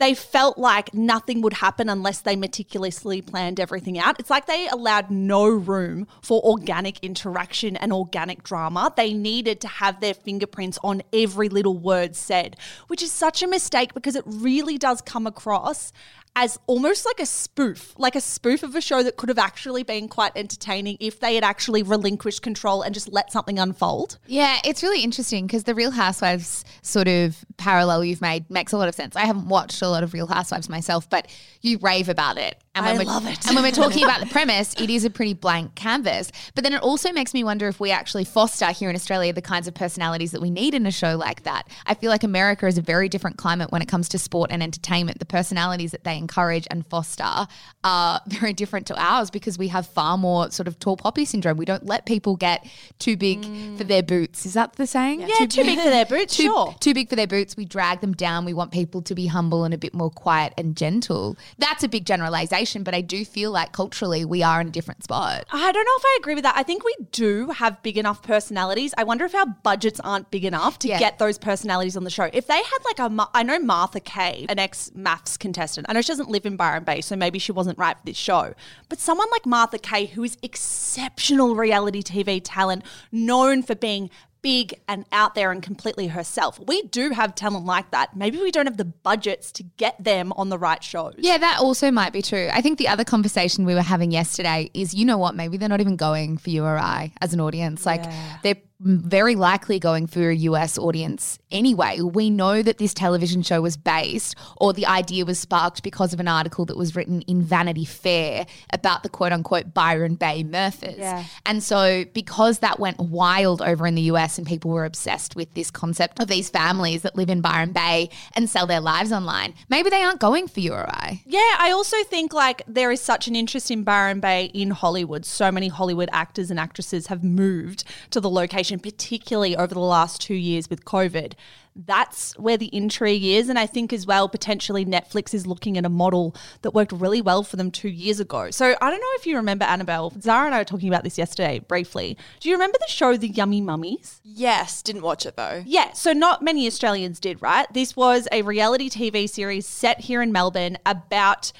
they 0.02 0.14
felt 0.14 0.58
like 0.58 0.92
nothing 0.92 1.42
would 1.42 1.52
happen 1.52 1.88
unless 1.88 2.22
they 2.22 2.34
meticulously 2.34 3.22
planned 3.22 3.60
everything 3.60 4.00
out. 4.00 4.18
It's 4.18 4.30
like 4.30 4.46
they 4.46 4.66
allowed 4.66 5.12
no 5.12 5.46
room 5.46 6.08
for 6.22 6.42
organic 6.42 6.98
interaction 7.04 7.76
and 7.76 7.92
organic 7.92 8.42
drama. 8.42 8.92
They 8.96 9.14
needed 9.14 9.60
to 9.60 9.68
have 9.68 10.00
their 10.00 10.14
fingerprints 10.14 10.76
on 10.82 11.02
every 11.12 11.48
little 11.48 11.78
word 11.78 12.16
said, 12.16 12.56
which 12.88 13.00
is 13.00 13.12
such 13.12 13.44
a 13.44 13.46
mistake 13.46 13.94
because 13.94 14.16
it 14.16 14.24
really 14.26 14.76
does 14.76 15.00
come 15.02 15.24
across 15.24 15.92
as 16.34 16.58
almost 16.66 17.04
like 17.04 17.20
a 17.20 17.26
spoof, 17.26 17.92
like 17.98 18.16
a 18.16 18.20
spoof 18.20 18.62
of 18.62 18.74
a 18.74 18.80
show 18.80 19.02
that 19.02 19.16
could 19.16 19.28
have 19.28 19.38
actually 19.38 19.82
been 19.82 20.08
quite 20.08 20.32
entertaining 20.34 20.96
if 20.98 21.20
they 21.20 21.34
had 21.34 21.44
actually 21.44 21.82
relinquished 21.82 22.40
control 22.40 22.80
and 22.82 22.94
just 22.94 23.12
let 23.12 23.30
something 23.30 23.58
unfold. 23.58 24.18
Yeah, 24.26 24.58
it's 24.64 24.82
really 24.82 25.02
interesting 25.02 25.46
because 25.46 25.64
the 25.64 25.74
Real 25.74 25.90
Housewives 25.90 26.64
sort 26.80 27.06
of 27.06 27.44
parallel 27.58 28.04
you've 28.04 28.22
made 28.22 28.48
makes 28.50 28.72
a 28.72 28.78
lot 28.78 28.88
of 28.88 28.94
sense. 28.94 29.14
I 29.14 29.26
haven't 29.26 29.48
watched 29.48 29.82
a 29.82 29.88
lot 29.88 30.02
of 30.02 30.14
Real 30.14 30.26
Housewives 30.26 30.70
myself, 30.70 31.08
but 31.10 31.28
you 31.60 31.78
rave 31.78 32.08
about 32.08 32.38
it. 32.38 32.56
And 32.74 32.86
I 32.86 32.94
love 33.02 33.26
it. 33.26 33.46
And 33.46 33.54
when 33.54 33.64
we're 33.64 33.70
talking 33.70 34.02
about 34.02 34.20
the 34.20 34.26
premise, 34.30 34.74
it 34.80 34.88
is 34.88 35.04
a 35.04 35.10
pretty 35.10 35.34
blank 35.34 35.74
canvas. 35.74 36.32
But 36.54 36.64
then 36.64 36.72
it 36.72 36.82
also 36.82 37.12
makes 37.12 37.34
me 37.34 37.44
wonder 37.44 37.68
if 37.68 37.78
we 37.78 37.90
actually 37.90 38.24
foster 38.24 38.66
here 38.72 38.88
in 38.88 38.96
Australia 38.96 39.34
the 39.34 39.42
kinds 39.42 39.68
of 39.68 39.74
personalities 39.74 40.32
that 40.32 40.40
we 40.40 40.50
need 40.50 40.72
in 40.72 40.86
a 40.86 40.90
show 40.90 41.16
like 41.16 41.42
that. 41.42 41.68
I 41.84 41.92
feel 41.92 42.10
like 42.10 42.24
America 42.24 42.66
is 42.66 42.78
a 42.78 42.82
very 42.82 43.10
different 43.10 43.36
climate 43.36 43.70
when 43.70 43.82
it 43.82 43.88
comes 43.88 44.08
to 44.10 44.18
sport 44.18 44.50
and 44.50 44.62
entertainment. 44.62 45.18
The 45.18 45.26
personalities 45.26 45.90
that 45.90 46.04
they 46.04 46.16
encourage 46.22 46.66
and 46.70 46.86
foster 46.86 47.46
are 47.84 48.20
very 48.28 48.52
different 48.52 48.86
to 48.86 48.94
ours 49.00 49.30
because 49.30 49.58
we 49.58 49.68
have 49.68 49.86
far 49.86 50.16
more 50.16 50.50
sort 50.50 50.68
of 50.68 50.78
tall 50.78 50.96
poppy 50.96 51.24
syndrome. 51.24 51.56
We 51.58 51.64
don't 51.66 51.84
let 51.84 52.06
people 52.06 52.36
get 52.36 52.64
too 52.98 53.16
big 53.16 53.44
for 53.76 53.84
their 53.84 54.02
boots. 54.02 54.46
Is 54.46 54.54
that 54.54 54.74
the 54.74 54.86
saying? 54.86 55.20
Yeah, 55.22 55.46
too 55.46 55.64
big 55.64 55.78
for 55.78 55.90
their 55.90 56.06
boots, 56.06 56.36
too, 56.36 56.44
sure. 56.44 56.74
too 56.80 56.94
big 56.94 57.08
for 57.10 57.16
their 57.16 57.26
boots. 57.26 57.56
We 57.56 57.64
drag 57.64 58.00
them 58.00 58.12
down. 58.14 58.44
We 58.44 58.54
want 58.54 58.70
people 58.72 59.02
to 59.02 59.14
be 59.14 59.26
humble 59.26 59.64
and 59.64 59.74
a 59.74 59.78
bit 59.78 59.92
more 59.94 60.10
quiet 60.10 60.54
and 60.56 60.76
gentle. 60.76 61.36
That's 61.58 61.82
a 61.84 61.88
big 61.88 62.06
generalization, 62.06 62.82
but 62.84 62.94
I 62.94 63.00
do 63.00 63.24
feel 63.24 63.50
like 63.50 63.72
culturally 63.72 64.24
we 64.24 64.42
are 64.42 64.60
in 64.60 64.68
a 64.68 64.70
different 64.70 65.02
spot. 65.04 65.44
I 65.52 65.72
don't 65.72 65.84
know 65.84 65.96
if 65.98 66.04
I 66.04 66.16
agree 66.20 66.34
with 66.34 66.44
that. 66.44 66.54
I 66.56 66.62
think 66.62 66.84
we 66.84 66.94
do 67.10 67.50
have 67.50 67.82
big 67.82 67.98
enough 67.98 68.22
personalities. 68.22 68.94
I 68.96 69.04
wonder 69.04 69.24
if 69.24 69.34
our 69.34 69.46
budgets 69.46 69.98
aren't 70.00 70.30
big 70.30 70.44
enough 70.44 70.78
to 70.80 70.88
Yeah. 70.88 70.98
get 70.98 71.18
those 71.18 71.38
personalities 71.38 71.96
on 71.96 72.04
the 72.04 72.10
show. 72.10 72.30
If 72.32 72.46
they 72.46 72.56
had 72.56 72.78
like 72.84 72.98
a, 73.00 73.08
Ma- 73.10 73.28
I 73.34 73.42
know 73.42 73.58
Martha 73.58 73.98
Kay, 74.00 74.46
an 74.48 74.58
ex 74.58 74.90
MAFS 74.96 75.38
contestant. 75.38 75.86
I 75.88 75.92
know 75.94 76.02
she 76.02 76.11
doesn't 76.12 76.28
live 76.28 76.44
in 76.44 76.56
Byron 76.56 76.84
Bay, 76.84 77.00
so 77.00 77.16
maybe 77.16 77.38
she 77.38 77.52
wasn't 77.52 77.78
right 77.78 77.96
for 77.96 78.04
this 78.04 78.18
show. 78.18 78.52
But 78.90 79.00
someone 79.00 79.28
like 79.32 79.46
Martha 79.46 79.78
Kay, 79.78 80.04
who 80.04 80.22
is 80.22 80.36
exceptional 80.42 81.56
reality 81.56 82.02
TV 82.02 82.38
talent, 82.44 82.84
known 83.10 83.62
for 83.62 83.74
being 83.74 84.10
big 84.42 84.74
and 84.88 85.06
out 85.12 85.34
there 85.34 85.52
and 85.52 85.62
completely 85.62 86.08
herself. 86.08 86.60
We 86.66 86.82
do 86.82 87.10
have 87.10 87.34
talent 87.34 87.64
like 87.64 87.90
that. 87.92 88.16
Maybe 88.16 88.38
we 88.38 88.50
don't 88.50 88.66
have 88.66 88.76
the 88.76 88.84
budgets 88.84 89.52
to 89.52 89.62
get 89.62 90.02
them 90.02 90.32
on 90.32 90.48
the 90.48 90.58
right 90.58 90.82
shows. 90.82 91.14
Yeah, 91.18 91.38
that 91.38 91.60
also 91.60 91.90
might 91.90 92.12
be 92.12 92.22
true. 92.22 92.48
I 92.52 92.60
think 92.60 92.78
the 92.78 92.88
other 92.88 93.04
conversation 93.04 93.64
we 93.64 93.74
were 93.74 93.82
having 93.82 94.10
yesterday 94.10 94.70
is, 94.74 94.94
you 94.94 95.04
know 95.04 95.18
what, 95.18 95.34
maybe 95.34 95.56
they're 95.56 95.68
not 95.68 95.80
even 95.80 95.96
going 95.96 96.36
for 96.38 96.50
you 96.50 96.64
or 96.64 96.76
I 96.76 97.12
as 97.20 97.32
an 97.32 97.40
audience. 97.40 97.86
Like 97.86 98.04
they're 98.42 98.56
very 98.84 99.36
likely 99.36 99.78
going 99.78 100.08
for 100.08 100.30
a 100.30 100.34
US 100.34 100.76
audience 100.76 101.38
anyway. 101.52 102.00
We 102.00 102.30
know 102.30 102.62
that 102.62 102.78
this 102.78 102.92
television 102.92 103.42
show 103.42 103.60
was 103.60 103.76
based 103.76 104.34
or 104.56 104.72
the 104.72 104.86
idea 104.86 105.24
was 105.24 105.38
sparked 105.38 105.84
because 105.84 106.12
of 106.12 106.18
an 106.18 106.26
article 106.26 106.64
that 106.64 106.76
was 106.76 106.96
written 106.96 107.22
in 107.22 107.42
Vanity 107.42 107.84
Fair 107.84 108.44
about 108.72 109.04
the 109.04 109.08
quote 109.08 109.32
unquote 109.32 109.72
Byron 109.72 110.16
Bay 110.16 110.42
Murphys. 110.42 110.98
Yeah. 110.98 111.24
And 111.46 111.62
so 111.62 112.04
because 112.12 112.58
that 112.58 112.80
went 112.80 112.98
wild 112.98 113.62
over 113.62 113.86
in 113.86 113.94
the 113.94 114.02
US 114.02 114.31
and 114.38 114.46
people 114.46 114.70
were 114.70 114.84
obsessed 114.84 115.36
with 115.36 115.52
this 115.54 115.70
concept 115.70 116.20
of 116.20 116.28
these 116.28 116.50
families 116.50 117.02
that 117.02 117.16
live 117.16 117.30
in 117.30 117.40
Byron 117.40 117.72
Bay 117.72 118.10
and 118.34 118.48
sell 118.48 118.66
their 118.66 118.80
lives 118.80 119.12
online, 119.12 119.54
maybe 119.68 119.90
they 119.90 120.02
aren't 120.02 120.20
going 120.20 120.48
for 120.48 120.60
you 120.60 120.72
or 120.72 120.88
I. 120.88 121.22
Yeah, 121.26 121.56
I 121.58 121.70
also 121.72 121.96
think 122.04 122.32
like 122.32 122.62
there 122.66 122.90
is 122.90 123.00
such 123.00 123.28
an 123.28 123.36
interest 123.36 123.70
in 123.70 123.84
Byron 123.84 124.20
Bay 124.20 124.46
in 124.54 124.70
Hollywood. 124.70 125.24
So 125.24 125.50
many 125.50 125.68
Hollywood 125.68 126.08
actors 126.12 126.50
and 126.50 126.58
actresses 126.58 127.08
have 127.08 127.22
moved 127.22 127.84
to 128.10 128.20
the 128.20 128.30
location, 128.30 128.78
particularly 128.78 129.56
over 129.56 129.74
the 129.74 129.80
last 129.80 130.20
two 130.20 130.34
years 130.34 130.68
with 130.68 130.84
COVID. 130.84 131.34
That's 131.74 132.38
where 132.38 132.56
the 132.56 132.74
intrigue 132.74 133.24
is. 133.24 133.48
And 133.48 133.58
I 133.58 133.66
think 133.66 133.92
as 133.92 134.06
well, 134.06 134.28
potentially 134.28 134.84
Netflix 134.84 135.32
is 135.32 135.46
looking 135.46 135.78
at 135.78 135.84
a 135.84 135.88
model 135.88 136.34
that 136.62 136.72
worked 136.72 136.92
really 136.92 137.22
well 137.22 137.42
for 137.42 137.56
them 137.56 137.70
two 137.70 137.88
years 137.88 138.20
ago. 138.20 138.50
So 138.50 138.76
I 138.80 138.90
don't 138.90 139.00
know 139.00 139.06
if 139.14 139.26
you 139.26 139.36
remember 139.36 139.64
Annabelle. 139.64 140.12
Zara 140.20 140.46
and 140.46 140.54
I 140.54 140.58
were 140.58 140.64
talking 140.64 140.88
about 140.88 141.04
this 141.04 141.18
yesterday 141.18 141.60
briefly. 141.60 142.16
Do 142.40 142.48
you 142.48 142.54
remember 142.54 142.78
the 142.80 142.92
show 142.92 143.16
The 143.16 143.28
Yummy 143.28 143.60
Mummies? 143.60 144.20
Yes, 144.22 144.82
didn't 144.82 145.02
watch 145.02 145.26
it 145.26 145.36
though. 145.36 145.62
Yeah, 145.66 145.92
so 145.92 146.12
not 146.12 146.42
many 146.42 146.66
Australians 146.66 147.20
did, 147.20 147.40
right? 147.40 147.66
This 147.72 147.96
was 147.96 148.28
a 148.32 148.42
reality 148.42 148.90
TV 148.90 149.28
series 149.28 149.66
set 149.66 150.00
here 150.00 150.22
in 150.22 150.32
Melbourne 150.32 150.78
about 150.84 151.52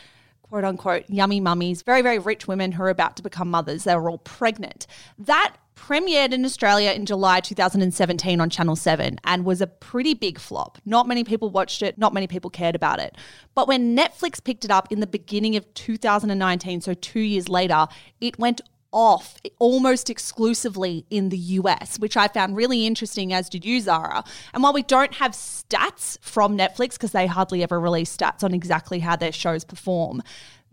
quote 0.53 0.65
unquote 0.65 1.05
yummy 1.09 1.41
mummies, 1.41 1.81
very, 1.81 2.03
very 2.03 2.19
rich 2.19 2.47
women 2.47 2.73
who 2.73 2.83
are 2.83 2.91
about 2.91 3.17
to 3.17 3.23
become 3.23 3.51
mothers. 3.51 3.85
They 3.85 3.97
were 3.97 4.11
all 4.11 4.19
pregnant. 4.19 4.87
That 5.19 5.57
premiered 5.83 6.33
in 6.33 6.45
Australia 6.45 6.93
in 6.93 7.05
July 7.05 7.41
2017 7.41 8.41
on 8.41 8.49
Channel 8.49 8.77
7 8.77 9.19
and 9.25 9.45
was 9.45 9.61
a 9.61 9.67
pretty 9.67 10.15
big 10.15 10.39
flop. 10.39 10.79
Not 10.85 11.09
many 11.09 11.25
people 11.25 11.51
watched 11.51 11.83
it, 11.83 11.99
not 11.99 12.15
many 12.15 12.29
people 12.29 12.51
cared 12.51 12.77
about 12.77 13.01
it. 13.01 13.17
But 13.55 13.67
when 13.67 13.97
Netflix 13.97 14.43
picked 14.43 14.65
it 14.65 14.71
up 14.71 14.93
in 14.93 15.01
the 15.01 15.09
beginning 15.09 15.57
of 15.57 15.75
2019, 15.75 16.83
so 16.83 16.95
two 16.95 17.21
years 17.21 17.49
later, 17.49 17.89
it 18.21 18.39
went 18.39 18.61
off 18.93 19.39
almost 19.59 20.09
exclusively 20.09 21.05
in 21.11 21.31
the 21.31 21.39
US, 21.39 21.99
which 21.99 22.17
I 22.17 22.29
found 22.29 22.55
really 22.55 22.87
interesting, 22.87 23.33
as 23.33 23.49
did 23.49 23.65
you, 23.65 23.81
Zara. 23.81 24.23
And 24.55 24.63
while 24.63 24.73
we 24.73 24.83
don't 24.83 25.15
have 25.15 25.33
stats 25.33 26.17
from 26.21 26.57
Netflix, 26.57 26.93
because 26.93 27.13
they 27.13 27.27
hardly 27.27 27.63
ever 27.63 27.81
release 27.81 28.15
stats 28.17 28.45
on 28.45 28.55
exactly 28.55 29.01
how 29.01 29.17
their 29.17 29.33
shows 29.33 29.65
perform, 29.65 30.23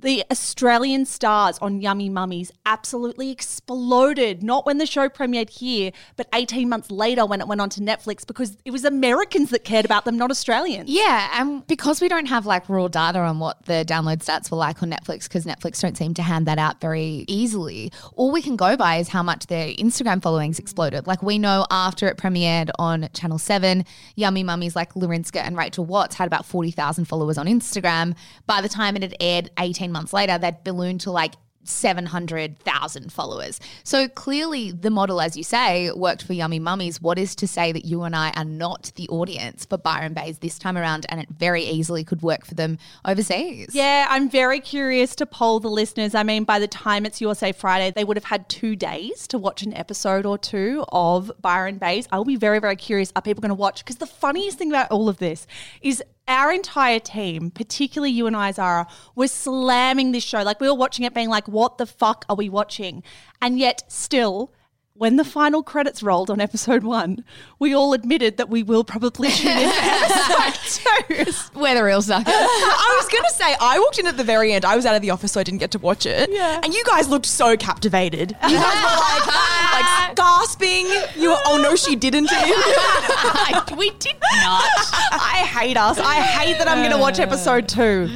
The 0.02 0.24
Australian 0.32 1.06
stars 1.06 1.60
on 1.60 1.82
Yummy 1.82 2.08
Mummies 2.08 2.54
absolutely 2.66 3.32
exploded. 3.32 4.42
Not 4.42 4.66
when 4.66 4.78
the 4.78 4.86
show 4.86 5.10
premiered 5.10 5.50
here, 5.50 5.92
but 6.16 6.30
18 6.34 6.70
months 6.70 6.90
later 6.90 7.26
when 7.26 7.42
it 7.42 7.50
went 7.50 7.60
on 7.60 7.70
to 7.72 7.82
Netflix 7.82 8.26
because 8.26 8.56
it 8.64 8.72
was 8.72 8.86
Americans 8.86 9.50
that 9.50 9.66
cared 9.66 9.84
about 9.84 10.06
them, 10.06 10.18
not 10.18 10.32
Australians. 10.32 10.90
Yeah, 10.90 11.42
and 11.42 11.68
because 11.68 12.00
we 12.00 12.08
don't 12.08 12.28
have 12.28 12.46
like 12.46 12.70
raw 12.70 12.88
data 12.88 13.20
on 13.20 13.40
what 13.40 13.66
the 13.66 13.84
download 13.86 14.24
stats 14.24 14.50
were 14.50 14.58
like 14.58 14.82
on 14.82 14.90
Netflix, 14.90 15.24
because 15.24 15.46
Netflix 15.46 15.82
don't 15.82 15.98
seem 15.98 16.14
to 16.14 16.22
hand 16.22 16.46
that 16.46 16.60
out 16.60 16.80
very 16.80 17.26
easily, 17.28 17.92
all 18.16 18.32
we 18.32 18.42
can 18.42 18.56
go 18.56 18.78
by 18.78 18.98
is 18.98 19.10
how 19.10 19.22
much 19.22 19.48
their 19.48 19.68
Instagram 19.74 20.22
followings 20.22 20.60
exploded. 20.60 21.08
Like 21.08 21.22
we 21.22 21.38
know 21.38 21.66
after 21.72 22.08
it 22.08 22.16
premiered 22.16 22.70
on 22.80 23.10
Channel 23.14 23.38
7, 23.38 23.84
Yummy 24.16 24.44
Mummies 24.44 24.78
like 24.78 24.94
Lorinska 24.94 25.42
and 25.42 25.58
Rachel 25.58 25.84
Watts 25.84 26.16
had 26.16 26.28
about 26.28 26.46
40,000 26.46 27.04
followers 27.04 27.38
on 27.38 27.48
Instagram. 27.48 28.16
By 28.46 28.62
the 28.62 28.70
time 28.70 28.96
it 28.96 29.02
had 29.02 29.16
aired 29.20 29.50
18 29.60 29.89
months 29.92 30.14
later, 30.14 30.38
they'd 30.38 30.64
ballooned 30.64 31.02
to 31.02 31.12
like 31.12 31.36
700,000 31.64 33.12
followers. 33.12 33.60
So 33.84 34.08
clearly, 34.08 34.72
the 34.72 34.90
model, 34.90 35.22
as 35.22 35.38
you 35.38 35.44
say, 35.44 35.92
worked 35.92 36.24
for 36.24 36.34
Yummy 36.34 36.60
Mummies. 36.60 37.02
What 37.02 37.20
is 37.20 37.36
to 37.36 37.48
say 37.48 37.72
that 37.72 37.86
you 37.86 38.04
and 38.04 38.16
I 38.16 38.32
are 38.32 38.46
not 38.46 38.92
the 38.96 39.08
audience 39.10 39.66
for 39.66 39.78
Byron 39.78 40.14
Baes 40.14 40.40
this 40.40 40.58
time 40.58 40.78
around 40.78 41.06
and 41.10 41.22
it 41.22 41.30
very 41.30 41.64
easily 41.64 42.04
could 42.04 42.22
work 42.22 42.46
for 42.46 42.56
them 42.56 42.78
overseas? 43.06 43.70
Yeah, 43.74 44.08
I'm 44.10 44.30
very 44.30 44.60
curious 44.60 45.16
to 45.18 45.26
poll 45.26 45.60
the 45.60 45.70
listeners. 45.70 46.16
I 46.16 46.24
mean, 46.24 46.44
by 46.44 46.60
the 46.60 46.68
time 46.68 47.06
it's 47.06 47.22
Your 47.22 47.36
Say 47.36 47.52
Friday, 47.52 47.92
they 47.92 48.04
would 48.04 48.18
have 48.18 48.26
had 48.26 48.50
two 48.50 48.76
days 48.76 49.28
to 49.28 49.38
watch 49.38 49.62
an 49.62 49.74
episode 49.74 50.26
or 50.26 50.38
two 50.38 50.86
of 50.92 51.32
Byron 51.40 51.78
Baes. 51.78 52.08
I'll 52.12 52.26
be 52.26 52.36
very, 52.36 52.60
very 52.60 52.76
curious. 52.76 53.12
Are 53.16 53.22
people 53.22 53.42
going 53.42 53.50
to 53.50 53.56
watch? 53.56 53.84
Because 53.84 53.98
the 53.98 54.08
funniest 54.08 54.58
thing 54.58 54.70
about 54.70 54.92
all 54.92 55.10
of 55.10 55.18
this 55.18 55.46
is 55.82 56.04
our 56.30 56.54
entire 56.54 57.00
team, 57.00 57.52
particularly 57.52 58.12
you 58.12 58.28
and 58.28 58.38
I, 58.38 58.52
Zara, 58.52 58.88
were 59.16 59.28
slamming 59.28 60.12
this 60.14 60.24
show. 60.24 60.44
Like 60.44 60.62
we 60.62 60.68
were 60.68 60.76
watching 60.76 61.04
it, 61.04 61.14
being 61.14 61.30
like, 61.30 61.48
"What 61.48 61.78
the 61.78 61.86
fuck 61.86 62.26
are 62.30 62.36
we 62.36 62.48
watching?" 62.48 63.04
And 63.42 63.60
yet, 63.60 63.84
still, 63.88 64.54
when 65.00 65.16
the 65.16 65.24
final 65.24 65.64
credits 65.64 66.04
rolled 66.04 66.30
on 66.30 66.42
episode 66.42 66.84
one, 66.84 67.24
we 67.58 67.74
all 67.74 67.94
admitted 67.94 68.36
that 68.36 68.50
we 68.50 68.62
will 68.62 68.84
probably 68.84 69.30
tune 69.30 69.58
in 69.58 69.70
episode 69.74 70.84
two. 71.08 71.32
We're 71.58 71.74
the 71.74 71.86
real 71.86 72.02
suckers. 72.02 72.28
I 72.36 73.00
was 73.02 73.10
gonna 73.10 73.30
say 73.30 73.56
I 73.62 73.80
walked 73.80 73.98
in 73.98 74.08
at 74.08 74.18
the 74.18 74.26
very 74.26 74.52
end. 74.52 74.66
I 74.66 74.76
was 74.76 74.86
out 74.86 74.98
of 74.98 75.02
the 75.02 75.12
office, 75.12 75.32
so 75.32 75.40
I 75.40 75.44
didn't 75.44 75.60
get 75.60 75.72
to 75.72 75.80
watch 75.80 76.06
it. 76.06 76.30
Yeah. 76.30 76.60
And 76.62 76.74
you 76.74 76.84
guys 76.84 77.08
looked 77.08 77.28
so 77.28 77.56
captivated. 77.56 78.32
You 78.32 78.50
guys 78.50 78.52
were 78.52 78.58
like, 78.58 79.88
like 80.10 80.16
gasping. 80.18 80.88
You 81.16 81.30
were, 81.30 81.40
oh 81.46 81.58
no, 81.64 81.78
she 81.78 81.96
didn't. 81.96 82.30
we 83.78 83.92
did 83.92 84.18
not. 84.44 84.64
I 85.14 85.48
hate 85.50 85.78
us. 85.78 85.98
I 85.98 86.16
hate 86.16 86.58
that 86.58 86.68
I'm 86.68 86.80
going 86.80 86.92
to 86.92 86.98
watch 86.98 87.20
episode 87.20 87.70
two. 87.70 88.10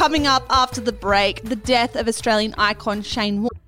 Coming 0.00 0.26
up 0.26 0.46
after 0.48 0.80
the 0.80 0.92
break, 0.92 1.42
the 1.42 1.56
death 1.56 1.94
of 1.94 2.08
Australian 2.08 2.54
icon 2.56 3.02
Shane 3.02 3.42
Warne. 3.42 3.59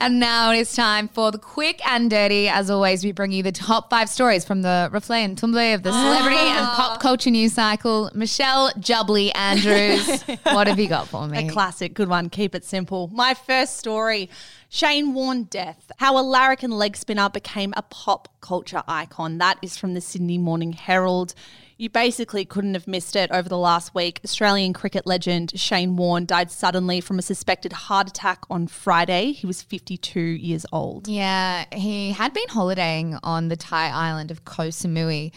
And 0.00 0.20
now 0.20 0.52
it's 0.52 0.76
time 0.76 1.08
for 1.08 1.32
the 1.32 1.38
quick 1.38 1.80
and 1.86 2.08
dirty. 2.08 2.48
As 2.48 2.70
always, 2.70 3.04
we 3.04 3.10
bring 3.10 3.32
you 3.32 3.42
the 3.42 3.50
top 3.50 3.90
five 3.90 4.08
stories 4.08 4.44
from 4.44 4.62
the 4.62 4.88
reflet 4.92 5.24
and 5.24 5.36
tumble 5.36 5.58
of 5.58 5.82
the 5.82 5.90
celebrity 5.90 6.36
and 6.36 6.66
ah. 6.66 6.74
pop 6.76 7.00
culture 7.00 7.30
news 7.30 7.54
cycle. 7.54 8.08
Michelle 8.14 8.70
Jubbly 8.78 9.32
Andrews, 9.34 10.22
what 10.44 10.68
have 10.68 10.78
you 10.78 10.88
got 10.88 11.08
for 11.08 11.26
me? 11.26 11.46
A 11.46 11.50
classic, 11.50 11.94
good 11.94 12.08
one. 12.08 12.30
Keep 12.30 12.54
it 12.54 12.64
simple. 12.64 13.08
My 13.08 13.34
first 13.34 13.76
story 13.76 14.30
Shane 14.68 15.14
Warne 15.14 15.44
death. 15.44 15.90
How 15.96 16.18
a 16.18 16.22
larrikin 16.22 16.70
leg 16.70 16.96
spinner 16.96 17.28
became 17.30 17.72
a 17.76 17.82
pop 17.82 18.28
culture 18.40 18.82
icon. 18.86 19.38
That 19.38 19.58
is 19.62 19.76
from 19.76 19.94
the 19.94 20.00
Sydney 20.00 20.38
Morning 20.38 20.74
Herald. 20.74 21.34
You 21.80 21.88
basically 21.88 22.44
couldn't 22.44 22.74
have 22.74 22.88
missed 22.88 23.14
it 23.14 23.30
over 23.30 23.48
the 23.48 23.56
last 23.56 23.94
week. 23.94 24.20
Australian 24.24 24.72
cricket 24.72 25.06
legend 25.06 25.52
Shane 25.54 25.94
Warne 25.94 26.26
died 26.26 26.50
suddenly 26.50 27.00
from 27.00 27.20
a 27.20 27.22
suspected 27.22 27.72
heart 27.72 28.08
attack 28.08 28.42
on 28.50 28.66
Friday. 28.66 29.30
He 29.30 29.46
was 29.46 29.62
52 29.62 30.18
years 30.18 30.66
old. 30.72 31.06
Yeah, 31.06 31.66
he 31.72 32.10
had 32.10 32.34
been 32.34 32.48
holidaying 32.48 33.16
on 33.22 33.46
the 33.46 33.56
Thai 33.56 33.90
island 33.90 34.32
of 34.32 34.44
Koh 34.44 34.70
Samui. 34.70 35.30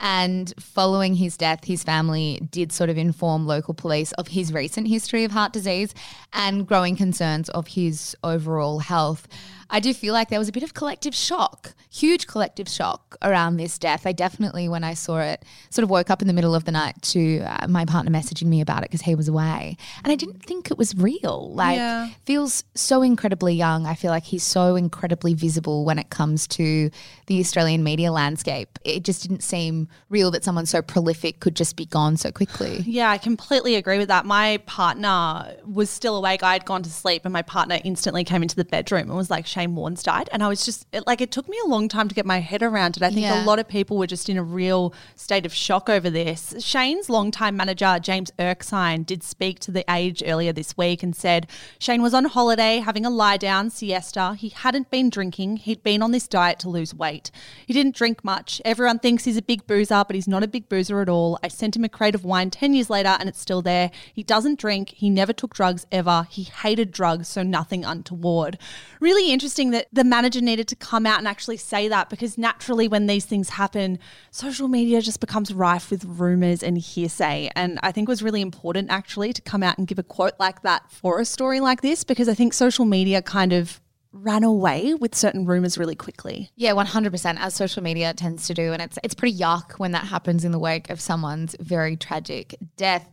And 0.00 0.52
following 0.58 1.14
his 1.14 1.36
death, 1.36 1.62
his 1.64 1.84
family 1.84 2.40
did 2.50 2.72
sort 2.72 2.90
of 2.90 2.98
inform 2.98 3.46
local 3.46 3.72
police 3.72 4.10
of 4.14 4.26
his 4.26 4.52
recent 4.52 4.88
history 4.88 5.22
of 5.22 5.30
heart 5.30 5.52
disease 5.52 5.94
and 6.32 6.66
growing 6.66 6.96
concerns 6.96 7.48
of 7.50 7.68
his 7.68 8.16
overall 8.24 8.80
health. 8.80 9.28
I 9.70 9.80
do 9.80 9.92
feel 9.94 10.12
like 10.12 10.28
there 10.28 10.38
was 10.38 10.48
a 10.48 10.52
bit 10.52 10.62
of 10.62 10.74
collective 10.74 11.14
shock, 11.14 11.74
huge 11.90 12.26
collective 12.26 12.68
shock 12.68 13.16
around 13.22 13.56
this 13.56 13.78
death. 13.78 14.06
I 14.06 14.12
definitely, 14.12 14.68
when 14.68 14.84
I 14.84 14.94
saw 14.94 15.18
it, 15.20 15.42
sort 15.70 15.82
of 15.84 15.90
woke 15.90 16.10
up 16.10 16.20
in 16.22 16.28
the 16.28 16.34
middle 16.34 16.54
of 16.54 16.64
the 16.64 16.72
night 16.72 17.00
to 17.02 17.40
uh, 17.40 17.66
my 17.68 17.84
partner 17.84 18.10
messaging 18.10 18.46
me 18.46 18.60
about 18.60 18.78
it 18.82 18.90
because 18.90 19.02
he 19.02 19.14
was 19.14 19.28
away. 19.28 19.76
And 20.04 20.12
I 20.12 20.16
didn't 20.16 20.42
think 20.44 20.70
it 20.70 20.78
was 20.78 20.94
real. 20.94 21.50
Like, 21.54 21.76
Yeah. 21.76 22.08
feels 22.24 22.64
so 22.74 23.02
incredibly 23.02 23.54
young. 23.54 23.86
I 23.86 23.94
feel 23.94 24.10
like 24.10 24.24
he's 24.24 24.42
so 24.44 24.76
incredibly 24.76 25.34
visible 25.34 25.84
when 25.84 25.98
it 25.98 26.10
comes 26.10 26.46
to 26.48 26.90
the 27.26 27.40
Australian 27.40 27.82
media 27.82 28.12
landscape. 28.12 28.78
It 28.84 29.02
just 29.04 29.22
didn't 29.22 29.42
seem 29.42 29.88
real 30.10 30.30
that 30.32 30.44
someone 30.44 30.66
so 30.66 30.82
prolific 30.82 31.40
could 31.40 31.56
just 31.56 31.74
be 31.76 31.86
gone 31.86 32.16
so 32.16 32.30
quickly. 32.30 32.82
Yeah, 32.86 33.10
I 33.10 33.18
completely 33.18 33.76
agree 33.76 33.98
with 33.98 34.08
that. 34.08 34.26
My 34.26 34.58
partner 34.66 35.56
was 35.64 35.90
still 35.90 36.16
awake. 36.16 36.42
I 36.42 36.52
had 36.52 36.64
gone 36.64 36.82
to 36.82 36.90
sleep, 36.90 37.22
and 37.24 37.32
my 37.32 37.42
partner 37.42 37.78
instantly 37.84 38.24
came 38.24 38.42
into 38.42 38.56
the 38.56 38.64
bedroom 38.64 39.08
and 39.08 39.16
was 39.16 39.30
like, 39.30 39.46
Shane 39.54 39.76
Warne's 39.76 40.02
died. 40.02 40.28
And 40.32 40.42
I 40.42 40.48
was 40.48 40.64
just 40.64 40.86
it, 40.92 41.06
like, 41.06 41.20
it 41.20 41.30
took 41.30 41.48
me 41.48 41.56
a 41.64 41.68
long 41.68 41.86
time 41.88 42.08
to 42.08 42.14
get 42.14 42.26
my 42.26 42.40
head 42.40 42.60
around 42.62 42.96
it. 42.96 43.02
I 43.04 43.08
think 43.10 43.20
Yeah. 43.20 43.44
a 43.44 43.46
lot 43.46 43.60
of 43.60 43.68
people 43.68 43.96
were 43.96 44.08
just 44.08 44.28
in 44.28 44.36
a 44.36 44.42
real 44.42 44.92
state 45.14 45.46
of 45.46 45.54
shock 45.54 45.88
over 45.88 46.10
this. 46.10 46.54
Shane's 46.58 47.08
longtime 47.08 47.56
manager, 47.56 47.98
James 48.02 48.32
Erskine, 48.40 49.04
did 49.04 49.22
speak 49.22 49.60
to 49.60 49.70
The 49.70 49.84
Age 49.88 50.24
earlier 50.26 50.52
this 50.52 50.76
week 50.76 51.04
and 51.04 51.14
said 51.14 51.46
Shane 51.78 52.02
was 52.02 52.14
on 52.14 52.24
holiday 52.24 52.78
having 52.78 53.06
a 53.06 53.10
lie 53.10 53.36
down 53.36 53.70
siesta. 53.70 54.34
He 54.34 54.48
hadn't 54.48 54.90
been 54.90 55.08
drinking, 55.08 55.58
he'd 55.58 55.84
been 55.84 56.02
on 56.02 56.10
this 56.10 56.26
diet 56.26 56.58
to 56.60 56.68
lose 56.68 56.92
weight. 56.92 57.30
He 57.64 57.72
didn't 57.72 57.94
drink 57.94 58.24
much. 58.24 58.60
Everyone 58.64 58.98
thinks 58.98 59.22
he's 59.24 59.36
a 59.36 59.42
big 59.42 59.68
boozer, 59.68 60.02
but 60.06 60.16
he's 60.16 60.26
not 60.26 60.42
a 60.42 60.48
big 60.48 60.68
boozer 60.68 61.00
at 61.00 61.08
all. 61.08 61.38
I 61.44 61.48
sent 61.48 61.76
him 61.76 61.84
a 61.84 61.88
crate 61.88 62.16
of 62.16 62.24
wine 62.24 62.50
10 62.50 62.74
years 62.74 62.90
later 62.90 63.16
and 63.20 63.28
it's 63.28 63.40
still 63.40 63.62
there. 63.62 63.92
He 64.12 64.24
doesn't 64.24 64.58
drink. 64.58 64.88
He 64.96 65.10
never 65.10 65.32
took 65.32 65.54
drugs 65.54 65.86
ever. 65.92 66.26
He 66.28 66.42
hated 66.42 66.90
drugs, 66.90 67.28
so 67.28 67.44
nothing 67.44 67.84
untoward. 67.84 68.58
Really 68.98 69.30
interesting 69.30 69.43
that 69.48 69.86
the 69.92 70.04
manager 70.04 70.40
needed 70.40 70.68
to 70.68 70.76
come 70.76 71.06
out 71.06 71.18
and 71.18 71.28
actually 71.28 71.56
say 71.56 71.88
that 71.88 72.10
because 72.10 72.38
naturally, 72.38 72.88
when 72.88 73.06
these 73.06 73.24
things 73.24 73.50
happen, 73.50 73.98
social 74.30 74.68
media 74.68 75.00
just 75.00 75.20
becomes 75.20 75.52
rife 75.52 75.90
with 75.90 76.04
rumors 76.04 76.62
and 76.62 76.78
hearsay. 76.78 77.50
And 77.54 77.78
I 77.82 77.92
think 77.92 78.08
it 78.08 78.12
was 78.12 78.22
really 78.22 78.40
important 78.40 78.90
actually 78.90 79.32
to 79.32 79.42
come 79.42 79.62
out 79.62 79.78
and 79.78 79.86
give 79.86 79.98
a 79.98 80.02
quote 80.02 80.34
like 80.38 80.62
that 80.62 80.90
for 80.90 81.20
a 81.20 81.24
story 81.24 81.60
like 81.60 81.82
this 81.82 82.04
because 82.04 82.28
I 82.28 82.34
think 82.34 82.54
social 82.54 82.84
media 82.84 83.22
kind 83.22 83.52
of 83.52 83.80
ran 84.12 84.44
away 84.44 84.94
with 84.94 85.14
certain 85.14 85.44
rumors 85.44 85.76
really 85.76 85.96
quickly. 85.96 86.50
Yeah, 86.54 86.72
one 86.72 86.86
hundred 86.86 87.10
percent, 87.10 87.40
as 87.40 87.54
social 87.54 87.82
media 87.82 88.14
tends 88.14 88.46
to 88.46 88.54
do, 88.54 88.72
and 88.72 88.80
it's 88.80 88.98
it's 89.02 89.14
pretty 89.14 89.36
yuck 89.36 89.72
when 89.72 89.92
that 89.92 90.04
happens 90.04 90.44
in 90.44 90.52
the 90.52 90.58
wake 90.58 90.88
of 90.88 91.00
someone's 91.00 91.56
very 91.58 91.96
tragic 91.96 92.54
death. 92.76 93.10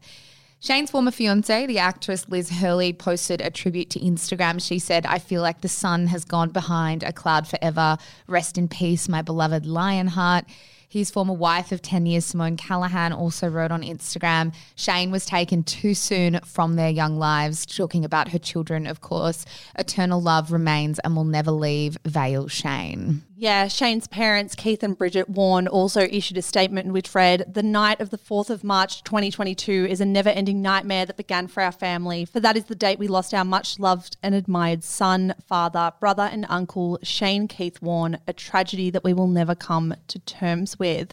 Shane's 0.63 0.91
former 0.91 1.09
fiance, 1.09 1.65
the 1.65 1.79
actress 1.79 2.29
Liz 2.29 2.51
Hurley, 2.51 2.93
posted 2.93 3.41
a 3.41 3.49
tribute 3.49 3.89
to 3.89 3.99
Instagram. 3.99 4.63
She 4.63 4.77
said, 4.77 5.07
I 5.07 5.17
feel 5.17 5.41
like 5.41 5.61
the 5.61 5.67
sun 5.67 6.05
has 6.05 6.23
gone 6.23 6.49
behind 6.49 7.01
a 7.01 7.11
cloud 7.11 7.47
forever. 7.47 7.97
Rest 8.27 8.59
in 8.59 8.67
peace, 8.67 9.09
my 9.09 9.23
beloved 9.23 9.65
Lionheart. 9.65 10.45
His 10.87 11.09
former 11.09 11.33
wife 11.33 11.71
of 11.71 11.81
10 11.81 12.05
years, 12.05 12.25
Simone 12.25 12.57
Callahan, 12.57 13.11
also 13.11 13.47
wrote 13.47 13.71
on 13.71 13.81
Instagram 13.81 14.53
Shane 14.75 15.09
was 15.09 15.25
taken 15.25 15.63
too 15.63 15.95
soon 15.95 16.39
from 16.45 16.75
their 16.75 16.91
young 16.91 17.17
lives, 17.17 17.65
talking 17.65 18.05
about 18.05 18.29
her 18.29 18.39
children, 18.39 18.85
of 18.85 19.01
course. 19.01 19.45
Eternal 19.79 20.21
love 20.21 20.51
remains 20.51 20.99
and 20.99 21.15
will 21.15 21.23
never 21.23 21.49
leave 21.49 21.97
Vale 22.05 22.47
Shane. 22.47 23.23
Yeah, 23.41 23.69
Shane's 23.69 24.05
parents, 24.05 24.53
Keith 24.53 24.83
and 24.83 24.95
Bridget 24.95 25.27
Warne, 25.27 25.67
also 25.67 26.01
issued 26.01 26.37
a 26.37 26.43
statement 26.43 26.85
in 26.85 26.93
which 26.93 27.15
read 27.15 27.51
The 27.51 27.63
night 27.63 27.99
of 27.99 28.11
the 28.11 28.17
4th 28.19 28.51
of 28.51 28.63
March 28.63 29.03
2022 29.03 29.87
is 29.89 29.99
a 29.99 30.05
never 30.05 30.29
ending 30.29 30.61
nightmare 30.61 31.07
that 31.07 31.17
began 31.17 31.47
for 31.47 31.63
our 31.63 31.71
family, 31.71 32.23
for 32.23 32.39
that 32.39 32.55
is 32.55 32.65
the 32.65 32.75
date 32.75 32.99
we 32.99 33.07
lost 33.07 33.33
our 33.33 33.43
much 33.43 33.79
loved 33.79 34.15
and 34.21 34.35
admired 34.35 34.83
son, 34.83 35.33
father, 35.47 35.91
brother, 35.99 36.29
and 36.31 36.45
uncle, 36.49 36.99
Shane 37.01 37.47
Keith 37.47 37.81
Warne, 37.81 38.19
a 38.27 38.33
tragedy 38.33 38.91
that 38.91 39.03
we 39.03 39.11
will 39.11 39.27
never 39.27 39.55
come 39.55 39.95
to 40.09 40.19
terms 40.19 40.77
with. 40.77 41.11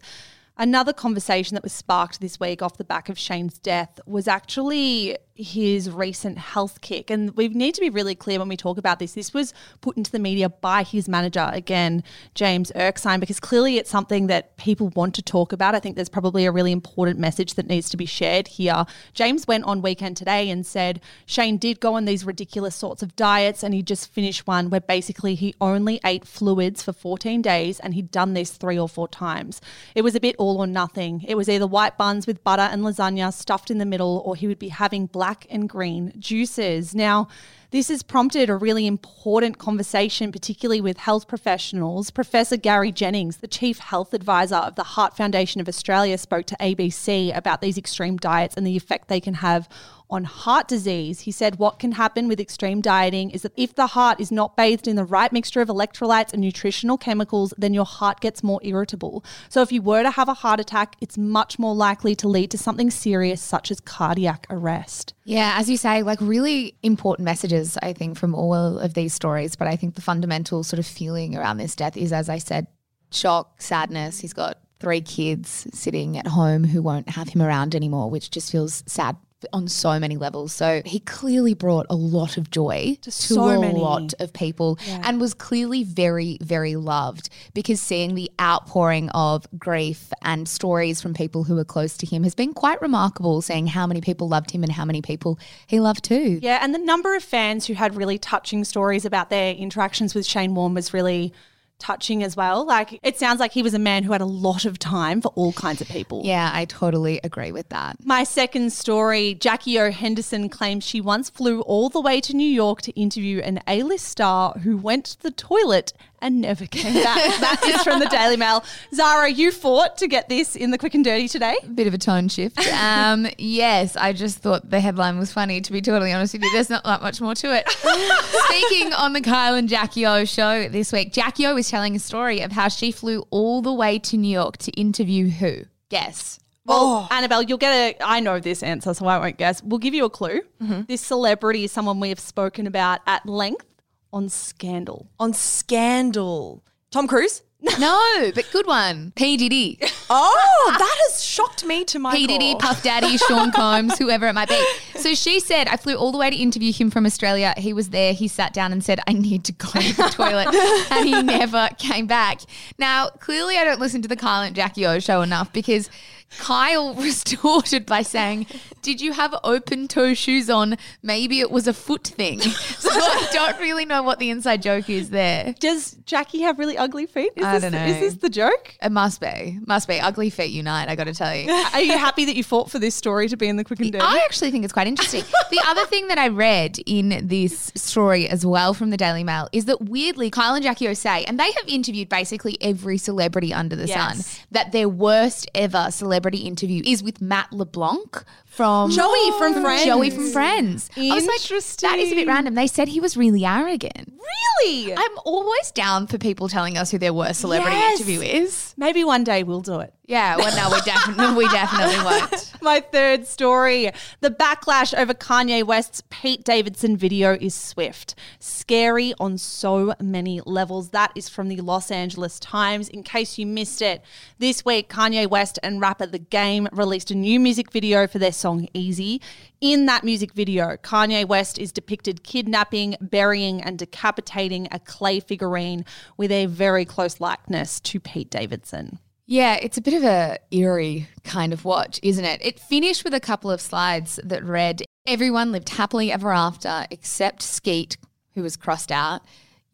Another 0.58 0.92
conversation 0.92 1.54
that 1.54 1.62
was 1.62 1.72
sparked 1.72 2.20
this 2.20 2.38
week 2.38 2.60
off 2.60 2.76
the 2.76 2.84
back 2.84 3.08
of 3.08 3.18
Shane's 3.18 3.58
death 3.58 4.00
was 4.06 4.28
actually 4.28 5.16
his 5.38 5.88
recent 5.88 6.36
health 6.36 6.80
kick. 6.80 7.10
And 7.10 7.36
we 7.36 7.48
need 7.48 7.74
to 7.76 7.80
be 7.80 7.90
really 7.90 8.16
clear 8.16 8.40
when 8.40 8.48
we 8.48 8.56
talk 8.56 8.76
about 8.76 8.98
this. 8.98 9.12
This 9.12 9.32
was 9.32 9.54
put 9.80 9.96
into 9.96 10.10
the 10.10 10.18
media 10.18 10.48
by 10.48 10.82
his 10.82 11.08
manager, 11.08 11.48
again, 11.52 12.02
James 12.34 12.72
Erskine, 12.74 13.20
because 13.20 13.38
clearly 13.38 13.78
it's 13.78 13.88
something 13.88 14.26
that 14.26 14.56
people 14.56 14.88
want 14.96 15.14
to 15.14 15.22
talk 15.22 15.52
about. 15.52 15.76
I 15.76 15.80
think 15.80 15.94
there's 15.94 16.08
probably 16.08 16.44
a 16.44 16.50
really 16.50 16.72
important 16.72 17.20
message 17.20 17.54
that 17.54 17.68
needs 17.68 17.88
to 17.90 17.96
be 17.96 18.04
shared 18.04 18.48
here. 18.48 18.84
James 19.14 19.46
went 19.46 19.64
on 19.64 19.80
Weekend 19.80 20.16
Today 20.16 20.50
and 20.50 20.66
said 20.66 21.00
Shane 21.24 21.56
did 21.56 21.78
go 21.78 21.94
on 21.94 22.04
these 22.04 22.24
ridiculous 22.24 22.74
sorts 22.74 23.02
of 23.02 23.14
diets 23.14 23.62
and 23.62 23.72
he 23.72 23.82
just 23.82 24.12
finished 24.12 24.46
one 24.46 24.70
where 24.70 24.80
basically 24.80 25.36
he 25.36 25.54
only 25.60 26.00
ate 26.04 26.26
fluids 26.26 26.82
for 26.82 26.92
14 26.92 27.40
days 27.40 27.78
and 27.78 27.94
he'd 27.94 28.10
done 28.10 28.34
this 28.34 28.50
three 28.50 28.78
or 28.78 28.88
four 28.88 29.06
times. 29.06 29.60
It 29.94 30.02
was 30.02 30.16
a 30.16 30.20
bit 30.20 30.34
all 30.36 30.58
or 30.58 30.66
nothing. 30.66 31.24
It 31.28 31.36
was 31.36 31.48
either 31.48 31.66
white 31.66 31.96
buns 31.96 32.26
with 32.26 32.42
butter 32.42 32.62
and 32.62 32.82
lasagna 32.82 33.32
stuffed 33.32 33.70
in 33.70 33.78
the 33.78 33.86
middle 33.86 34.22
or 34.24 34.34
he 34.34 34.48
would 34.48 34.58
be 34.58 34.68
having 34.68 35.06
black 35.06 35.27
and 35.50 35.68
green 35.68 36.12
juices. 36.18 36.94
Now, 36.94 37.28
this 37.70 37.88
has 37.88 38.02
prompted 38.02 38.48
a 38.48 38.56
really 38.56 38.86
important 38.86 39.58
conversation, 39.58 40.32
particularly 40.32 40.80
with 40.80 40.96
health 40.96 41.28
professionals. 41.28 42.10
Professor 42.10 42.56
Gary 42.56 42.90
Jennings, 42.90 43.38
the 43.38 43.46
Chief 43.46 43.78
Health 43.78 44.14
Advisor 44.14 44.56
of 44.56 44.74
the 44.74 44.84
Heart 44.84 45.16
Foundation 45.16 45.60
of 45.60 45.68
Australia, 45.68 46.16
spoke 46.16 46.46
to 46.46 46.56
ABC 46.60 47.36
about 47.36 47.60
these 47.60 47.76
extreme 47.76 48.16
diets 48.16 48.56
and 48.56 48.66
the 48.66 48.76
effect 48.76 49.08
they 49.08 49.20
can 49.20 49.34
have 49.34 49.68
on 50.10 50.24
heart 50.24 50.68
disease. 50.68 51.20
He 51.20 51.30
said 51.30 51.58
what 51.58 51.78
can 51.78 51.92
happen 51.92 52.28
with 52.28 52.40
extreme 52.40 52.80
dieting 52.80 53.30
is 53.30 53.42
that 53.42 53.52
if 53.56 53.74
the 53.74 53.88
heart 53.88 54.20
is 54.20 54.32
not 54.32 54.56
bathed 54.56 54.88
in 54.88 54.96
the 54.96 55.04
right 55.04 55.30
mixture 55.32 55.60
of 55.60 55.68
electrolytes 55.68 56.32
and 56.32 56.40
nutritional 56.40 56.96
chemicals, 56.96 57.52
then 57.58 57.74
your 57.74 57.84
heart 57.84 58.20
gets 58.20 58.42
more 58.42 58.60
irritable. 58.62 59.24
So 59.48 59.60
if 59.60 59.70
you 59.70 59.82
were 59.82 60.02
to 60.02 60.10
have 60.10 60.28
a 60.28 60.34
heart 60.34 60.60
attack, 60.60 60.96
it's 61.00 61.18
much 61.18 61.58
more 61.58 61.74
likely 61.74 62.14
to 62.16 62.28
lead 62.28 62.50
to 62.52 62.58
something 62.58 62.90
serious 62.90 63.42
such 63.42 63.70
as 63.70 63.80
cardiac 63.80 64.46
arrest. 64.48 65.14
Yeah, 65.24 65.56
as 65.58 65.68
you 65.68 65.76
say, 65.76 66.02
like 66.02 66.18
really 66.22 66.74
important 66.82 67.26
messages, 67.26 67.57
I 67.82 67.92
think, 67.92 68.16
from 68.16 68.34
all 68.34 68.78
of 68.78 68.94
these 68.94 69.14
stories. 69.14 69.56
But 69.56 69.68
I 69.68 69.76
think 69.76 69.94
the 69.94 70.02
fundamental 70.02 70.62
sort 70.62 70.78
of 70.78 70.86
feeling 70.86 71.36
around 71.36 71.56
this 71.56 71.74
death 71.74 71.96
is, 71.96 72.12
as 72.12 72.28
I 72.28 72.38
said, 72.38 72.66
shock, 73.10 73.60
sadness. 73.60 74.20
He's 74.20 74.32
got 74.32 74.58
three 74.80 75.00
kids 75.00 75.66
sitting 75.72 76.16
at 76.16 76.26
home 76.26 76.64
who 76.64 76.82
won't 76.82 77.10
have 77.10 77.28
him 77.28 77.42
around 77.42 77.74
anymore, 77.74 78.10
which 78.10 78.30
just 78.30 78.52
feels 78.52 78.84
sad 78.86 79.16
on 79.52 79.68
so 79.68 79.98
many 79.98 80.16
levels. 80.16 80.52
So 80.52 80.82
he 80.84 81.00
clearly 81.00 81.54
brought 81.54 81.86
a 81.90 81.94
lot 81.94 82.36
of 82.36 82.50
joy 82.50 82.98
to, 83.02 83.10
so 83.10 83.42
a 83.42 83.60
many. 83.60 83.78
lot 83.78 84.14
of 84.18 84.32
people 84.32 84.78
and 84.88 85.20
was 85.20 85.34
clearly 85.34 85.84
very, 85.84 86.38
very 86.40 86.76
loved 86.76 87.28
because 87.54 87.80
seeing 87.80 88.14
the 88.14 88.30
outpouring 88.40 89.10
of 89.10 89.46
grief 89.58 90.12
and 90.22 90.48
stories 90.48 91.00
from 91.00 91.14
people 91.14 91.44
who 91.44 91.54
were 91.54 91.64
close 91.64 91.96
to 91.98 92.06
him 92.06 92.24
has 92.24 92.34
been 92.34 92.52
quite 92.52 92.80
remarkable, 92.82 93.40
seeing 93.42 93.66
how 93.66 93.86
many 93.86 94.00
people 94.00 94.28
loved 94.28 94.50
him 94.50 94.62
and 94.62 94.72
how 94.72 94.84
many 94.84 95.02
people 95.02 95.38
he 95.66 95.80
loved 95.80 96.04
too. 96.04 96.38
Yeah, 96.42 96.58
and 96.62 96.74
the 96.74 96.78
number 96.78 97.14
of 97.14 97.22
fans 97.22 97.66
who 97.66 97.74
had 97.74 97.94
really 97.94 98.18
touching 98.18 98.64
stories 98.64 99.04
about 99.04 99.30
their 99.30 99.54
interactions 99.54 100.14
with 100.14 100.26
Shane 100.26 100.54
Warne 100.54 100.74
was 100.74 100.92
really 100.92 101.32
touching 101.78 102.22
as 102.22 102.36
well. 102.36 102.66
Like 102.66 102.98
it 103.02 103.18
sounds 103.18 103.40
like 103.40 103.52
he 103.52 103.62
was 103.62 103.74
a 103.74 103.78
man 103.78 104.02
who 104.02 104.12
had 104.12 104.20
a 104.20 104.26
lot 104.26 104.64
of 104.64 104.78
time 104.78 105.20
for 105.20 105.28
all 105.34 105.52
kinds 105.52 105.80
of 105.80 105.88
people. 105.88 106.22
Yeah, 106.24 106.50
I 106.52 106.64
totally 106.64 107.20
agree 107.24 107.52
with 107.52 107.68
that. 107.70 107.96
My 108.04 108.24
second 108.24 108.72
story 108.72 109.34
Jackie 109.34 109.78
O. 109.78 109.90
Henderson 109.90 110.48
claims 110.48 110.84
she 110.84 111.00
once 111.00 111.30
flew 111.30 111.60
all 111.62 111.88
the 111.88 112.00
way 112.00 112.20
to 112.20 112.34
New 112.34 112.48
York 112.48 112.82
to 112.82 112.92
interview 112.92 113.40
an 113.40 113.60
A 113.66 113.82
list 113.82 114.06
star 114.06 114.52
who 114.62 114.76
went 114.76 115.06
to 115.06 115.22
the 115.22 115.30
toilet 115.30 115.92
and 116.20 116.40
never 116.40 116.66
came 116.66 116.94
back. 117.02 117.16
that 117.40 117.62
is 117.66 117.82
from 117.82 118.00
the 118.00 118.06
Daily 118.06 118.36
Mail. 118.36 118.64
Zara, 118.94 119.30
you 119.30 119.52
fought 119.52 119.96
to 119.98 120.08
get 120.08 120.28
this 120.28 120.56
in 120.56 120.70
the 120.70 120.78
quick 120.78 120.94
and 120.94 121.04
dirty 121.04 121.28
today. 121.28 121.56
Bit 121.74 121.86
of 121.86 121.94
a 121.94 121.98
tone 121.98 122.28
shift. 122.28 122.58
Um, 122.68 123.26
yes, 123.38 123.96
I 123.96 124.12
just 124.12 124.38
thought 124.38 124.70
the 124.70 124.80
headline 124.80 125.18
was 125.18 125.32
funny, 125.32 125.60
to 125.60 125.72
be 125.72 125.80
totally 125.80 126.12
honest 126.12 126.32
with 126.34 126.42
you. 126.42 126.50
There's 126.52 126.70
not 126.70 126.84
that 126.84 127.02
much 127.02 127.20
more 127.20 127.34
to 127.34 127.54
it. 127.56 127.68
Speaking 128.48 128.92
on 128.92 129.12
the 129.12 129.20
Kyle 129.20 129.54
and 129.54 129.68
Jackie 129.68 130.06
O 130.06 130.24
show 130.24 130.68
this 130.68 130.92
week, 130.92 131.12
Jackie 131.12 131.46
O 131.46 131.54
was 131.54 131.68
telling 131.68 131.94
a 131.96 131.98
story 131.98 132.40
of 132.40 132.52
how 132.52 132.68
she 132.68 132.92
flew 132.92 133.24
all 133.30 133.62
the 133.62 133.72
way 133.72 133.98
to 134.00 134.16
New 134.16 134.30
York 134.30 134.56
to 134.58 134.72
interview 134.72 135.28
who? 135.28 135.62
Guess. 135.88 136.40
Well, 136.64 137.08
Annabelle, 137.10 137.42
you'll 137.42 137.56
get 137.56 137.72
a. 137.72 138.04
I 138.04 138.20
know 138.20 138.40
this 138.40 138.62
answer, 138.62 138.92
so 138.92 139.06
I 139.06 139.18
won't 139.18 139.38
guess. 139.38 139.62
We'll 139.62 139.78
give 139.78 139.94
you 139.94 140.04
a 140.04 140.10
clue. 140.10 140.40
This 140.86 141.00
celebrity 141.00 141.64
is 141.64 141.72
someone 141.72 141.98
we 141.98 142.10
have 142.10 142.20
spoken 142.20 142.66
about 142.66 143.00
at 143.06 143.24
length 143.26 143.64
on 144.12 144.28
Scandal. 144.28 145.08
On 145.18 145.32
Scandal. 145.32 146.62
Tom 146.90 147.06
Cruise? 147.06 147.42
No, 147.78 148.30
but 148.34 148.48
good 148.52 148.66
one. 148.68 149.12
P. 149.16 149.36
Diddy. 149.36 149.78
Oh, 150.10 150.74
that 150.78 150.96
has 151.10 151.22
shocked 151.22 151.66
me 151.66 151.84
to 151.84 151.98
my 151.98 152.12
P. 152.12 152.26
Diddy, 152.26 152.52
core. 152.52 152.60
Puff 152.60 152.82
Daddy, 152.82 153.18
Sean 153.28 153.52
Combs, 153.52 153.98
whoever 153.98 154.26
it 154.26 154.32
might 154.32 154.48
be. 154.48 154.64
So 154.94 155.14
she 155.14 155.38
said, 155.38 155.68
I 155.68 155.76
flew 155.76 155.96
all 155.96 156.12
the 156.12 156.16
way 156.16 156.30
to 156.30 156.36
interview 156.36 156.72
him 156.72 156.90
from 156.90 157.04
Australia. 157.04 157.52
He 157.58 157.74
was 157.74 157.90
there. 157.90 158.14
He 158.14 158.26
sat 158.26 158.54
down 158.54 158.72
and 158.72 158.82
said, 158.82 159.00
I 159.06 159.12
need 159.12 159.44
to 159.44 159.52
go 159.52 159.68
to 159.68 159.96
the 159.96 160.04
toilet. 160.04 160.48
And 160.90 161.06
he 161.06 161.22
never 161.22 161.68
came 161.76 162.06
back. 162.06 162.40
Now, 162.78 163.08
clearly, 163.08 163.58
I 163.58 163.64
don't 163.64 163.80
listen 163.80 164.00
to 164.00 164.08
the 164.08 164.16
Kyle 164.16 164.40
and 164.40 164.56
Jackie 164.56 164.86
O 164.86 164.98
show 164.98 165.20
enough 165.20 165.52
because 165.52 165.90
Kyle 166.38 166.94
retorted 166.98 167.86
by 167.86 168.02
saying, 168.02 168.46
Did 168.82 169.00
you 169.00 169.12
have 169.12 169.34
open 169.44 169.88
toe 169.88 170.14
shoes 170.14 170.50
on? 170.50 170.76
Maybe 171.02 171.40
it 171.40 171.50
was 171.50 171.66
a 171.66 171.72
foot 171.74 172.04
thing. 172.06 172.40
So 172.88 172.90
I 173.04 173.28
don't 173.32 173.60
really 173.60 173.84
know 173.84 174.02
what 174.02 174.18
the 174.18 174.30
inside 174.30 174.62
joke 174.62 174.88
is 174.88 175.10
there. 175.10 175.54
Does 175.60 175.92
Jackie 176.06 176.40
have 176.40 176.58
really 176.58 176.76
ugly 176.76 177.06
feet? 177.06 177.32
Is 177.36 177.44
I 177.44 177.52
this, 177.54 177.62
don't 177.62 177.72
know. 177.72 177.84
Is 177.84 178.00
this 178.00 178.14
the 178.14 178.30
joke? 178.30 178.76
It 178.82 178.90
must 178.90 179.20
be. 179.20 179.58
Must 179.66 179.86
be. 179.86 180.00
Ugly 180.00 180.30
feet 180.30 180.50
unite, 180.50 180.88
I 180.88 180.96
got 180.96 181.04
to 181.04 181.14
tell 181.14 181.34
you. 181.34 181.50
Are 181.74 181.80
you 181.82 181.96
happy 181.98 182.24
that 182.24 182.34
you 182.34 182.42
fought 182.42 182.70
for 182.70 182.78
this 182.78 182.94
story 182.94 183.28
to 183.28 183.36
be 183.36 183.46
in 183.46 183.56
the 183.56 183.62
quick 183.64 183.80
and 183.80 183.92
dirty? 183.92 184.04
I 184.04 184.22
actually 184.24 184.50
think 184.50 184.64
it's 184.64 184.72
quite 184.72 184.86
interesting. 184.88 185.22
the 185.50 185.62
other 185.66 185.84
thing 185.86 186.08
that 186.08 186.18
I 186.18 186.28
read 186.28 186.78
in 186.86 187.26
this 187.28 187.70
story 187.76 188.26
as 188.28 188.44
well 188.46 188.74
from 188.74 188.90
the 188.90 188.96
Daily 188.96 189.22
Mail 189.22 189.48
is 189.52 189.66
that 189.66 189.82
weirdly, 189.82 190.30
Kyle 190.30 190.54
and 190.54 190.62
Jackie 190.64 190.88
O 190.88 190.94
say, 190.94 191.24
and 191.24 191.38
they 191.38 191.52
have 191.52 191.68
interviewed 191.68 192.08
basically 192.08 192.56
every 192.60 192.96
celebrity 192.98 193.52
under 193.52 193.76
the 193.76 193.86
Yes. 193.86 194.26
sun, 194.26 194.44
that 194.50 194.72
their 194.72 194.88
worst 194.88 195.48
ever 195.54 195.88
celebrity 195.90 196.17
interview 196.26 196.82
is 196.84 197.02
with 197.02 197.20
Matt 197.20 197.52
LeBlanc 197.52 198.24
from 198.48 198.90
Joey 198.90 199.30
from 199.38 199.54
Friends. 199.62 199.84
Joey 199.84 200.10
from 200.10 200.30
Friends. 200.30 200.90
I 200.96 201.14
was 201.14 201.26
like, 201.26 201.76
that 201.78 201.98
is 201.98 202.12
a 202.12 202.14
bit 202.14 202.26
random. 202.26 202.54
They 202.54 202.66
said 202.66 202.88
he 202.88 203.00
was 203.00 203.16
really 203.16 203.44
arrogant. 203.44 204.12
really? 204.60 204.92
I'm 204.94 205.18
always 205.24 205.70
down 205.70 206.06
for 206.08 206.18
people 206.18 206.48
telling 206.48 206.76
us 206.76 206.90
who 206.90 206.98
their 206.98 207.12
worst 207.14 207.40
celebrity 207.40 207.76
Yes. 207.76 208.00
interview 208.00 208.20
is. 208.20 208.74
Maybe 208.76 209.04
one 209.04 209.22
day 209.22 209.42
we'll 209.44 209.60
do 209.60 209.78
it. 209.80 209.94
Yeah, 210.06 210.38
well, 210.38 210.56
no, 210.56 210.74
we 210.74 210.80
definitely, 210.82 211.34
we 211.44 211.48
definitely 211.48 212.02
won't. 212.02 212.52
My 212.62 212.80
third 212.80 213.26
story. 213.26 213.90
The 214.20 214.30
backlash 214.30 214.96
over 214.98 215.12
Kanye 215.12 215.62
West's 215.64 216.02
Pete 216.08 216.44
Davidson 216.44 216.96
video 216.96 217.34
is 217.38 217.54
swift. 217.54 218.14
Scary 218.40 219.12
on 219.20 219.36
so 219.36 219.94
many 220.00 220.40
levels. 220.46 220.90
That 220.90 221.12
is 221.14 221.28
from 221.28 221.48
the 221.48 221.60
Los 221.60 221.90
Angeles 221.90 222.40
Times. 222.40 222.88
In 222.88 223.02
case 223.02 223.36
you 223.36 223.44
missed 223.46 223.82
it, 223.82 224.02
this 224.38 224.64
week 224.64 224.88
Kanye 224.88 225.28
West 225.28 225.58
and 225.62 225.78
rapper 225.78 226.06
The 226.06 226.18
Game 226.18 226.68
released 226.72 227.10
a 227.10 227.14
new 227.14 227.38
music 227.38 227.70
video 227.70 228.06
for 228.06 228.18
their 228.18 228.32
song 228.32 228.47
Easy. 228.72 229.20
In 229.60 229.86
that 229.86 230.04
music 230.04 230.32
video, 230.32 230.76
Kanye 230.76 231.26
West 231.26 231.58
is 231.58 231.72
depicted 231.72 232.22
kidnapping, 232.22 232.96
burying, 233.00 233.60
and 233.60 233.78
decapitating 233.78 234.68
a 234.70 234.78
clay 234.78 235.20
figurine 235.20 235.84
with 236.16 236.30
a 236.30 236.46
very 236.46 236.84
close 236.84 237.20
likeness 237.20 237.80
to 237.80 238.00
Pete 238.00 238.30
Davidson. 238.30 238.98
Yeah, 239.26 239.58
it's 239.60 239.76
a 239.76 239.82
bit 239.82 239.92
of 239.92 240.04
a 240.04 240.38
eerie 240.50 241.06
kind 241.22 241.52
of 241.52 241.66
watch, 241.66 242.00
isn't 242.02 242.24
it? 242.24 242.40
It 242.42 242.58
finished 242.58 243.04
with 243.04 243.12
a 243.12 243.20
couple 243.20 243.50
of 243.50 243.60
slides 243.60 244.18
that 244.24 244.42
read, 244.42 244.82
"Everyone 245.06 245.52
lived 245.52 245.68
happily 245.68 246.10
ever 246.10 246.32
after, 246.32 246.86
except 246.90 247.42
Skete, 247.42 247.98
who 248.34 248.42
was 248.42 248.56
crossed 248.56 248.90
out. 248.90 249.20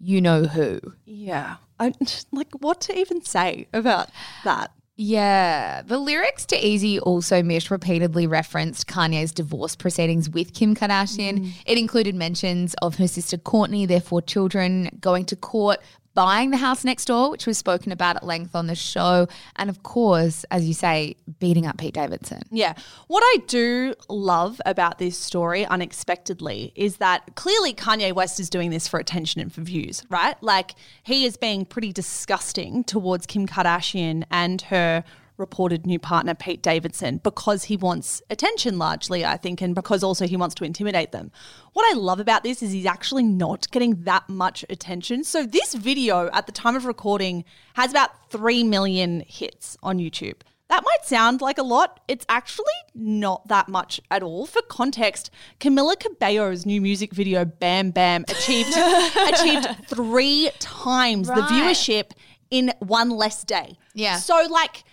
You 0.01 0.21
know 0.21 0.45
who." 0.45 0.81
Yeah. 1.05 1.57
I, 1.79 1.93
like, 2.33 2.51
what 2.59 2.81
to 2.83 2.99
even 2.99 3.23
say 3.23 3.69
about 3.73 4.11
that? 4.43 4.73
Yeah, 4.97 5.83
the 5.83 5.99
lyrics 5.99 6.47
to 6.47 6.57
Easy 6.57 7.01
also 7.01 7.43
Mish 7.43 7.69
repeatedly 7.69 8.29
referenced 8.29 8.87
Kanye's 8.87 9.33
divorce 9.33 9.75
proceedings 9.75 10.31
with 10.31 10.55
Kim 10.55 10.77
Kardashian. 10.77 11.41
Mm. 11.41 11.53
It 11.67 11.79
included 11.79 12.15
mentions 12.15 12.75
of 12.75 12.95
her 12.97 13.09
sister 13.09 13.37
Kourtney, 13.37 13.89
their 13.89 14.01
four 14.01 14.23
children, 14.23 14.97
going 15.01 15.25
to 15.27 15.37
court, 15.37 15.81
buying 16.15 16.51
the 16.51 16.57
house 16.57 16.85
next 16.85 17.07
door, 17.07 17.31
which 17.31 17.47
was 17.47 17.59
spoken 17.59 17.93
about 17.93 18.17
at 18.17 18.25
length 18.25 18.55
on 18.55 18.67
the 18.67 18.75
show, 18.75 19.27
and 19.57 19.69
of 19.69 19.83
course, 19.83 20.45
as 20.51 20.67
you 20.67 20.75
say, 20.75 21.17
beating 21.39 21.67
up 21.67 21.77
Pete 21.77 21.95
Davidson. 21.95 22.43
Yeah. 22.51 22.75
What 23.09 23.23
I 23.23 23.39
do 23.47 23.95
love 24.09 24.61
about 24.65 24.99
this 24.99 25.19
story, 25.19 25.67
unexpectedly, 25.67 26.73
is 26.75 26.97
that 26.99 27.35
clearly 27.35 27.75
Kanye 27.75 28.13
West 28.13 28.39
is 28.41 28.49
doing 28.49 28.71
this 28.71 28.87
for 28.89 28.99
attention 28.99 29.41
and 29.41 29.53
for 29.53 29.61
views, 29.61 30.05
right? 30.09 30.41
Like, 30.43 30.75
he 31.03 31.25
is 31.25 31.37
being 31.37 31.65
pretty 31.65 31.93
disgusting 31.93 32.85
towards 32.85 33.27
Kim 33.27 33.47
Kardashian 33.47 34.25
and 34.31 34.63
her 34.63 35.05
reported 35.37 35.87
new 35.87 35.99
partner, 35.99 36.35
Pete 36.35 36.63
Davidson, 36.63 37.19
because 37.19 37.65
he 37.65 37.77
wants 37.77 38.23
attention 38.31 38.79
largely, 38.79 39.25
I 39.25 39.37
think, 39.37 39.61
and 39.61 39.75
because 39.75 40.03
also 40.03 40.27
he 40.27 40.37
wants 40.37 40.55
to 40.57 40.65
intimidate 40.65 41.13
them. 41.13 41.33
What 41.73 41.85
I 41.93 41.99
love 41.99 42.21
about 42.21 42.45
this 42.45 42.63
is 42.63 42.73
he's 42.73 42.87
actually 42.87 43.25
not 43.25 43.71
getting 43.71 44.05
that 44.05 44.29
much 44.29 44.65
attention. 44.69 45.25
So, 45.25 45.45
this 45.45 45.75
video 45.75 46.31
at 46.33 46.47
the 46.47 46.53
time 46.53 46.77
of 46.77 46.85
recording 46.85 47.45
has 47.75 47.91
about 47.91 48.31
3 48.31 48.65
million 48.65 49.25
hits 49.27 49.77
on 49.83 49.99
YouTube. 49.99 50.41
That 50.69 50.83
might 50.83 51.05
sound 51.05 51.41
like 51.41 51.59
a 51.59 51.63
lot. 51.63 52.01
It's 52.09 52.25
actually 52.29 52.65
not 52.95 53.49
that 53.49 53.69
much 53.69 54.01
at 54.11 54.23
all. 54.23 54.47
For 54.47 54.63
context, 54.63 55.31
Camila 55.61 55.95
Cabello's 55.97 56.65
new 56.65 56.81
music 56.81 57.13
video 57.13 57.45
"Bam 57.45 57.91
Bam" 57.91 58.25
achieved 58.29 58.75
achieved 59.33 59.69
three 59.87 60.51
times 60.61 61.29
the 61.29 61.35
viewership 61.35 62.13
in 62.51 62.73
one 62.79 63.11
less 63.11 63.45
day. 63.45 63.79
Yeah. 63.95 64.17
So 64.17 64.47
like 64.49 64.85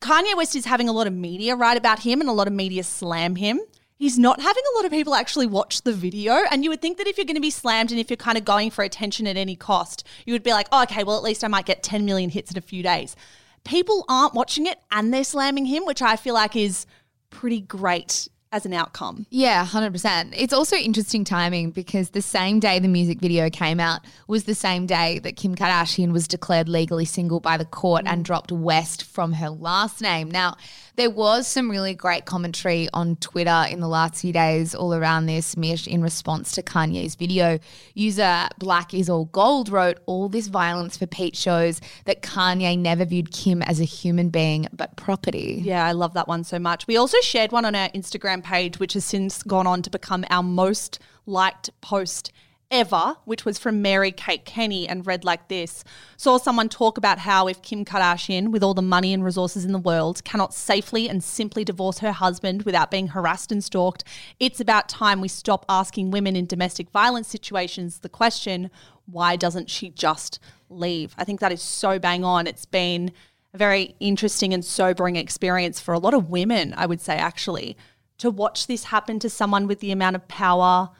Kanye 0.00 0.36
West 0.36 0.54
is 0.54 0.64
having 0.64 0.88
a 0.88 0.92
lot 0.92 1.06
of 1.06 1.12
media 1.12 1.56
write 1.56 1.76
about 1.76 2.00
him 2.00 2.20
and 2.20 2.30
a 2.30 2.32
lot 2.32 2.46
of 2.46 2.52
media 2.52 2.84
slam 2.84 3.36
him. 3.36 3.60
He's 3.96 4.16
not 4.16 4.40
having 4.40 4.62
a 4.72 4.76
lot 4.76 4.84
of 4.84 4.92
people 4.92 5.14
actually 5.14 5.48
watch 5.48 5.82
the 5.82 5.92
video. 5.92 6.44
And 6.52 6.62
you 6.62 6.70
would 6.70 6.80
think 6.80 6.98
that 6.98 7.08
if 7.08 7.18
you're 7.18 7.26
going 7.26 7.34
to 7.34 7.40
be 7.40 7.50
slammed 7.50 7.90
and 7.90 7.98
if 7.98 8.08
you're 8.08 8.16
kind 8.16 8.38
of 8.38 8.44
going 8.44 8.70
for 8.70 8.84
attention 8.84 9.26
at 9.26 9.36
any 9.36 9.56
cost, 9.56 10.06
you 10.24 10.32
would 10.32 10.44
be 10.44 10.52
like, 10.52 10.68
oh, 10.70 10.84
okay, 10.84 11.02
well, 11.02 11.16
at 11.16 11.24
least 11.24 11.42
I 11.42 11.48
might 11.48 11.66
get 11.66 11.82
10 11.82 12.04
million 12.04 12.30
hits 12.30 12.52
in 12.52 12.58
a 12.58 12.60
few 12.60 12.82
days. 12.82 13.16
People 13.64 14.04
aren't 14.08 14.34
watching 14.34 14.66
it 14.66 14.78
and 14.92 15.12
they're 15.12 15.24
slamming 15.24 15.66
him, 15.66 15.84
which 15.84 16.00
I 16.00 16.14
feel 16.14 16.34
like 16.34 16.54
is 16.54 16.86
pretty 17.30 17.60
great 17.60 18.28
as 18.52 18.64
an 18.66 18.72
outcome. 18.72 19.26
Yeah, 19.30 19.64
100%. 19.66 20.34
It's 20.36 20.52
also 20.52 20.76
interesting 20.76 21.24
timing 21.24 21.70
because 21.70 22.10
the 22.10 22.22
same 22.22 22.60
day 22.60 22.78
the 22.78 22.88
music 22.88 23.20
video 23.20 23.50
came 23.50 23.80
out 23.80 24.00
was 24.26 24.44
the 24.44 24.54
same 24.54 24.86
day 24.86 25.18
that 25.20 25.36
Kim 25.36 25.54
Kardashian 25.54 26.12
was 26.12 26.26
declared 26.26 26.68
legally 26.68 27.04
single 27.04 27.40
by 27.40 27.56
the 27.56 27.64
court 27.64 28.04
and 28.06 28.22
mm. 28.22 28.24
dropped 28.24 28.52
West 28.52 29.04
from 29.04 29.34
her 29.34 29.50
last 29.50 30.00
name. 30.00 30.30
Now, 30.30 30.56
there 30.98 31.08
was 31.08 31.46
some 31.46 31.70
really 31.70 31.94
great 31.94 32.24
commentary 32.24 32.88
on 32.92 33.14
Twitter 33.16 33.64
in 33.70 33.78
the 33.78 33.86
last 33.86 34.20
few 34.20 34.32
days 34.32 34.74
all 34.74 34.92
around 34.92 35.26
this, 35.26 35.56
Mish, 35.56 35.86
in 35.86 36.02
response 36.02 36.50
to 36.52 36.62
Kanye's 36.62 37.14
video. 37.14 37.60
User 37.94 38.48
Black 38.58 38.92
is 38.92 39.08
All 39.08 39.26
Gold 39.26 39.68
wrote, 39.68 40.00
All 40.06 40.28
this 40.28 40.48
violence 40.48 40.96
for 40.96 41.06
Pete 41.06 41.36
shows 41.36 41.80
that 42.06 42.20
Kanye 42.22 42.76
never 42.76 43.04
viewed 43.04 43.30
Kim 43.30 43.62
as 43.62 43.80
a 43.80 43.84
human 43.84 44.28
being 44.28 44.66
but 44.72 44.96
property. 44.96 45.60
Yeah, 45.62 45.86
I 45.86 45.92
love 45.92 46.14
that 46.14 46.26
one 46.26 46.42
so 46.42 46.58
much. 46.58 46.88
We 46.88 46.96
also 46.96 47.20
shared 47.20 47.52
one 47.52 47.64
on 47.64 47.76
our 47.76 47.88
Instagram 47.90 48.42
page, 48.42 48.80
which 48.80 48.94
has 48.94 49.04
since 49.04 49.44
gone 49.44 49.68
on 49.68 49.82
to 49.82 49.90
become 49.90 50.24
our 50.30 50.42
most 50.42 50.98
liked 51.26 51.70
post 51.80 52.32
ever, 52.70 53.16
which 53.24 53.44
was 53.44 53.58
from 53.58 53.80
Mary 53.80 54.12
Kate 54.12 54.44
Kenny 54.44 54.88
and 54.88 55.06
read 55.06 55.24
like 55.24 55.48
this. 55.48 55.84
Saw 56.16 56.36
someone 56.36 56.68
talk 56.68 56.98
about 56.98 57.20
how 57.20 57.48
if 57.48 57.62
Kim 57.62 57.84
Kardashian, 57.84 58.50
with 58.50 58.62
all 58.62 58.74
the 58.74 58.82
money 58.82 59.12
and 59.14 59.24
resources 59.24 59.64
in 59.64 59.72
the 59.72 59.78
world, 59.78 60.22
cannot 60.24 60.52
safely 60.52 61.08
and 61.08 61.24
simply 61.24 61.64
divorce 61.64 62.00
her 62.00 62.12
husband 62.12 62.62
without 62.62 62.90
being 62.90 63.08
harassed 63.08 63.50
and 63.50 63.64
stalked, 63.64 64.04
it's 64.38 64.60
about 64.60 64.88
time 64.88 65.20
we 65.20 65.28
stop 65.28 65.64
asking 65.68 66.10
women 66.10 66.36
in 66.36 66.46
domestic 66.46 66.90
violence 66.90 67.28
situations 67.28 68.00
the 68.00 68.08
question, 68.08 68.70
why 69.06 69.36
doesn't 69.36 69.70
she 69.70 69.88
just 69.88 70.38
leave? 70.68 71.14
I 71.16 71.24
think 71.24 71.40
that 71.40 71.52
is 71.52 71.62
so 71.62 71.98
bang 71.98 72.24
on. 72.24 72.46
It's 72.46 72.66
been 72.66 73.12
a 73.54 73.58
very 73.58 73.94
interesting 73.98 74.52
and 74.52 74.64
sobering 74.64 75.16
experience 75.16 75.80
for 75.80 75.94
a 75.94 75.98
lot 75.98 76.12
of 76.12 76.28
women, 76.28 76.74
I 76.76 76.84
would 76.84 77.00
say, 77.00 77.16
actually, 77.16 77.78
to 78.18 78.30
watch 78.30 78.66
this 78.66 78.84
happen 78.84 79.18
to 79.20 79.30
someone 79.30 79.66
with 79.66 79.80
the 79.80 79.92
amount 79.92 80.16
of 80.16 80.28
power 80.28 80.90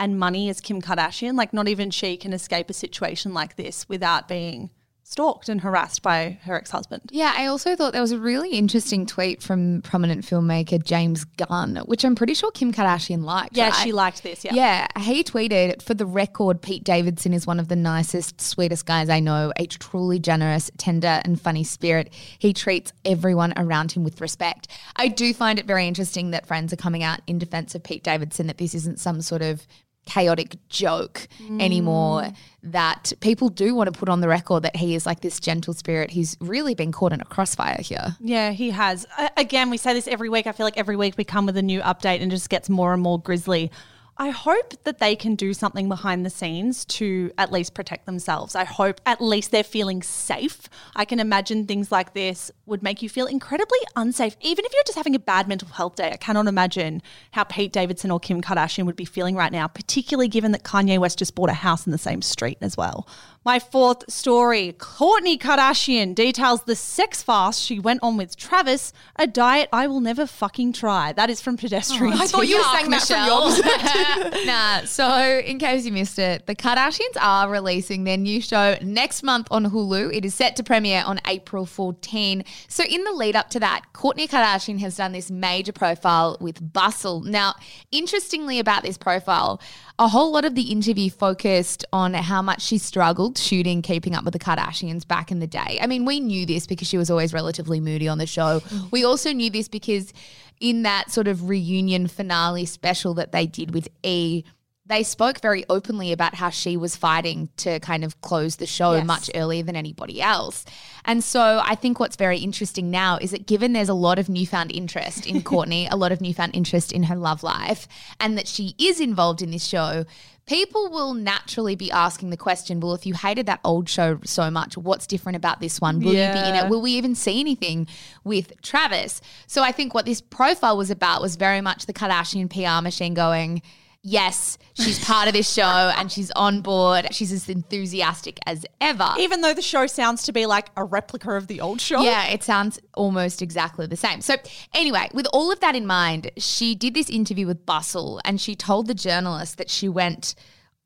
and 0.00 0.18
money 0.18 0.48
as 0.48 0.60
Kim 0.60 0.82
Kardashian. 0.82 1.36
Like, 1.36 1.52
not 1.52 1.68
even 1.68 1.90
she 1.90 2.16
can 2.16 2.32
escape 2.32 2.68
a 2.70 2.72
situation 2.72 3.32
like 3.32 3.54
this 3.54 3.88
without 3.88 4.26
being 4.26 4.70
stalked 5.10 5.48
and 5.48 5.60
harassed 5.60 6.02
by 6.02 6.38
her 6.44 6.54
ex 6.54 6.70
husband. 6.70 7.02
Yeah, 7.10 7.34
I 7.36 7.46
also 7.46 7.74
thought 7.74 7.92
there 7.92 8.00
was 8.00 8.12
a 8.12 8.18
really 8.18 8.50
interesting 8.50 9.06
tweet 9.06 9.42
from 9.42 9.82
prominent 9.82 10.24
filmmaker 10.24 10.82
James 10.82 11.24
Gunn, 11.24 11.82
which 11.86 12.04
I'm 12.04 12.14
pretty 12.14 12.34
sure 12.34 12.52
Kim 12.52 12.72
Kardashian 12.72 13.24
liked. 13.24 13.56
Yeah, 13.56 13.70
right? 13.70 13.74
she 13.74 13.90
liked 13.90 14.22
this. 14.22 14.44
Yeah. 14.44 14.54
Yeah, 14.54 14.86
he 15.00 15.24
tweeted, 15.24 15.82
for 15.82 15.94
the 15.94 16.06
record, 16.06 16.62
Pete 16.62 16.84
Davidson 16.84 17.34
is 17.34 17.44
one 17.44 17.58
of 17.58 17.66
the 17.66 17.74
nicest, 17.74 18.40
sweetest 18.40 18.86
guys 18.86 19.08
I 19.08 19.18
know, 19.18 19.52
a 19.56 19.66
truly 19.66 20.20
generous, 20.20 20.70
tender, 20.78 21.20
and 21.24 21.40
funny 21.40 21.64
spirit. 21.64 22.12
He 22.38 22.52
treats 22.52 22.92
everyone 23.04 23.52
around 23.56 23.90
him 23.90 24.04
with 24.04 24.20
respect. 24.20 24.68
I 24.94 25.08
do 25.08 25.34
find 25.34 25.58
it 25.58 25.66
very 25.66 25.88
interesting 25.88 26.30
that 26.30 26.46
friends 26.46 26.72
are 26.72 26.76
coming 26.76 27.02
out 27.02 27.20
in 27.26 27.38
defense 27.38 27.74
of 27.74 27.82
Pete 27.82 28.04
Davidson, 28.04 28.46
that 28.46 28.58
this 28.58 28.76
isn't 28.76 29.00
some 29.00 29.22
sort 29.22 29.42
of 29.42 29.66
chaotic 30.06 30.56
joke 30.68 31.28
anymore 31.60 32.22
mm. 32.22 32.36
that 32.62 33.12
people 33.20 33.48
do 33.48 33.74
want 33.74 33.92
to 33.92 33.96
put 33.96 34.08
on 34.08 34.20
the 34.20 34.28
record 34.28 34.62
that 34.62 34.74
he 34.74 34.94
is 34.94 35.06
like 35.06 35.20
this 35.20 35.38
gentle 35.38 35.72
spirit 35.72 36.10
he's 36.10 36.36
really 36.40 36.74
been 36.74 36.90
caught 36.90 37.12
in 37.12 37.20
a 37.20 37.24
crossfire 37.24 37.80
here 37.80 38.16
Yeah, 38.20 38.52
he 38.52 38.70
has. 38.70 39.06
Again, 39.36 39.70
we 39.70 39.76
say 39.76 39.92
this 39.92 40.06
every 40.06 40.28
week. 40.28 40.46
I 40.46 40.52
feel 40.52 40.66
like 40.66 40.78
every 40.78 40.96
week 40.96 41.16
we 41.16 41.24
come 41.24 41.46
with 41.46 41.56
a 41.56 41.62
new 41.62 41.80
update 41.80 42.22
and 42.22 42.30
it 42.32 42.36
just 42.36 42.48
gets 42.48 42.68
more 42.68 42.92
and 42.92 43.02
more 43.02 43.20
grisly. 43.20 43.70
I 44.20 44.28
hope 44.28 44.74
that 44.84 44.98
they 44.98 45.16
can 45.16 45.34
do 45.34 45.54
something 45.54 45.88
behind 45.88 46.26
the 46.26 46.30
scenes 46.30 46.84
to 46.84 47.32
at 47.38 47.50
least 47.50 47.72
protect 47.72 48.04
themselves. 48.04 48.54
I 48.54 48.64
hope 48.64 49.00
at 49.06 49.22
least 49.22 49.50
they're 49.50 49.64
feeling 49.64 50.02
safe. 50.02 50.68
I 50.94 51.06
can 51.06 51.18
imagine 51.18 51.64
things 51.64 51.90
like 51.90 52.12
this 52.12 52.50
would 52.66 52.82
make 52.82 53.00
you 53.00 53.08
feel 53.08 53.24
incredibly 53.24 53.78
unsafe. 53.96 54.36
Even 54.42 54.66
if 54.66 54.74
you're 54.74 54.84
just 54.84 54.98
having 54.98 55.14
a 55.14 55.18
bad 55.18 55.48
mental 55.48 55.68
health 55.68 55.94
day, 55.94 56.10
I 56.12 56.18
cannot 56.18 56.48
imagine 56.48 57.00
how 57.30 57.44
Pete 57.44 57.72
Davidson 57.72 58.10
or 58.10 58.20
Kim 58.20 58.42
Kardashian 58.42 58.84
would 58.84 58.94
be 58.94 59.06
feeling 59.06 59.36
right 59.36 59.52
now, 59.52 59.66
particularly 59.66 60.28
given 60.28 60.52
that 60.52 60.64
Kanye 60.64 60.98
West 60.98 61.18
just 61.18 61.34
bought 61.34 61.48
a 61.48 61.54
house 61.54 61.86
in 61.86 61.90
the 61.90 61.96
same 61.96 62.20
street 62.20 62.58
as 62.60 62.76
well. 62.76 63.08
My 63.42 63.58
fourth 63.58 64.12
story 64.12 64.74
Kourtney 64.76 65.38
Kardashian 65.38 66.14
details 66.14 66.64
the 66.64 66.76
sex 66.76 67.22
fast 67.22 67.62
she 67.62 67.78
went 67.78 68.00
on 68.02 68.18
with 68.18 68.36
Travis, 68.36 68.92
a 69.16 69.26
diet 69.26 69.70
I 69.72 69.86
will 69.86 70.00
never 70.00 70.26
fucking 70.26 70.74
try. 70.74 71.14
That 71.14 71.30
is 71.30 71.40
from 71.40 71.56
Pedestrian. 71.56 72.12
Oh, 72.12 72.18
I 72.20 72.26
thought 72.26 72.46
you 72.46 72.58
were 72.58 72.62
Yuck, 72.62 72.78
saying 72.78 72.90
that 72.90 73.06
from 73.06 74.34
your 74.34 74.44
nah, 74.44 74.84
so 74.84 75.38
in 75.38 75.58
case 75.58 75.86
you 75.86 75.92
missed 75.92 76.18
it, 76.18 76.46
the 76.46 76.54
Kardashians 76.54 77.16
are 77.18 77.48
releasing 77.48 78.04
their 78.04 78.18
new 78.18 78.42
show 78.42 78.76
next 78.82 79.22
month 79.22 79.48
on 79.50 79.70
Hulu. 79.70 80.14
It 80.14 80.26
is 80.26 80.34
set 80.34 80.54
to 80.56 80.62
premiere 80.62 81.02
on 81.06 81.18
April 81.26 81.64
14. 81.64 82.44
So 82.68 82.84
in 82.84 83.04
the 83.04 83.12
lead 83.12 83.36
up 83.36 83.48
to 83.50 83.60
that, 83.60 83.86
Kourtney 83.94 84.28
Kardashian 84.28 84.80
has 84.80 84.98
done 84.98 85.12
this 85.12 85.30
major 85.30 85.72
profile 85.72 86.36
with 86.42 86.74
Bustle. 86.74 87.22
Now, 87.22 87.54
interestingly 87.90 88.58
about 88.58 88.82
this 88.82 88.98
profile, 88.98 89.62
a 90.00 90.08
whole 90.08 90.32
lot 90.32 90.46
of 90.46 90.54
the 90.54 90.72
interview 90.72 91.10
focused 91.10 91.84
on 91.92 92.14
how 92.14 92.40
much 92.40 92.62
she 92.62 92.78
struggled 92.78 93.36
shooting 93.36 93.82
Keeping 93.82 94.14
Up 94.14 94.24
with 94.24 94.32
the 94.32 94.38
Kardashians 94.38 95.06
back 95.06 95.30
in 95.30 95.40
the 95.40 95.46
day. 95.46 95.78
I 95.80 95.86
mean, 95.86 96.06
we 96.06 96.20
knew 96.20 96.46
this 96.46 96.66
because 96.66 96.88
she 96.88 96.96
was 96.96 97.10
always 97.10 97.34
relatively 97.34 97.80
moody 97.80 98.08
on 98.08 98.16
the 98.16 98.26
show. 98.26 98.60
Mm. 98.60 98.90
We 98.90 99.04
also 99.04 99.30
knew 99.32 99.50
this 99.50 99.68
because 99.68 100.14
in 100.58 100.84
that 100.84 101.10
sort 101.10 101.28
of 101.28 101.50
reunion 101.50 102.06
finale 102.08 102.64
special 102.64 103.12
that 103.14 103.32
they 103.32 103.46
did 103.46 103.74
with 103.74 103.88
E, 104.02 104.42
they 104.90 105.02
spoke 105.02 105.40
very 105.40 105.64
openly 105.70 106.12
about 106.12 106.34
how 106.34 106.50
she 106.50 106.76
was 106.76 106.96
fighting 106.96 107.48
to 107.58 107.78
kind 107.80 108.04
of 108.04 108.20
close 108.20 108.56
the 108.56 108.66
show 108.66 108.94
Yes. 108.94 109.06
much 109.06 109.30
earlier 109.34 109.62
than 109.62 109.76
anybody 109.76 110.20
else. 110.20 110.64
And 111.04 111.22
so 111.22 111.60
I 111.64 111.74
think 111.76 112.00
what's 112.00 112.16
very 112.16 112.38
interesting 112.38 112.90
now 112.90 113.16
is 113.20 113.30
that 113.30 113.46
given 113.46 113.72
there's 113.72 113.88
a 113.88 113.94
lot 113.94 114.18
of 114.18 114.28
newfound 114.28 114.72
interest 114.72 115.26
in 115.26 115.40
Kourtney, 115.50 115.86
a 115.90 115.96
lot 115.96 116.12
of 116.12 116.20
newfound 116.20 116.54
interest 116.56 116.92
in 116.92 117.04
her 117.04 117.16
love 117.16 117.42
life, 117.42 117.86
and 118.18 118.36
that 118.36 118.48
she 118.48 118.74
is 118.78 119.00
involved 119.00 119.42
in 119.42 119.50
this 119.50 119.64
show, 119.64 120.04
people 120.46 120.90
will 120.90 121.14
naturally 121.14 121.76
be 121.76 121.92
asking 121.92 122.30
the 122.30 122.36
question 122.36 122.80
well, 122.80 122.92
if 122.94 123.06
you 123.06 123.14
hated 123.14 123.46
that 123.46 123.60
old 123.64 123.88
show 123.88 124.18
so 124.24 124.50
much, 124.50 124.76
what's 124.76 125.06
different 125.06 125.36
about 125.36 125.60
this 125.60 125.80
one? 125.80 126.00
Will 126.00 126.14
you 126.14 126.32
be 126.32 126.48
in 126.48 126.54
it? 126.56 126.68
Will 126.68 126.82
we 126.82 126.90
even 126.92 127.14
see 127.14 127.38
anything 127.38 127.86
with 128.24 128.60
Travis? 128.60 129.20
So 129.46 129.62
I 129.62 129.70
think 129.70 129.94
what 129.94 130.04
this 130.04 130.20
profile 130.20 130.76
was 130.76 130.90
about 130.90 131.22
was 131.22 131.36
very 131.36 131.60
much 131.60 131.86
the 131.86 131.92
Kardashian 131.92 132.50
PR 132.50 132.82
machine 132.82 133.14
going, 133.14 133.62
yes, 134.02 134.58
she's 134.74 135.02
part 135.04 135.28
of 135.28 135.34
this 135.34 135.50
show 135.50 135.62
and 135.62 136.10
she's 136.10 136.30
on 136.32 136.60
board. 136.60 137.08
She's 137.12 137.32
as 137.32 137.48
enthusiastic 137.48 138.38
as 138.46 138.64
ever. 138.80 139.14
Even 139.18 139.40
though 139.40 139.54
the 139.54 139.62
show 139.62 139.86
sounds 139.86 140.22
to 140.24 140.32
be 140.32 140.46
like 140.46 140.68
a 140.76 140.84
replica 140.84 141.32
of 141.32 141.46
the 141.46 141.60
old 141.60 141.80
show. 141.80 142.02
Yeah, 142.02 142.26
it 142.28 142.42
sounds 142.42 142.78
almost 142.94 143.42
exactly 143.42 143.86
the 143.86 143.96
same. 143.96 144.20
So, 144.20 144.36
anyway, 144.74 145.08
with 145.12 145.26
all 145.32 145.52
of 145.52 145.60
that 145.60 145.74
in 145.74 145.86
mind, 145.86 146.30
she 146.36 146.74
did 146.74 146.94
this 146.94 147.10
interview 147.10 147.46
with 147.46 147.66
Bustle 147.66 148.20
and 148.24 148.40
she 148.40 148.54
told 148.54 148.86
the 148.86 148.94
journalist 148.94 149.58
that 149.58 149.70
she 149.70 149.88
went 149.88 150.34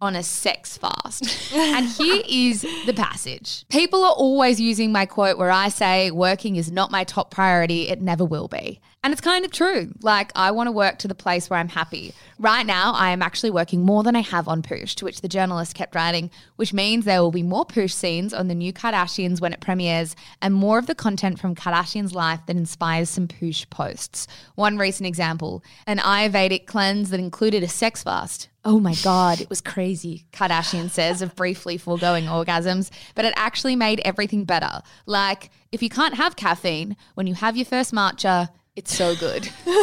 on 0.00 0.16
a 0.16 0.22
sex 0.22 0.77
fast. 0.77 1.53
and 1.55 1.87
here 1.87 2.22
is 2.29 2.62
the 2.85 2.92
passage. 2.92 3.64
People 3.70 4.05
are 4.05 4.12
always 4.12 4.61
using 4.61 4.92
my 4.92 5.07
quote 5.07 5.38
where 5.38 5.50
I 5.50 5.68
say, 5.68 6.11
working 6.11 6.57
is 6.57 6.70
not 6.70 6.90
my 6.90 7.05
top 7.05 7.31
priority, 7.31 7.88
it 7.88 8.03
never 8.03 8.24
will 8.24 8.48
be. 8.48 8.81
And 9.04 9.12
it's 9.12 9.20
kind 9.20 9.44
of 9.44 9.52
true. 9.52 9.92
Like, 10.00 10.32
I 10.34 10.50
want 10.52 10.66
to 10.66 10.72
work 10.72 10.98
to 11.00 11.08
the 11.08 11.14
place 11.14 11.50
where 11.50 11.58
I'm 11.58 11.68
happy. 11.68 12.14
Right 12.38 12.64
now, 12.64 12.94
I 12.94 13.10
am 13.10 13.20
actually 13.20 13.50
working 13.50 13.82
more 13.82 14.02
than 14.02 14.16
I 14.16 14.22
have 14.22 14.48
on 14.48 14.62
Poosh, 14.62 14.94
to 14.94 15.04
which 15.04 15.20
the 15.20 15.28
journalist 15.28 15.74
kept 15.74 15.94
writing, 15.94 16.30
which 16.56 16.72
means 16.72 17.04
there 17.04 17.20
will 17.20 17.30
be 17.30 17.42
more 17.42 17.66
Poosh 17.66 17.92
scenes 17.92 18.32
on 18.32 18.48
the 18.48 18.54
new 18.54 18.72
Kardashians 18.72 19.42
when 19.42 19.52
it 19.52 19.60
premieres 19.60 20.16
and 20.40 20.54
more 20.54 20.78
of 20.78 20.86
the 20.86 20.94
content 20.94 21.38
from 21.38 21.54
Kardashian's 21.54 22.14
life 22.14 22.40
that 22.46 22.56
inspires 22.56 23.10
some 23.10 23.28
Poosh 23.28 23.68
posts. 23.68 24.26
One 24.54 24.78
recent 24.78 25.06
example 25.06 25.62
an 25.86 25.98
Ayurvedic 25.98 26.64
cleanse 26.64 27.10
that 27.10 27.20
included 27.20 27.62
a 27.62 27.68
sex 27.68 28.02
fast. 28.02 28.48
Oh 28.64 28.80
my 28.80 28.94
God, 29.04 29.38
it 29.38 29.50
was 29.50 29.60
crazy, 29.60 30.24
Kardashian 30.32 30.88
says, 30.88 31.20
of 31.20 31.36
briefly 31.36 31.76
foregoing 31.76 32.24
orgasms, 32.24 32.90
but 33.14 33.26
it 33.26 33.34
actually 33.36 33.76
made 33.76 34.00
everything 34.02 34.44
better. 34.44 34.80
Like, 35.04 35.50
if 35.72 35.82
you 35.82 35.90
can't 35.90 36.14
have 36.14 36.36
caffeine, 36.36 36.96
when 37.12 37.26
you 37.26 37.34
have 37.34 37.58
your 37.58 37.66
first 37.66 37.92
matcha, 37.92 38.48
It's 38.76 38.94
so 38.94 39.14
good. 39.14 39.48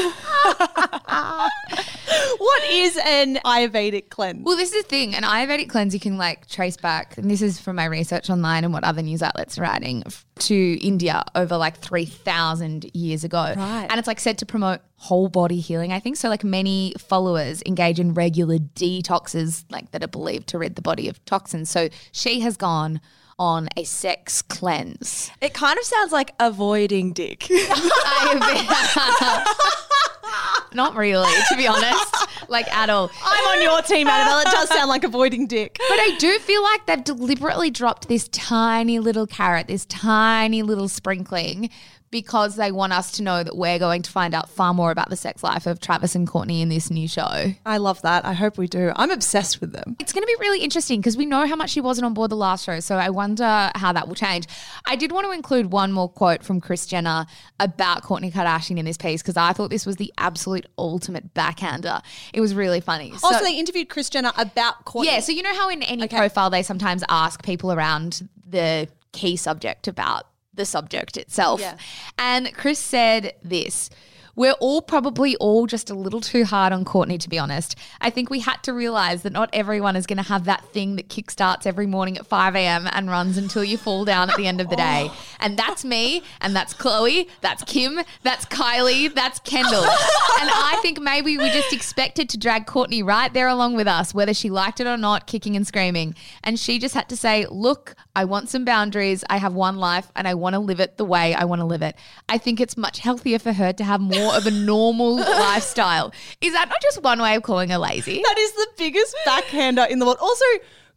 What 2.37 2.63
is 2.69 2.97
an 3.05 3.35
Ayurvedic 3.45 4.09
cleanse? 4.09 4.43
Well, 4.43 4.57
this 4.57 4.73
is 4.73 4.83
the 4.83 4.89
thing. 4.89 5.15
An 5.15 5.23
Ayurvedic 5.23 5.69
cleanse 5.69 5.93
you 5.93 5.99
can 5.99 6.17
like 6.17 6.47
trace 6.47 6.77
back, 6.77 7.17
and 7.17 7.29
this 7.29 7.41
is 7.41 7.59
from 7.59 7.75
my 7.75 7.85
research 7.85 8.29
online 8.29 8.63
and 8.63 8.73
what 8.73 8.83
other 8.83 9.01
news 9.01 9.21
outlets 9.21 9.57
are 9.57 9.61
writing 9.61 10.03
to 10.39 10.85
India 10.85 11.23
over 11.35 11.57
like 11.57 11.77
3,000 11.77 12.89
years 12.93 13.23
ago. 13.23 13.53
Right. 13.55 13.87
And 13.89 13.99
it's 13.99 14.07
like 14.07 14.19
said 14.19 14.37
to 14.39 14.45
promote 14.45 14.81
whole 14.97 15.29
body 15.29 15.59
healing, 15.59 15.93
I 15.93 15.99
think. 15.99 16.17
So, 16.17 16.29
like 16.29 16.43
many 16.43 16.93
followers 16.97 17.61
engage 17.65 17.99
in 17.99 18.13
regular 18.13 18.57
detoxes, 18.57 19.65
like 19.69 19.91
that 19.91 20.03
are 20.03 20.07
believed 20.07 20.47
to 20.47 20.57
rid 20.57 20.75
the 20.75 20.81
body 20.81 21.07
of 21.07 21.23
toxins. 21.25 21.69
So, 21.69 21.89
she 22.11 22.39
has 22.41 22.57
gone 22.57 23.01
on 23.41 23.67
a 23.75 23.83
sex 23.83 24.43
cleanse. 24.43 25.31
It 25.41 25.55
kind 25.55 25.79
of 25.79 25.83
sounds 25.83 26.11
like 26.11 26.31
avoiding 26.39 27.11
dick. 27.11 27.47
Not 30.73 30.95
really, 30.95 31.27
to 31.49 31.57
be 31.57 31.65
honest, 31.65 32.15
like 32.49 32.71
at 32.71 32.91
all. 32.91 33.09
I'm 33.25 33.57
on 33.57 33.63
your 33.63 33.81
team, 33.81 34.07
Annabelle. 34.07 34.41
It 34.41 34.51
does 34.51 34.69
sound 34.69 34.89
like 34.89 35.03
avoiding 35.03 35.47
dick. 35.47 35.79
But 35.89 35.99
I 35.99 36.15
do 36.19 36.37
feel 36.37 36.61
like 36.61 36.85
they've 36.85 37.03
deliberately 37.03 37.71
dropped 37.71 38.07
this 38.07 38.27
tiny 38.27 38.99
little 38.99 39.25
carrot, 39.25 39.67
this 39.67 39.87
tiny 39.87 40.61
little 40.61 40.87
sprinkling, 40.87 41.71
because 42.11 42.57
they 42.57 42.71
want 42.73 42.91
us 42.91 43.09
to 43.13 43.23
know 43.23 43.41
that 43.41 43.55
we're 43.55 43.79
going 43.79 44.01
to 44.01 44.11
find 44.11 44.33
out 44.35 44.49
far 44.49 44.73
more 44.73 44.91
about 44.91 45.09
the 45.09 45.15
sex 45.15 45.41
life 45.43 45.65
of 45.65 45.79
Travis 45.79 46.13
and 46.13 46.27
Kourtney 46.27 46.61
in 46.61 46.67
this 46.67 46.91
new 46.91 47.07
show. 47.07 47.53
I 47.65 47.77
love 47.77 48.01
that. 48.01 48.25
I 48.25 48.33
hope 48.33 48.57
we 48.57 48.67
do. 48.67 48.91
I'm 48.97 49.09
obsessed 49.11 49.61
with 49.61 49.71
them. 49.71 49.95
It's 49.99 50.11
going 50.11 50.21
to 50.23 50.27
be 50.27 50.35
really 50.39 50.61
interesting 50.61 50.99
because 50.99 51.15
we 51.15 51.25
know 51.25 51.47
how 51.47 51.55
much 51.55 51.69
she 51.69 51.79
wasn't 51.79 52.05
on 52.05 52.13
board 52.13 52.29
the 52.29 52.35
last 52.35 52.65
show. 52.65 52.81
So 52.81 52.97
I 52.97 53.09
wonder 53.09 53.71
how 53.75 53.93
that 53.93 54.09
will 54.09 54.15
change. 54.15 54.45
I 54.85 54.97
did 54.97 55.13
want 55.13 55.25
to 55.25 55.31
include 55.31 55.71
one 55.71 55.93
more 55.93 56.09
quote 56.09 56.43
from 56.43 56.59
Kris 56.59 56.85
Jenner 56.85 57.25
about 57.61 58.03
Kourtney 58.03 58.31
Kardashian 58.31 58.77
in 58.77 58.83
this 58.85 58.97
piece 58.97 59.21
because 59.21 59.37
I 59.37 59.53
thought 59.53 59.69
this 59.69 59.85
was 59.85 59.95
the 59.95 60.11
absolute 60.17 60.65
ultimate 60.77 61.33
backhander. 61.33 62.01
It 62.33 62.41
was 62.41 62.53
really 62.53 62.81
funny. 62.81 63.11
Oh, 63.13 63.19
also, 63.27 63.37
So- 63.39 63.43
they 63.45 63.57
interviewed 63.57 63.87
Kris 63.87 64.09
Jenner 64.09 64.33
about 64.37 64.83
Kourtney. 64.83 65.05
yeah, 65.05 65.19
so 65.21 65.31
you 65.31 65.43
know 65.43 65.53
how 65.55 65.69
in 65.69 65.81
any 65.83 66.09
profile 66.09 66.49
they 66.49 66.63
sometimes 66.63 67.05
ask 67.07 67.41
people 67.41 67.71
around 67.71 68.27
the 68.45 68.89
key 69.13 69.37
subject 69.37 69.87
about 69.87 70.25
the 70.53 70.65
subject 70.65 71.17
itself. 71.17 71.61
Yeah. 71.61 71.77
And 72.17 72.53
Kris 72.53 72.79
said 72.79 73.33
this. 73.43 73.89
We're 74.35 74.53
all 74.53 74.81
probably 74.81 75.35
all 75.37 75.67
just 75.67 75.89
a 75.89 75.93
little 75.93 76.21
too 76.21 76.45
hard 76.45 76.71
on 76.71 76.85
Kourtney, 76.85 77.19
to 77.19 77.29
be 77.29 77.37
honest. 77.37 77.75
I 77.99 78.09
think 78.09 78.29
we 78.29 78.39
had 78.39 78.63
to 78.63 78.73
realize 78.73 79.23
that 79.23 79.33
not 79.33 79.49
everyone 79.51 79.95
is 79.95 80.05
going 80.07 80.17
to 80.17 80.23
have 80.23 80.45
that 80.45 80.63
thing 80.71 80.95
that 80.95 81.09
kickstarts 81.09 81.65
every 81.65 81.85
morning 81.85 82.17
at 82.17 82.25
5 82.25 82.55
a.m. 82.55 82.87
and 82.91 83.09
runs 83.09 83.37
until 83.37 83.63
you 83.63 83.77
fall 83.77 84.05
down 84.05 84.29
at 84.29 84.37
the 84.37 84.47
end 84.47 84.61
of 84.61 84.69
the 84.69 84.75
day. 84.75 84.81
Oh. 85.11 85.17
And 85.39 85.57
that's 85.57 85.83
me, 85.83 86.21
and 86.41 86.55
that's 86.55 86.73
Khloé, 86.73 87.27
that's 87.41 87.63
Kim, 87.63 87.99
that's 88.21 88.45
Kylie, 88.45 89.13
that's 89.13 89.39
Kendall. 89.39 89.83
and 89.83 90.49
I 90.51 90.77
think 90.81 90.99
maybe 90.99 91.37
we 91.37 91.49
just 91.49 91.73
expected 91.73 92.29
to 92.29 92.37
drag 92.37 92.67
Kourtney 92.67 93.03
right 93.03 93.33
there 93.33 93.47
along 93.47 93.75
with 93.75 93.87
us, 93.87 94.13
whether 94.13 94.33
she 94.33 94.49
liked 94.49 94.79
it 94.79 94.87
or 94.87 94.97
not, 94.97 95.25
kicking 95.25 95.55
and 95.55 95.65
screaming. 95.65 96.13
And 96.43 96.59
she 96.59 96.77
just 96.77 96.93
had 96.93 97.09
to 97.09 97.17
say, 97.17 97.47
Look, 97.49 97.95
I 98.15 98.25
want 98.25 98.49
some 98.49 98.65
boundaries. 98.65 99.23
I 99.29 99.37
have 99.37 99.53
one 99.53 99.77
life 99.77 100.11
and 100.15 100.27
I 100.27 100.33
want 100.33 100.53
to 100.53 100.59
live 100.59 100.79
it 100.79 100.97
the 100.97 101.05
way 101.05 101.33
I 101.33 101.45
want 101.45 101.61
to 101.61 101.65
live 101.65 101.81
it. 101.81 101.95
I 102.27 102.37
think 102.37 102.59
it's 102.59 102.75
much 102.75 102.99
healthier 102.99 103.39
for 103.39 103.53
her 103.53 103.71
to 103.73 103.83
have 103.83 104.01
more 104.01 104.35
of 104.35 104.45
a 104.45 104.51
normal 104.71 105.15
lifestyle. 105.15 106.11
Is 106.41 106.53
that 106.53 106.67
not 106.67 106.81
just 106.81 107.01
one 107.01 107.21
way 107.21 107.35
of 107.35 107.43
calling 107.43 107.69
her 107.69 107.77
lazy? 107.77 108.21
That 108.21 108.37
is 108.37 108.51
the 108.53 108.67
biggest 108.77 109.15
backhander 109.25 109.83
in 109.89 109.99
the 109.99 110.05
world. 110.05 110.17
Also, 110.19 110.45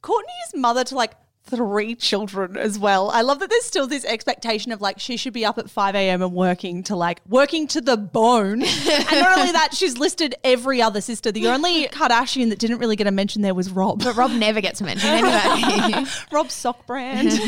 Kourtney 0.03 0.39
is 0.49 0.61
mother 0.61 0.85
to 0.85 0.95
like 0.95 1.13
three 1.47 1.95
children 1.95 2.57
as 2.57 2.79
well. 2.79 3.11
I 3.11 3.21
love 3.21 3.39
that 3.41 3.51
there's 3.51 3.65
still 3.65 3.87
this 3.87 4.05
expectation 4.05 4.73
of 4.73 4.81
like 4.81 4.99
she 4.99 5.17
should 5.17 5.33
be 5.33 5.45
up 5.45 5.59
at 5.59 5.71
5 5.71 5.95
a.m. 5.95 6.23
and 6.23 6.33
working 6.33 6.83
to 6.85 6.97
like 6.97 7.21
working 7.29 7.67
to 7.69 7.81
the 7.81 7.97
bone. 7.97 8.63
and 8.63 9.11
not 9.11 9.39
only 9.39 9.53
that, 9.53 9.75
she's 9.75 9.99
listed 9.99 10.35
every 10.43 10.81
other 10.81 11.01
sister. 11.01 11.31
The 11.31 11.49
only 11.49 11.87
Kardashian 11.89 12.49
that 12.49 12.59
didn't 12.59 12.79
really 12.79 12.97
get 12.97 13.07
a 13.07 13.11
mention 13.11 13.43
there 13.43 13.55
was 13.55 13.71
Rob. 13.71 14.03
But 14.03 14.17
Rob 14.17 14.31
never 14.31 14.61
gets 14.61 14.81
mentioned 14.81 15.13
anyway. 15.13 16.05
Rob's 16.33 16.55
sock 16.55 16.87
brand. 16.87 17.29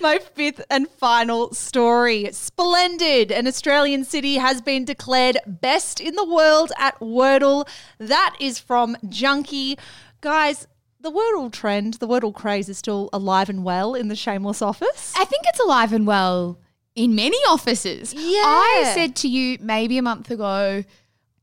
My 0.00 0.18
fifth 0.34 0.64
and 0.70 0.88
final 0.88 1.52
story. 1.52 2.30
Splendid. 2.32 3.30
An 3.30 3.46
Australian 3.46 4.04
city 4.04 4.36
has 4.36 4.62
been 4.62 4.84
declared 4.84 5.38
best 5.46 6.00
in 6.00 6.14
the 6.14 6.24
world 6.24 6.72
at 6.78 6.98
Wordle. 7.00 7.68
That 7.98 8.36
is 8.40 8.58
from 8.58 8.96
Junkee. 9.06 9.78
Guys, 10.22 10.66
the 11.06 11.12
Wordle 11.12 11.52
trend, 11.52 11.94
the 11.94 12.08
Wordle 12.08 12.34
craze 12.34 12.68
is 12.68 12.78
still 12.78 13.08
alive 13.12 13.48
and 13.48 13.62
well 13.62 13.94
in 13.94 14.08
the 14.08 14.16
Shameless 14.16 14.60
office. 14.60 15.14
I 15.16 15.24
think 15.24 15.44
it's 15.46 15.60
alive 15.60 15.92
and 15.92 16.04
well 16.04 16.58
in 16.96 17.14
many 17.14 17.36
offices. 17.48 18.12
Yeah. 18.12 18.42
I 18.42 18.92
said 18.92 19.14
to 19.16 19.28
you 19.28 19.56
maybe 19.60 19.98
a 19.98 20.02
month 20.02 20.32
ago, 20.32 20.82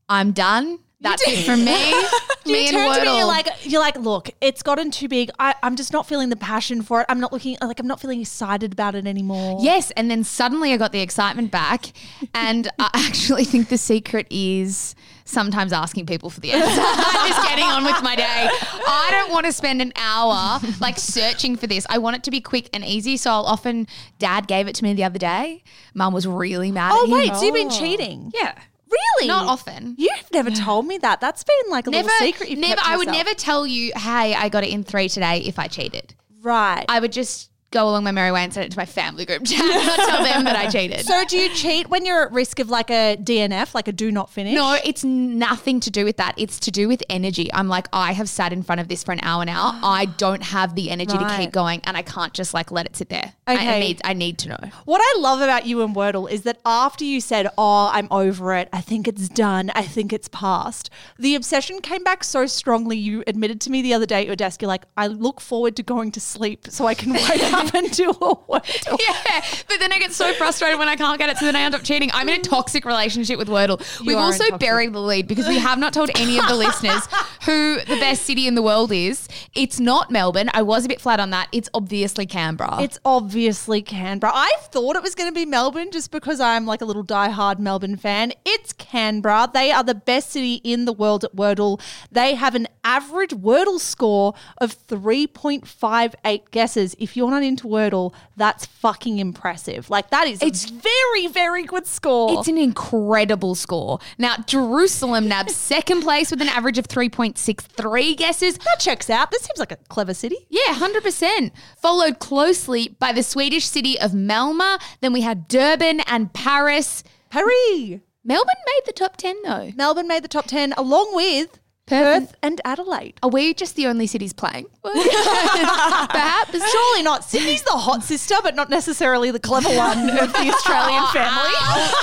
I'm 0.06 0.32
done. 0.32 0.80
That's 1.00 1.26
it 1.26 1.46
from 1.46 1.64
me. 1.64 1.92
me 2.46 2.68
you 2.68 2.68
and 2.68 2.76
turn 2.76 2.94
to 2.94 3.00
me 3.00 3.16
you're 3.16 3.24
Wordle. 3.24 3.26
like, 3.26 3.48
you're 3.62 3.80
like, 3.80 3.96
look, 3.96 4.28
it's 4.42 4.62
gotten 4.62 4.90
too 4.90 5.08
big. 5.08 5.30
I, 5.38 5.54
I'm 5.62 5.76
just 5.76 5.94
not 5.94 6.06
feeling 6.06 6.28
the 6.28 6.36
passion 6.36 6.82
for 6.82 7.00
it. 7.00 7.06
I'm 7.08 7.20
not 7.20 7.32
looking 7.32 7.56
like 7.62 7.80
I'm 7.80 7.86
not 7.86 8.00
feeling 8.00 8.20
excited 8.20 8.72
about 8.72 8.94
it 8.94 9.06
anymore. 9.06 9.60
Yes, 9.62 9.92
and 9.92 10.10
then 10.10 10.24
suddenly 10.24 10.74
I 10.74 10.76
got 10.76 10.92
the 10.92 11.00
excitement 11.00 11.50
back, 11.50 11.86
and 12.34 12.70
I 12.78 12.90
actually 13.06 13.44
think 13.44 13.70
the 13.70 13.78
secret 13.78 14.26
is 14.28 14.94
sometimes 15.24 15.72
asking 15.72 16.06
people 16.06 16.30
for 16.30 16.40
the 16.40 16.52
answer. 16.52 16.66
I'm 16.84 17.28
just 17.28 17.42
getting 17.48 17.64
on 17.64 17.84
with 17.84 18.02
my 18.02 18.14
day. 18.16 18.48
I 18.50 19.08
don't 19.10 19.32
want 19.32 19.46
to 19.46 19.52
spend 19.52 19.80
an 19.82 19.92
hour 19.96 20.60
like 20.80 20.98
searching 20.98 21.56
for 21.56 21.66
this. 21.66 21.86
I 21.88 21.98
want 21.98 22.16
it 22.16 22.22
to 22.24 22.30
be 22.30 22.40
quick 22.40 22.68
and 22.72 22.84
easy. 22.84 23.16
So 23.16 23.30
I'll 23.30 23.46
often. 23.46 23.86
Dad 24.18 24.46
gave 24.46 24.68
it 24.68 24.74
to 24.76 24.84
me 24.84 24.94
the 24.94 25.04
other 25.04 25.18
day. 25.18 25.62
Mum 25.94 26.12
was 26.12 26.26
really 26.26 26.70
mad. 26.72 26.92
Oh 26.94 27.02
at 27.04 27.08
him. 27.08 27.12
wait, 27.12 27.36
so 27.36 27.44
you've 27.44 27.54
been 27.54 27.68
oh. 27.68 27.78
cheating? 27.78 28.30
yeah, 28.34 28.54
Really? 28.90 29.28
not 29.28 29.46
often. 29.46 29.96
You've 29.98 30.30
never 30.32 30.50
told 30.50 30.86
me 30.86 30.98
that. 30.98 31.20
That's 31.20 31.42
been 31.42 31.70
like 31.70 31.86
a 31.86 31.90
Never, 31.90 32.06
little 32.06 32.26
secret. 32.26 32.50
You've 32.50 32.58
never. 32.60 32.76
kept 32.76 32.88
I 32.88 32.96
would 32.96 33.08
never 33.08 33.34
tell 33.34 33.66
you, 33.66 33.92
"Hey, 33.96 34.34
I 34.34 34.48
got 34.48 34.62
it 34.62 34.70
in 34.70 34.84
three 34.84 35.08
today." 35.08 35.38
If 35.38 35.58
I 35.58 35.66
cheated, 35.68 36.14
Right. 36.42 36.84
I 36.88 37.00
would 37.00 37.12
just 37.12 37.50
go 37.74 37.88
along 37.90 38.04
my 38.04 38.12
merry 38.12 38.30
way 38.32 38.42
and 38.44 38.54
send 38.54 38.64
it 38.64 38.70
to 38.72 38.78
my 38.78 38.86
family 38.86 39.26
group 39.26 39.44
chat, 39.44 39.58
not 39.58 39.96
tell 40.08 40.22
them 40.24 40.44
that 40.44 40.56
I 40.56 40.70
cheated. 40.70 41.04
so 41.04 41.24
do 41.26 41.36
you 41.36 41.48
cheat 41.50 41.90
when 41.90 42.06
you're 42.06 42.22
at 42.22 42.32
risk 42.32 42.58
of 42.60 42.70
like 42.70 42.88
a 42.88 43.16
DNF, 43.20 43.74
like 43.74 43.88
a 43.88 43.92
do 43.92 44.10
not 44.10 44.30
finish? 44.30 44.54
No, 44.54 44.78
it's 44.84 45.04
nothing 45.04 45.80
to 45.80 45.90
do 45.90 46.04
with 46.04 46.16
that. 46.16 46.34
It's 46.38 46.58
to 46.60 46.70
do 46.70 46.88
with 46.88 47.02
energy. 47.10 47.52
I'm 47.52 47.68
like, 47.68 47.88
I 47.92 48.12
have 48.12 48.28
sat 48.28 48.52
in 48.52 48.62
front 48.62 48.80
of 48.80 48.88
this 48.88 49.02
for 49.04 49.12
an 49.12 49.20
hour 49.22 49.44
now. 49.44 49.78
I 49.82 50.06
don't 50.06 50.42
have 50.44 50.74
the 50.76 50.88
energy 50.90 51.18
to 51.18 51.36
keep 51.36 51.50
going, 51.52 51.80
and 51.84 51.96
I 51.96 52.02
can't 52.02 52.32
just 52.32 52.54
like 52.54 52.70
let 52.70 52.86
it 52.86 52.96
sit 52.96 53.08
there. 53.10 53.34
I, 53.46 53.52
I 53.52 53.56
Okay. 53.56 53.80
need, 53.80 54.00
I 54.04 54.12
need 54.14 54.38
to 54.38 54.48
know. 54.50 54.58
What 54.84 55.00
I 55.04 55.20
love 55.20 55.40
about 55.40 55.66
you 55.66 55.82
and 55.82 55.94
Wordle 55.94 56.30
is 56.30 56.42
that 56.42 56.60
after 56.64 57.04
you 57.04 57.20
said, 57.20 57.48
"Oh, 57.58 57.90
I'm 57.92 58.08
over 58.10 58.54
it. 58.54 58.68
I 58.72 58.80
think 58.80 59.08
it's 59.08 59.28
done. 59.28 59.70
I 59.74 59.82
think 59.82 60.12
it's 60.12 60.28
past," 60.28 60.90
the 61.18 61.34
obsession 61.34 61.80
came 61.80 62.04
back 62.04 62.22
so 62.24 62.46
strongly. 62.46 62.96
You 62.96 63.24
admitted 63.26 63.60
to 63.62 63.70
me 63.70 63.82
the 63.82 63.92
other 63.94 64.06
day 64.06 64.20
at 64.20 64.26
your 64.26 64.36
desk, 64.36 64.62
you're 64.62 64.68
like, 64.68 64.84
"I 64.96 65.08
look 65.08 65.40
forward 65.40 65.74
to 65.76 65.82
going 65.82 66.12
to 66.12 66.20
sleep 66.20 66.66
so 66.70 66.86
I 66.86 66.94
can 66.94 67.12
wake 67.12 67.42
up 67.52 67.63
and 67.72 67.90
do 67.90 68.10
a 68.10 68.14
Wordle." 68.14 68.98
Yeah, 68.98 69.44
but 69.68 69.78
then 69.80 69.92
I 69.92 69.98
get 69.98 70.12
so 70.12 70.32
frustrated 70.34 70.78
when 70.78 70.88
I 70.88 70.96
can't 70.96 71.18
get 71.18 71.30
it, 71.30 71.38
so 71.38 71.46
then 71.46 71.56
I 71.56 71.60
end 71.62 71.74
up 71.74 71.82
cheating. 71.82 72.10
I'm 72.12 72.28
in 72.28 72.40
a 72.40 72.42
toxic 72.42 72.84
relationship 72.84 73.38
with 73.38 73.48
Wordle. 73.48 73.80
We've 74.04 74.16
also 74.16 74.56
buried 74.58 74.92
the 74.92 75.00
lead 75.00 75.26
because 75.28 75.48
we 75.48 75.58
have 75.58 75.78
not 75.78 75.92
told 75.92 76.10
any 76.16 76.38
of 76.38 76.46
the 76.48 76.54
listeners 76.54 77.08
who 77.44 77.76
the 77.80 77.96
best 78.00 78.22
city 78.22 78.46
in 78.46 78.54
the 78.54 78.62
world 78.62 78.92
is. 78.92 79.28
It's 79.54 79.78
not 79.80 80.10
Melbourne. 80.10 80.50
I 80.54 80.62
was 80.62 80.84
a 80.84 80.88
bit 80.88 81.00
flat 81.00 81.20
on 81.20 81.30
that. 81.30 81.48
It's 81.52 81.68
obviously 81.74 82.26
Canberra. 82.26 82.82
It's 82.82 82.98
obviously 83.04 83.82
Canberra. 83.82 84.32
I 84.34 84.52
thought 84.60 84.96
it 84.96 85.02
was 85.02 85.14
going 85.14 85.28
to 85.28 85.34
be 85.34 85.46
Melbourne 85.46 85.90
just 85.90 86.10
because 86.10 86.40
I'm 86.40 86.66
like 86.66 86.80
a 86.80 86.84
little 86.84 87.04
diehard 87.04 87.58
Melbourne 87.58 87.96
fan. 87.96 88.32
It's 88.44 88.72
Canberra. 88.72 89.50
They 89.52 89.70
are 89.70 89.84
the 89.84 89.94
best 89.94 90.30
city 90.30 90.60
in 90.64 90.84
the 90.84 90.92
world 90.92 91.24
at 91.24 91.34
Wordle. 91.34 91.80
They 92.10 92.34
have 92.34 92.54
an 92.54 92.68
average 92.84 93.30
Wordle 93.30 93.80
score 93.80 94.34
of 94.58 94.76
3.58 94.86 96.50
guesses. 96.50 96.94
If 96.98 97.16
you're 97.16 97.30
not 97.30 97.42
into 97.42 97.66
Wordle, 97.66 98.12
that's 98.36 98.66
fucking 98.66 99.18
impressive. 99.18 99.90
Like 99.90 100.10
that 100.10 100.26
is 100.26 100.42
it's 100.42 100.64
very 100.70 101.26
very 101.28 101.64
good 101.64 101.86
score. 101.86 102.38
It's 102.38 102.48
an 102.48 102.58
incredible 102.58 103.54
score. 103.54 103.98
Now, 104.18 104.36
Jerusalem 104.46 105.28
nabs 105.28 105.54
second 105.54 106.02
place 106.02 106.30
with 106.30 106.40
an 106.40 106.48
average 106.48 106.78
of 106.78 106.88
3.63 107.34 108.16
guesses. 108.16 108.58
that 108.58 108.80
checks 108.80 109.10
out. 109.10 109.30
This 109.30 109.42
seems 109.42 109.58
like 109.58 109.72
a 109.72 109.76
clever 109.88 110.14
city. 110.14 110.46
Yeah, 110.48 110.74
100%. 110.74 111.50
Followed 111.76 112.18
closely 112.18 112.96
by 112.98 113.12
the 113.12 113.22
Swedish 113.22 113.66
city 113.66 113.98
of 114.00 114.12
Malmö. 114.12 114.80
Then 115.00 115.12
we 115.12 115.20
had 115.22 115.48
Durban 115.48 116.00
and 116.00 116.32
Paris. 116.32 117.02
Hurry! 117.32 118.02
Melbourne 118.24 118.54
made 118.66 118.86
the 118.86 118.92
top 118.92 119.16
10 119.18 119.42
though. 119.44 119.72
Melbourne 119.76 120.08
made 120.08 120.24
the 120.24 120.28
top 120.28 120.46
10 120.46 120.72
along 120.78 121.14
with 121.14 121.58
Perth. 121.86 122.28
Perth 122.30 122.36
and 122.42 122.60
Adelaide. 122.64 123.14
Are 123.22 123.28
we 123.28 123.52
just 123.52 123.76
the 123.76 123.86
only 123.86 124.06
cities 124.06 124.32
playing? 124.32 124.66
Perhaps. 124.82 126.52
Surely 126.72 127.02
not. 127.02 127.24
Sydney's 127.24 127.62
the 127.62 127.72
hot 127.72 128.02
sister, 128.02 128.36
but 128.42 128.54
not 128.54 128.70
necessarily 128.70 129.30
the 129.30 129.38
clever 129.38 129.68
one 129.68 130.08
of 130.10 130.32
the 130.32 130.50
Australian 130.50 131.04
family. 131.12 131.52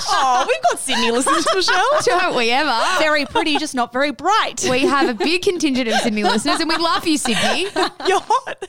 oh, 0.10 0.46
we've 0.48 0.62
got 0.64 0.80
Sydney 0.80 1.12
listeners, 1.12 1.46
Michelle. 1.54 2.02
Don't 2.06 2.36
we 2.36 2.52
ever? 2.52 2.80
Very 3.00 3.26
pretty, 3.26 3.58
just 3.58 3.74
not 3.76 3.92
very 3.92 4.12
bright. 4.12 4.66
We 4.70 4.82
have 4.82 5.10
a 5.10 5.14
big 5.14 5.42
contingent 5.42 5.88
of 5.88 5.96
Sydney 5.96 6.24
listeners 6.24 6.60
and 6.60 6.70
we 6.70 6.78
love 6.78 7.08
you, 7.08 7.18
Sydney. 7.18 7.64
You're 8.08 8.22
hot. 8.22 8.64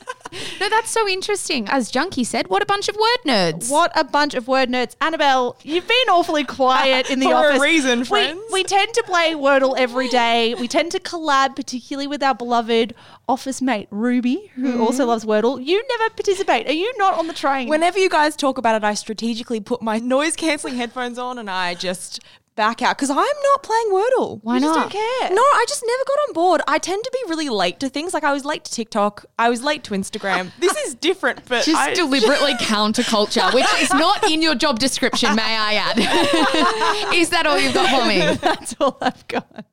no, 0.59 0.69
that's 0.69 0.89
so 0.89 1.07
interesting. 1.07 1.67
As 1.69 1.91
Junkee 1.91 2.25
said, 2.25 2.47
what 2.47 2.61
a 2.63 2.65
bunch 2.65 2.89
of 2.89 2.95
word 2.95 3.17
nerds. 3.25 3.69
What 3.69 3.91
a 3.95 4.03
bunch 4.03 4.33
of 4.33 4.47
word 4.47 4.69
nerds. 4.69 4.95
Annabelle, 5.01 5.57
you've 5.63 5.87
been 5.87 6.09
awfully 6.09 6.43
quiet 6.43 7.09
in 7.11 7.19
the 7.19 7.27
For 7.27 7.33
a 7.33 7.35
office. 7.49 7.61
reason, 7.61 7.99
We- 7.99 8.05
friends. 8.05 8.41
We, 8.51 8.63
tend 8.63 8.93
to 8.95 9.03
play 9.03 9.33
Wordle 9.33 9.77
every 9.77 10.07
day. 10.07 10.55
We 10.55 10.67
tend 10.67 10.91
to 10.93 10.99
collab, 11.03 11.55
particularly 11.55 12.07
with 12.07 12.23
our 12.23 12.33
beloved 12.35 12.95
office 13.27 13.61
mate 13.61 13.87
Ruby, 13.91 14.51
who 14.55 14.63
Mm-hmm. 14.73 14.81
also 14.81 15.05
loves 15.05 15.25
Wordle. 15.25 15.63
You 15.63 15.83
never 15.97 16.09
participate. 16.13 16.67
Are 16.67 16.73
you 16.73 16.91
not 16.97 17.17
on 17.17 17.27
the 17.27 17.33
train? 17.33 17.67
Whenever 17.69 17.99
you 17.99 18.09
guys 18.09 18.35
talk 18.35 18.57
about 18.57 18.75
it, 18.75 18.83
I 18.85 18.93
strategically 18.93 19.59
put 19.59 19.81
my 19.81 19.97
noise 20.15 20.35
cancelling 20.35 20.75
headphones 20.75 21.17
on 21.19 21.37
and 21.37 21.49
I 21.49 21.75
just 21.75 22.19
back 22.55 22.83
out 22.83 22.95
because 22.95 23.09
I'm 23.09 23.17
not 23.17 23.63
playing 23.63 23.87
Wordle. 23.89 24.39
Why 24.43 24.55
You 24.55 24.61
just 24.61 24.75
not? 24.77 24.91
don't 24.91 24.91
care. 24.91 25.29
No, 25.35 25.41
I 25.41 25.65
just 25.67 25.83
never 25.87 26.03
got 26.05 26.17
on 26.29 26.33
board. 26.33 26.61
I 26.67 26.77
tend 26.77 27.03
to 27.03 27.09
be 27.11 27.29
really 27.29 27.49
late 27.49 27.79
to 27.79 27.89
things. 27.89 28.13
Like 28.13 28.23
I 28.23 28.31
was 28.31 28.45
late 28.45 28.63
to 28.65 28.71
TikTok. 28.71 29.25
I 29.39 29.49
was 29.49 29.63
late 29.63 29.83
to 29.85 29.95
Instagram. 29.95 30.51
this 30.59 30.75
is 30.85 30.93
different, 30.93 31.39
but 31.49 31.65
Just 31.65 31.81
I, 31.81 31.95
deliberately 31.95 32.53
counterculture, 32.61 33.51
which 33.55 33.65
is 33.81 33.91
not 33.93 34.29
in 34.29 34.43
your 34.43 34.53
job 34.53 34.77
description, 34.77 35.35
may 35.35 35.41
I 35.57 35.73
add. 35.73 37.13
is 37.15 37.29
that 37.31 37.47
all 37.47 37.57
you've 37.59 37.73
got 37.73 37.89
for 37.89 38.07
me? 38.07 38.19
That's 38.35 38.75
all 38.79 38.97
I've 39.01 39.27
got. 39.27 39.65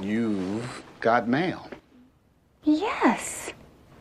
You've 0.00 0.82
got 1.00 1.28
mail. 1.28 1.68
Yes. 2.64 3.52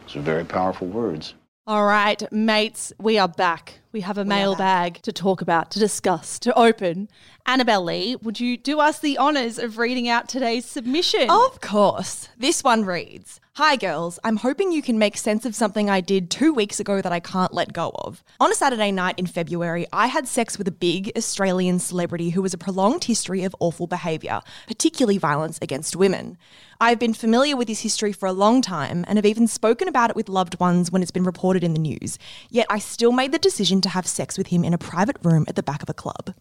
Those 0.03 0.17
are 0.17 0.21
very 0.21 0.45
powerful 0.45 0.87
words. 0.87 1.35
All 1.67 1.85
right, 1.85 2.21
mates, 2.31 2.93
we 2.99 3.17
are 3.17 3.27
back. 3.27 3.79
We 3.95 4.01
have 4.01 4.17
a 4.17 4.25
mailbag 4.25 5.01
to 5.03 5.13
talk 5.13 5.41
about, 5.41 5.71
to 5.71 5.79
discuss, 5.79 6.37
to 6.39 6.53
open. 6.59 7.07
Annabelle 7.45 7.85
Lee, 7.85 8.17
would 8.17 8.41
you 8.41 8.57
do 8.57 8.81
us 8.81 8.99
the 8.99 9.17
honours 9.17 9.57
of 9.57 9.77
reading 9.77 10.09
out 10.09 10.27
today's 10.27 10.65
submission? 10.65 11.29
Of 11.29 11.61
course. 11.61 12.27
This 12.37 12.61
one 12.61 12.83
reads 12.83 13.39
Hi, 13.53 13.77
girls. 13.77 14.19
I'm 14.21 14.35
hoping 14.35 14.73
you 14.73 14.81
can 14.81 14.99
make 14.99 15.15
sense 15.15 15.45
of 15.45 15.55
something 15.55 15.89
I 15.89 16.01
did 16.01 16.29
two 16.29 16.53
weeks 16.53 16.81
ago 16.81 17.01
that 17.01 17.13
I 17.13 17.21
can't 17.21 17.53
let 17.53 17.71
go 17.71 17.91
of. 17.95 18.21
On 18.41 18.51
a 18.51 18.53
Saturday 18.53 18.91
night 18.91 19.17
in 19.17 19.27
February, 19.27 19.87
I 19.93 20.07
had 20.07 20.27
sex 20.27 20.57
with 20.57 20.67
a 20.67 20.71
big 20.71 21.09
Australian 21.15 21.79
celebrity 21.79 22.31
who 22.31 22.43
has 22.43 22.53
a 22.53 22.57
prolonged 22.57 23.05
history 23.05 23.45
of 23.45 23.55
awful 23.61 23.87
behaviour, 23.87 24.41
particularly 24.67 25.17
violence 25.17 25.57
against 25.61 25.95
women. 25.95 26.37
I've 26.81 26.99
been 26.99 27.13
familiar 27.13 27.55
with 27.55 27.69
his 27.69 27.79
history 27.79 28.11
for 28.11 28.25
a 28.25 28.33
long 28.33 28.61
time 28.61 29.05
and 29.07 29.17
have 29.17 29.25
even 29.25 29.47
spoken 29.47 29.87
about 29.87 30.09
it 30.09 30.17
with 30.17 30.27
loved 30.27 30.59
ones 30.59 30.91
when 30.91 31.01
it's 31.01 31.11
been 31.11 31.23
reported 31.23 31.63
in 31.63 31.71
the 31.71 31.79
news, 31.79 32.19
yet 32.49 32.67
I 32.69 32.79
still 32.79 33.13
made 33.13 33.31
the 33.31 33.39
decision 33.39 33.79
to 33.85 33.89
have 33.89 34.05
sex 34.05 34.37
with 34.37 34.47
him 34.47 34.63
in 34.63 34.73
a 34.73 34.77
private 34.77 35.17
room 35.23 35.45
at 35.47 35.55
the 35.55 35.63
back 35.63 35.81
of 35.81 35.89
a 35.89 35.93
club. 35.93 36.33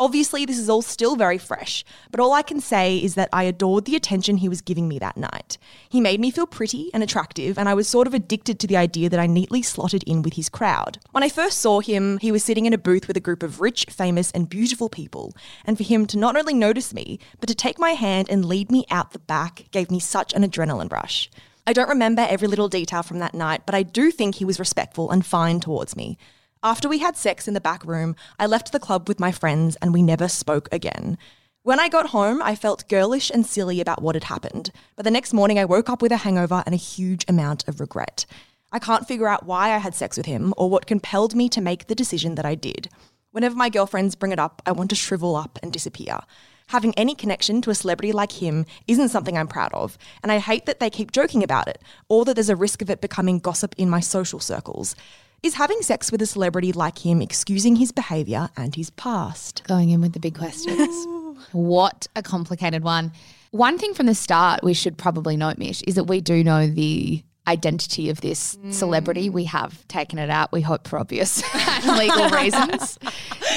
Obviously, 0.00 0.46
this 0.46 0.58
is 0.58 0.70
all 0.70 0.80
still 0.80 1.14
very 1.14 1.36
fresh, 1.36 1.84
but 2.10 2.20
all 2.20 2.32
I 2.32 2.40
can 2.40 2.58
say 2.58 2.96
is 2.96 3.16
that 3.16 3.28
I 3.34 3.42
adored 3.42 3.84
the 3.84 3.96
attention 3.96 4.38
he 4.38 4.48
was 4.48 4.62
giving 4.62 4.88
me 4.88 4.98
that 4.98 5.18
night. 5.18 5.58
He 5.90 6.00
made 6.00 6.20
me 6.20 6.30
feel 6.30 6.46
pretty 6.46 6.90
and 6.94 7.02
attractive, 7.02 7.58
and 7.58 7.68
I 7.68 7.74
was 7.74 7.86
sort 7.86 8.06
of 8.06 8.14
addicted 8.14 8.58
to 8.58 8.66
the 8.66 8.78
idea 8.78 9.10
that 9.10 9.20
I 9.20 9.26
neatly 9.26 9.60
slotted 9.60 10.02
in 10.04 10.22
with 10.22 10.34
his 10.34 10.48
crowd. 10.48 10.98
When 11.10 11.22
I 11.22 11.28
first 11.28 11.58
saw 11.58 11.80
him, 11.80 12.16
he 12.16 12.32
was 12.32 12.42
sitting 12.42 12.64
in 12.64 12.72
a 12.72 12.78
booth 12.78 13.08
with 13.08 13.16
a 13.18 13.20
group 13.20 13.42
of 13.42 13.60
rich, 13.60 13.84
famous, 13.90 14.30
and 14.30 14.48
beautiful 14.48 14.88
people, 14.88 15.34
and 15.66 15.76
for 15.76 15.84
him 15.84 16.06
to 16.06 16.18
not 16.18 16.34
only 16.34 16.54
notice 16.54 16.94
me, 16.94 17.18
but 17.38 17.48
to 17.48 17.54
take 17.54 17.78
my 17.78 17.90
hand 17.90 18.30
and 18.30 18.46
lead 18.46 18.72
me 18.72 18.86
out 18.90 19.12
the 19.12 19.18
back 19.18 19.66
gave 19.70 19.90
me 19.90 20.00
such 20.00 20.32
an 20.32 20.42
adrenaline 20.42 20.90
rush. 20.90 21.30
I 21.66 21.74
don't 21.74 21.90
remember 21.90 22.26
every 22.26 22.48
little 22.48 22.70
detail 22.70 23.02
from 23.02 23.18
that 23.18 23.34
night, 23.34 23.66
but 23.66 23.74
I 23.74 23.82
do 23.82 24.10
think 24.10 24.36
he 24.36 24.46
was 24.46 24.58
respectful 24.58 25.10
and 25.10 25.26
fine 25.26 25.60
towards 25.60 25.94
me. 25.94 26.16
After 26.62 26.90
we 26.90 26.98
had 26.98 27.16
sex 27.16 27.48
in 27.48 27.54
the 27.54 27.60
back 27.60 27.82
room, 27.86 28.14
I 28.38 28.44
left 28.44 28.70
the 28.70 28.78
club 28.78 29.08
with 29.08 29.18
my 29.18 29.32
friends 29.32 29.76
and 29.80 29.94
we 29.94 30.02
never 30.02 30.28
spoke 30.28 30.68
again. 30.70 31.16
When 31.62 31.80
I 31.80 31.88
got 31.88 32.10
home, 32.10 32.42
I 32.42 32.54
felt 32.54 32.86
girlish 32.86 33.30
and 33.30 33.46
silly 33.46 33.80
about 33.80 34.02
what 34.02 34.14
had 34.14 34.24
happened, 34.24 34.70
but 34.94 35.04
the 35.04 35.10
next 35.10 35.32
morning 35.32 35.58
I 35.58 35.64
woke 35.64 35.88
up 35.88 36.02
with 36.02 36.12
a 36.12 36.18
hangover 36.18 36.62
and 36.66 36.74
a 36.74 36.78
huge 36.78 37.24
amount 37.28 37.66
of 37.66 37.80
regret. 37.80 38.26
I 38.72 38.78
can't 38.78 39.08
figure 39.08 39.26
out 39.26 39.46
why 39.46 39.72
I 39.72 39.78
had 39.78 39.94
sex 39.94 40.18
with 40.18 40.26
him 40.26 40.52
or 40.58 40.68
what 40.68 40.86
compelled 40.86 41.34
me 41.34 41.48
to 41.48 41.62
make 41.62 41.86
the 41.86 41.94
decision 41.94 42.34
that 42.34 42.44
I 42.44 42.56
did. 42.56 42.90
Whenever 43.30 43.56
my 43.56 43.70
girlfriends 43.70 44.14
bring 44.14 44.32
it 44.32 44.38
up, 44.38 44.60
I 44.66 44.72
want 44.72 44.90
to 44.90 44.96
shrivel 44.96 45.36
up 45.36 45.58
and 45.62 45.72
disappear. 45.72 46.18
Having 46.66 46.92
any 46.94 47.14
connection 47.14 47.62
to 47.62 47.70
a 47.70 47.74
celebrity 47.74 48.12
like 48.12 48.32
him 48.32 48.66
isn't 48.86 49.08
something 49.08 49.38
I'm 49.38 49.48
proud 49.48 49.72
of, 49.72 49.96
and 50.22 50.30
I 50.30 50.38
hate 50.38 50.66
that 50.66 50.78
they 50.78 50.90
keep 50.90 51.10
joking 51.10 51.42
about 51.42 51.68
it, 51.68 51.80
or 52.10 52.26
that 52.26 52.34
there's 52.34 52.50
a 52.50 52.54
risk 52.54 52.82
of 52.82 52.90
it 52.90 53.00
becoming 53.00 53.38
gossip 53.38 53.74
in 53.78 53.88
my 53.88 54.00
social 54.00 54.40
circles. 54.40 54.94
Is 55.42 55.54
having 55.54 55.80
sex 55.80 56.12
with 56.12 56.20
a 56.20 56.26
celebrity 56.26 56.70
like 56.70 56.98
him 56.98 57.22
excusing 57.22 57.76
his 57.76 57.92
behaviour 57.92 58.50
and 58.58 58.74
his 58.74 58.90
past? 58.90 59.62
Going 59.66 59.88
in 59.88 60.02
with 60.02 60.12
the 60.12 60.20
big 60.20 60.36
questions. 60.36 61.06
what 61.52 62.06
a 62.14 62.22
complicated 62.22 62.84
one. 62.84 63.12
One 63.50 63.78
thing 63.78 63.94
from 63.94 64.04
the 64.04 64.14
start 64.14 64.62
we 64.62 64.74
should 64.74 64.98
probably 64.98 65.38
note, 65.38 65.56
Mish, 65.56 65.80
is 65.82 65.94
that 65.94 66.04
we 66.04 66.20
do 66.20 66.44
know 66.44 66.66
the 66.66 67.24
identity 67.48 68.10
of 68.10 68.20
this 68.20 68.56
mm. 68.56 68.70
celebrity. 68.70 69.30
We 69.30 69.44
have 69.44 69.88
taken 69.88 70.18
it 70.18 70.28
out, 70.28 70.52
we 70.52 70.60
hope, 70.60 70.86
for 70.86 70.98
obvious 70.98 71.42
legal 71.86 72.28
reasons. 72.30 72.98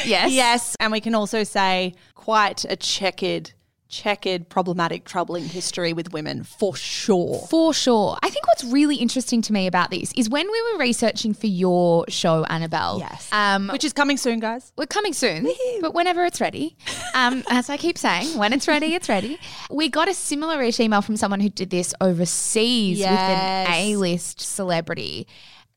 Yes. 0.05 0.33
Yes, 0.33 0.75
and 0.81 0.91
we 0.91 0.99
can 0.99 1.15
also 1.15 1.45
say 1.45 1.93
quite 2.13 2.65
a 2.65 2.75
checkered, 2.75 3.53
checkered, 3.93 4.49
problematic, 4.49 5.05
troubling 5.05 5.43
history 5.45 5.93
with 5.93 6.11
women 6.11 6.43
for 6.43 6.75
sure. 6.75 7.45
For 7.49 7.73
sure. 7.73 8.17
I 8.23 8.29
think 8.29 8.47
what's 8.47 8.63
really 8.63 8.95
interesting 8.95 9.41
to 9.43 9.53
me 9.53 9.67
about 9.67 9.91
this 9.91 10.11
is 10.13 10.29
when 10.29 10.51
we 10.51 10.61
were 10.71 10.79
researching 10.79 11.33
for 11.35 11.45
your 11.45 12.05
show, 12.09 12.43
Annabelle. 12.45 12.97
Yes. 12.99 13.29
Um, 13.31 13.67
Which 13.69 13.83
is 13.83 13.93
coming 13.93 14.17
soon, 14.17 14.39
guys. 14.39 14.73
we're 14.77 14.87
coming 14.87 15.13
soon, 15.13 15.47
but 15.81 15.93
whenever 15.93 16.25
it's 16.25 16.41
ready, 16.41 16.75
um, 17.13 17.43
as 17.51 17.69
I 17.69 17.77
keep 17.77 17.97
saying, 17.99 18.35
when 18.37 18.51
it's 18.51 18.67
ready, 18.67 18.95
it's 18.95 19.09
ready. 19.09 19.37
We 19.69 19.89
got 19.89 20.09
a 20.09 20.13
similar-ish 20.15 20.79
email 20.79 21.01
from 21.03 21.15
someone 21.15 21.39
who 21.39 21.49
did 21.49 21.69
this 21.69 21.93
overseas 22.01 22.97
Yes. 22.97 23.11
with 23.11 23.19
an 23.39 23.73
A-list 23.79 24.41
celebrity, 24.41 25.27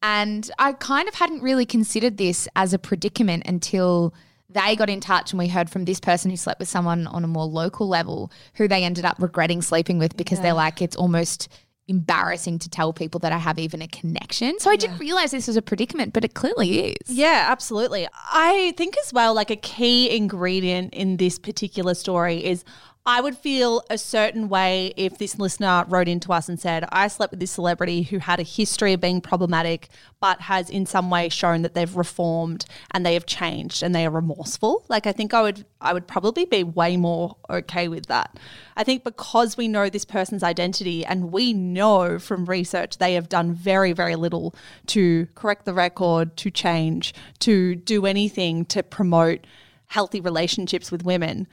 and 0.02 0.50
I 0.58 0.72
kind 0.72 1.06
of 1.08 1.14
hadn't 1.14 1.42
really 1.42 1.66
considered 1.66 2.16
this 2.16 2.48
as 2.56 2.72
a 2.72 2.78
predicament 2.78 3.42
until 3.46 4.14
they 4.48 4.76
got 4.76 4.88
in 4.88 5.00
touch 5.00 5.32
and 5.32 5.38
we 5.38 5.48
heard 5.48 5.68
from 5.68 5.84
this 5.84 6.00
person 6.00 6.30
who 6.30 6.36
slept 6.36 6.60
with 6.60 6.68
someone 6.68 7.06
on 7.06 7.24
a 7.24 7.28
more 7.28 7.46
local 7.46 7.88
level 7.88 8.30
who 8.54 8.68
they 8.68 8.84
ended 8.84 9.04
up 9.04 9.16
regretting 9.18 9.62
sleeping 9.62 9.98
with 9.98 10.16
because 10.16 10.40
they're 10.40 10.52
like 10.52 10.80
it's 10.80 10.96
almost 10.96 11.48
embarrassing 11.88 12.58
to 12.58 12.68
tell 12.68 12.92
people 12.92 13.20
that 13.20 13.32
I 13.32 13.38
have 13.38 13.58
even 13.58 13.80
a 13.80 13.88
connection. 13.88 14.58
So 14.58 14.70
I 14.70 14.76
didn't 14.76 14.98
realize 14.98 15.30
this 15.30 15.46
was 15.46 15.56
a 15.56 15.62
predicament, 15.62 16.12
but 16.12 16.24
it 16.24 16.34
clearly 16.34 16.90
is. 16.90 17.08
Yeah, 17.08 17.46
absolutely. 17.48 18.08
I 18.32 18.74
think 18.76 18.96
as 19.04 19.12
well, 19.12 19.34
like 19.34 19.50
a 19.50 19.56
key 19.56 20.14
ingredient 20.14 20.94
in 20.94 21.16
this 21.16 21.38
particular 21.38 21.94
story 21.94 22.44
is 22.44 22.64
I 23.08 23.20
would 23.20 23.36
feel 23.36 23.84
a 23.88 23.98
certain 23.98 24.48
way 24.48 24.92
if 24.96 25.16
this 25.16 25.38
listener 25.38 25.84
wrote 25.86 26.08
into 26.08 26.32
us 26.32 26.48
and 26.48 26.58
said, 26.58 26.84
I 26.90 27.06
slept 27.06 27.30
with 27.30 27.38
this 27.38 27.52
celebrity 27.52 28.02
who 28.02 28.18
had 28.18 28.40
a 28.40 28.42
history 28.42 28.92
of 28.94 29.00
being 29.00 29.20
problematic, 29.20 29.88
but 30.18 30.40
has 30.40 30.68
in 30.68 30.86
some 30.86 31.08
way 31.08 31.28
shown 31.28 31.62
that 31.62 31.74
they've 31.74 31.94
reformed 31.94 32.66
and 32.90 33.06
they 33.06 33.14
have 33.14 33.24
changed 33.24 33.84
and 33.84 33.94
they 33.94 34.04
are 34.04 34.10
remorseful. 34.10 34.84
Like 34.88 35.06
I 35.06 35.12
think 35.12 35.34
I 35.34 35.42
would 35.42 35.64
I 35.80 35.92
would 35.92 36.08
probably 36.08 36.46
be 36.46 36.64
way 36.64 36.96
more 36.96 37.36
okay 37.48 37.86
with 37.86 38.06
that. 38.06 38.40
I 38.76 38.82
think 38.82 39.04
because 39.04 39.56
we 39.56 39.68
know 39.68 39.88
this 39.88 40.04
person's 40.04 40.42
identity 40.42 41.04
and 41.04 41.30
we 41.30 41.52
know 41.52 42.18
from 42.18 42.46
research 42.46 42.98
they 42.98 43.14
have 43.14 43.28
done 43.28 43.54
very, 43.54 43.92
very 43.92 44.16
little 44.16 44.52
to 44.88 45.28
correct 45.36 45.64
the 45.64 45.74
record, 45.74 46.36
to 46.38 46.50
change, 46.50 47.14
to 47.38 47.76
do 47.76 48.04
anything 48.04 48.64
to 48.64 48.82
promote 48.82 49.46
healthy 49.86 50.20
relationships 50.20 50.90
with 50.90 51.04
women. 51.04 51.46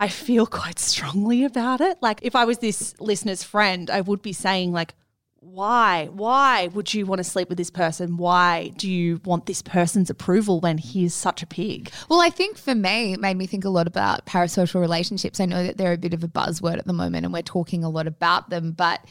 I 0.00 0.08
feel 0.08 0.46
quite 0.46 0.78
strongly 0.78 1.44
about 1.44 1.80
it. 1.80 1.98
Like 2.02 2.20
if 2.22 2.36
I 2.36 2.44
was 2.44 2.58
this 2.58 2.94
listener's 3.00 3.42
friend, 3.42 3.90
I 3.90 4.00
would 4.00 4.22
be 4.22 4.32
saying 4.32 4.72
like 4.72 4.94
why? 5.44 6.08
Why 6.10 6.68
would 6.68 6.94
you 6.94 7.04
want 7.04 7.18
to 7.18 7.24
sleep 7.24 7.48
with 7.48 7.58
this 7.58 7.70
person? 7.70 8.16
Why 8.16 8.72
do 8.76 8.90
you 8.90 9.20
want 9.24 9.46
this 9.46 9.60
person's 9.60 10.08
approval 10.08 10.58
when 10.60 10.78
he 10.78 11.04
is 11.04 11.14
such 11.14 11.42
a 11.42 11.46
pig? 11.46 11.90
Well, 12.08 12.20
I 12.20 12.30
think 12.30 12.56
for 12.56 12.74
me, 12.74 13.12
it 13.12 13.20
made 13.20 13.36
me 13.36 13.46
think 13.46 13.64
a 13.64 13.68
lot 13.68 13.86
about 13.86 14.24
parasocial 14.24 14.80
relationships. 14.80 15.40
I 15.40 15.44
know 15.44 15.62
that 15.62 15.76
they're 15.76 15.92
a 15.92 15.98
bit 15.98 16.14
of 16.14 16.24
a 16.24 16.28
buzzword 16.28 16.78
at 16.78 16.86
the 16.86 16.94
moment 16.94 17.26
and 17.26 17.32
we're 17.32 17.42
talking 17.42 17.84
a 17.84 17.90
lot 17.90 18.06
about 18.06 18.48
them, 18.48 18.72
but 18.72 19.04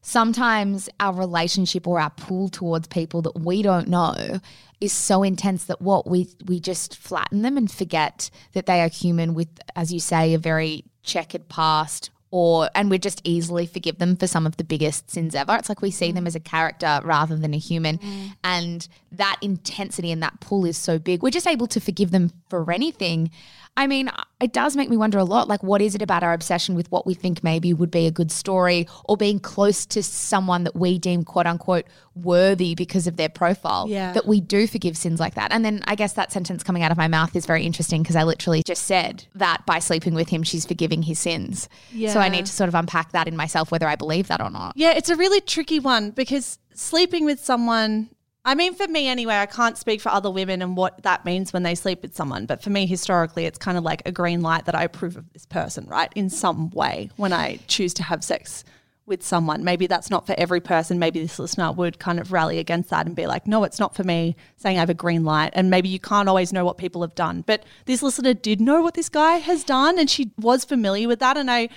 sometimes 0.00 0.88
our 1.00 1.12
relationship 1.12 1.86
or 1.86 2.00
our 2.00 2.10
pull 2.10 2.48
towards 2.48 2.88
people 2.88 3.22
that 3.22 3.38
we 3.38 3.62
don't 3.62 3.88
know 3.88 4.40
is 4.80 4.92
so 4.92 5.22
intense 5.22 5.64
that 5.64 5.80
what 5.80 6.06
we 6.06 6.28
we 6.46 6.60
just 6.60 6.96
flatten 6.96 7.42
them 7.42 7.56
and 7.56 7.70
forget 7.70 8.30
that 8.52 8.66
they 8.66 8.80
are 8.80 8.88
human 8.88 9.34
with 9.34 9.48
as 9.74 9.92
you 9.92 9.98
say 9.98 10.34
a 10.34 10.38
very 10.38 10.84
checkered 11.02 11.48
past 11.48 12.10
or 12.30 12.68
and 12.74 12.90
we 12.90 12.98
just 12.98 13.20
easily 13.24 13.66
forgive 13.66 13.98
them 13.98 14.16
for 14.16 14.26
some 14.26 14.46
of 14.46 14.56
the 14.56 14.64
biggest 14.64 15.10
sins 15.10 15.34
ever. 15.34 15.56
It's 15.56 15.68
like 15.68 15.80
we 15.80 15.90
see 15.90 16.12
them 16.12 16.24
mm. 16.24 16.26
as 16.26 16.34
a 16.34 16.40
character 16.40 17.00
rather 17.02 17.36
than 17.36 17.54
a 17.54 17.58
human. 17.58 17.98
Mm. 17.98 18.36
And 18.44 18.88
that 19.12 19.38
intensity 19.40 20.12
and 20.12 20.22
that 20.22 20.38
pull 20.40 20.64
is 20.66 20.76
so 20.76 20.98
big. 20.98 21.22
We're 21.22 21.30
just 21.30 21.46
able 21.46 21.66
to 21.68 21.80
forgive 21.80 22.10
them 22.10 22.30
for 22.50 22.70
anything. 22.70 23.30
I 23.78 23.86
mean, 23.86 24.10
it 24.40 24.52
does 24.52 24.74
make 24.76 24.90
me 24.90 24.96
wonder 24.96 25.18
a 25.18 25.24
lot. 25.24 25.46
Like, 25.46 25.62
what 25.62 25.80
is 25.80 25.94
it 25.94 26.02
about 26.02 26.24
our 26.24 26.32
obsession 26.32 26.74
with 26.74 26.90
what 26.90 27.06
we 27.06 27.14
think 27.14 27.44
maybe 27.44 27.72
would 27.72 27.92
be 27.92 28.06
a 28.06 28.10
good 28.10 28.32
story 28.32 28.88
or 29.04 29.16
being 29.16 29.38
close 29.38 29.86
to 29.86 30.02
someone 30.02 30.64
that 30.64 30.74
we 30.74 30.98
deem 30.98 31.22
quote 31.22 31.46
unquote 31.46 31.86
worthy 32.16 32.74
because 32.74 33.06
of 33.06 33.16
their 33.16 33.28
profile 33.28 33.86
Yeah. 33.88 34.12
that 34.14 34.26
we 34.26 34.40
do 34.40 34.66
forgive 34.66 34.96
sins 34.96 35.20
like 35.20 35.34
that? 35.36 35.52
And 35.52 35.64
then 35.64 35.82
I 35.86 35.94
guess 35.94 36.14
that 36.14 36.32
sentence 36.32 36.64
coming 36.64 36.82
out 36.82 36.90
of 36.90 36.98
my 36.98 37.06
mouth 37.06 37.36
is 37.36 37.46
very 37.46 37.64
interesting 37.64 38.02
because 38.02 38.16
I 38.16 38.24
literally 38.24 38.64
just 38.66 38.82
said 38.82 39.26
that 39.36 39.64
by 39.64 39.78
sleeping 39.78 40.14
with 40.14 40.28
him, 40.28 40.42
she's 40.42 40.66
forgiving 40.66 41.02
his 41.02 41.20
sins. 41.20 41.68
So 42.08 42.18
I 42.18 42.28
need 42.28 42.46
to 42.46 42.52
sort 42.52 42.66
of 42.68 42.74
unpack 42.74 43.12
that 43.12 43.28
in 43.28 43.36
myself, 43.36 43.70
whether 43.70 43.86
I 43.86 43.94
believe 43.94 44.26
that 44.26 44.40
or 44.40 44.50
not. 44.50 44.72
Yeah, 44.74 44.90
it's 44.90 45.08
a 45.08 45.14
really 45.16 45.40
tricky 45.40 45.78
one 45.78 46.10
because 46.10 46.58
sleeping 46.74 47.24
with 47.24 47.38
someone, 47.44 48.10
I 48.48 48.54
mean, 48.54 48.72
for 48.72 48.88
me 48.88 49.08
anyway, 49.08 49.36
I 49.36 49.44
can't 49.44 49.76
speak 49.76 50.00
for 50.00 50.08
other 50.08 50.30
women 50.30 50.62
and 50.62 50.74
what 50.74 51.02
that 51.02 51.26
means 51.26 51.52
when 51.52 51.64
they 51.64 51.74
sleep 51.74 52.00
with 52.00 52.16
someone. 52.16 52.46
But 52.46 52.62
for 52.62 52.70
me, 52.70 52.86
historically, 52.86 53.44
it's 53.44 53.58
kind 53.58 53.76
of 53.76 53.84
like 53.84 54.00
a 54.06 54.10
green 54.10 54.40
light 54.40 54.64
that 54.64 54.74
I 54.74 54.84
approve 54.84 55.18
of 55.18 55.30
this 55.34 55.44
person, 55.44 55.84
right? 55.86 56.10
In 56.14 56.30
some 56.30 56.70
way 56.70 57.10
when 57.16 57.34
I 57.34 57.58
choose 57.66 57.92
to 57.94 58.02
have 58.02 58.24
sex 58.24 58.64
with 59.04 59.22
someone. 59.22 59.64
Maybe 59.64 59.86
that's 59.86 60.08
not 60.08 60.26
for 60.26 60.34
every 60.38 60.60
person. 60.60 60.98
Maybe 60.98 61.20
this 61.20 61.38
listener 61.38 61.72
would 61.72 61.98
kind 61.98 62.18
of 62.18 62.32
rally 62.32 62.58
against 62.58 62.88
that 62.88 63.04
and 63.04 63.14
be 63.14 63.26
like, 63.26 63.46
no, 63.46 63.64
it's 63.64 63.78
not 63.78 63.94
for 63.94 64.04
me, 64.04 64.34
saying 64.56 64.78
I 64.78 64.80
have 64.80 64.88
a 64.88 64.94
green 64.94 65.24
light. 65.24 65.50
And 65.52 65.68
maybe 65.68 65.90
you 65.90 65.98
can't 65.98 66.28
always 66.28 66.50
know 66.50 66.64
what 66.64 66.78
people 66.78 67.02
have 67.02 67.14
done. 67.14 67.42
But 67.46 67.64
this 67.84 68.02
listener 68.02 68.32
did 68.32 68.62
know 68.62 68.80
what 68.80 68.94
this 68.94 69.10
guy 69.10 69.36
has 69.36 69.62
done 69.62 69.98
and 69.98 70.08
she 70.08 70.30
was 70.38 70.64
familiar 70.64 71.06
with 71.06 71.18
that. 71.20 71.36
And 71.36 71.50
I, 71.50 71.68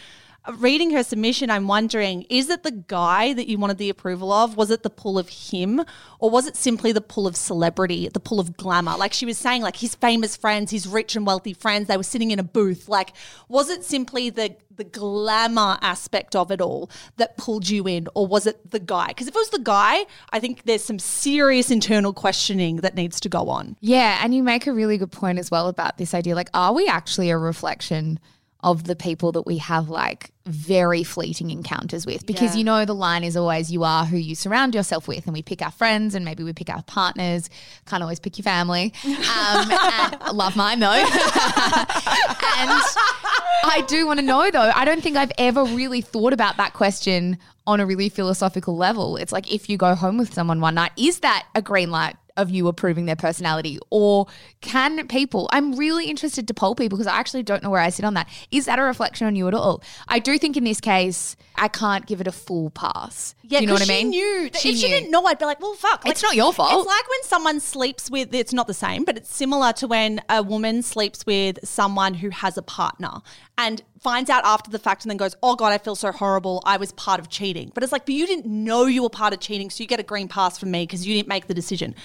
reading 0.57 0.91
her 0.91 1.03
submission, 1.03 1.49
I'm 1.49 1.67
wondering 1.67 2.25
is 2.29 2.49
it 2.49 2.63
the 2.63 2.71
guy 2.71 3.33
that 3.33 3.47
you 3.47 3.57
wanted 3.57 3.77
the 3.77 3.89
approval 3.89 4.31
of? 4.31 4.57
Was 4.57 4.71
it 4.71 4.83
the 4.83 4.89
pull 4.89 5.19
of 5.19 5.29
him? 5.29 5.83
Or 6.19 6.29
was 6.29 6.47
it 6.47 6.55
simply 6.55 6.91
the 6.91 7.01
pull 7.01 7.27
of 7.27 7.35
celebrity, 7.35 8.09
the 8.09 8.19
pull 8.19 8.39
of 8.39 8.57
glamour? 8.57 8.97
Like 8.97 9.13
she 9.13 9.25
was 9.25 9.37
saying, 9.37 9.61
like 9.61 9.77
his 9.77 9.95
famous 9.95 10.35
friends, 10.35 10.71
his 10.71 10.87
rich 10.87 11.15
and 11.15 11.25
wealthy 11.25 11.53
friends, 11.53 11.87
they 11.87 11.97
were 11.97 12.03
sitting 12.03 12.31
in 12.31 12.39
a 12.39 12.43
booth. 12.43 12.89
Like, 12.89 13.13
was 13.47 13.69
it 13.69 13.83
simply 13.83 14.29
the 14.29 14.55
the 14.77 14.83
glamour 14.85 15.77
aspect 15.81 16.35
of 16.35 16.49
it 16.49 16.61
all 16.61 16.89
that 17.17 17.37
pulled 17.37 17.69
you 17.69 17.87
in, 17.87 18.07
or 18.15 18.25
was 18.25 18.47
it 18.47 18.71
the 18.71 18.79
guy? 18.79 19.07
Because 19.07 19.27
if 19.27 19.35
it 19.35 19.37
was 19.37 19.49
the 19.49 19.59
guy, 19.59 20.05
I 20.31 20.39
think 20.39 20.63
there's 20.63 20.83
some 20.83 20.97
serious 20.97 21.69
internal 21.69 22.13
questioning 22.13 22.77
that 22.77 22.95
needs 22.95 23.19
to 23.19 23.29
go 23.29 23.49
on. 23.49 23.75
Yeah, 23.81 24.19
and 24.23 24.33
you 24.33 24.41
make 24.41 24.65
a 24.65 24.73
really 24.73 24.97
good 24.97 25.11
point 25.11 25.37
as 25.39 25.51
well 25.51 25.67
about 25.67 25.97
this 25.97 26.13
idea. 26.13 26.35
Like, 26.35 26.49
are 26.53 26.73
we 26.73 26.87
actually 26.87 27.29
a 27.29 27.37
reflection 27.37 28.19
of 28.63 28.83
the 28.83 28.95
people 28.95 29.31
that 29.31 29.43
we 29.45 29.57
have 29.57 29.89
like 29.89 30.31
very 30.45 31.03
fleeting 31.03 31.49
encounters 31.49 32.05
with? 32.05 32.25
Because 32.25 32.53
Yeah. 32.53 32.59
you 32.59 32.63
know, 32.63 32.85
the 32.85 32.93
line 32.95 33.23
is 33.23 33.35
always 33.37 33.71
you 33.71 33.83
are 33.83 34.05
who 34.05 34.17
you 34.17 34.35
surround 34.35 34.75
yourself 34.75 35.07
with, 35.07 35.25
and 35.25 35.33
we 35.33 35.41
pick 35.41 35.61
our 35.61 35.71
friends 35.71 36.15
and 36.15 36.23
maybe 36.25 36.43
we 36.43 36.53
pick 36.53 36.69
our 36.69 36.83
partners. 36.83 37.49
Can't 37.87 38.03
always 38.03 38.19
pick 38.19 38.37
your 38.37 38.43
family. 38.43 38.93
Um, 39.05 39.71
and 39.71 40.37
love 40.37 40.55
mine 40.55 40.79
though. 40.79 40.91
and 42.57 42.81
I 43.63 43.83
do 43.87 44.05
want 44.07 44.19
to 44.19 44.25
know 44.25 44.49
though. 44.51 44.71
I 44.75 44.85
don't 44.85 45.01
think 45.01 45.17
I've 45.17 45.31
ever 45.37 45.63
really 45.63 46.01
thought 46.01 46.33
about 46.33 46.57
that 46.57 46.73
question 46.73 47.37
on 47.67 47.79
a 47.79 47.85
really 47.85 48.09
philosophical 48.09 48.75
level. 48.75 49.17
It's 49.17 49.31
like 49.31 49.51
if 49.53 49.69
you 49.69 49.77
go 49.77 49.93
home 49.95 50.17
with 50.17 50.33
someone 50.33 50.61
one 50.61 50.75
night, 50.75 50.91
is 50.97 51.19
that 51.19 51.45
a 51.55 51.61
green 51.61 51.91
light 51.91 52.15
of 52.37 52.49
you 52.49 52.67
approving 52.67 53.05
their 53.05 53.15
personality? 53.15 53.79
Or 53.89 54.27
can 54.61 55.07
people, 55.07 55.49
I'm 55.51 55.73
really 55.75 56.09
interested 56.09 56.47
to 56.47 56.53
poll 56.53 56.75
people 56.75 56.97
because 56.97 57.11
I 57.11 57.17
actually 57.17 57.43
don't 57.43 57.63
know 57.63 57.69
where 57.69 57.81
I 57.81 57.89
sit 57.89 58.05
on 58.05 58.13
that. 58.15 58.27
Is 58.51 58.65
that 58.65 58.79
a 58.79 58.83
reflection 58.83 59.27
on 59.27 59.35
you 59.35 59.47
at 59.47 59.53
all? 59.53 59.83
I 60.07 60.19
do 60.19 60.37
think 60.37 60.57
in 60.57 60.63
this 60.63 60.81
case, 60.81 61.35
I 61.55 61.67
can't 61.67 62.05
give 62.05 62.21
it 62.21 62.27
a 62.27 62.31
full 62.31 62.69
pass. 62.69 63.35
Yeah, 63.51 63.59
do 63.59 63.63
you 63.63 63.67
know 63.67 63.73
what 63.73 63.83
I 63.83 63.85
mean? 63.85 64.11
She 64.11 64.17
knew. 64.17 64.49
She 64.53 64.69
if 64.69 64.77
she 64.77 64.87
knew. 64.87 64.95
didn't 64.95 65.11
know, 65.11 65.25
I'd 65.25 65.37
be 65.37 65.45
like, 65.45 65.59
well, 65.59 65.73
fuck. 65.73 66.07
It's 66.07 66.23
not 66.23 66.35
your 66.35 66.53
fault. 66.53 66.71
It's 66.73 66.87
like 66.87 67.09
when 67.09 67.23
someone 67.23 67.59
sleeps 67.59 68.09
with. 68.09 68.33
It's 68.33 68.53
not 68.53 68.67
the 68.67 68.73
same, 68.73 69.03
but 69.03 69.17
it's 69.17 69.33
similar 69.33 69.73
to 69.73 69.87
when 69.87 70.21
a 70.29 70.41
woman 70.41 70.81
sleeps 70.81 71.25
with 71.25 71.59
someone 71.63 72.13
who 72.13 72.29
has 72.29 72.57
a 72.57 72.61
partner 72.61 73.21
and 73.57 73.81
finds 73.99 74.29
out 74.29 74.43
after 74.45 74.71
the 74.71 74.79
fact 74.79 75.03
and 75.03 75.09
then 75.09 75.17
goes, 75.17 75.35
"Oh 75.43 75.55
God, 75.55 75.73
I 75.73 75.77
feel 75.77 75.95
so 75.95 76.11
horrible. 76.11 76.63
I 76.65 76.77
was 76.77 76.91
part 76.93 77.19
of 77.19 77.29
cheating." 77.29 77.71
But 77.73 77.83
it's 77.83 77.91
like, 77.91 78.05
but 78.05 78.15
you 78.15 78.25
didn't 78.25 78.45
know 78.45 78.85
you 78.85 79.03
were 79.03 79.09
part 79.09 79.33
of 79.33 79.39
cheating, 79.39 79.69
so 79.69 79.83
you 79.83 79.87
get 79.87 79.99
a 79.99 80.03
green 80.03 80.27
pass 80.27 80.57
from 80.57 80.71
me 80.71 80.83
because 80.83 81.05
you 81.05 81.13
didn't 81.13 81.27
make 81.27 81.47
the 81.47 81.53
decision. 81.53 81.95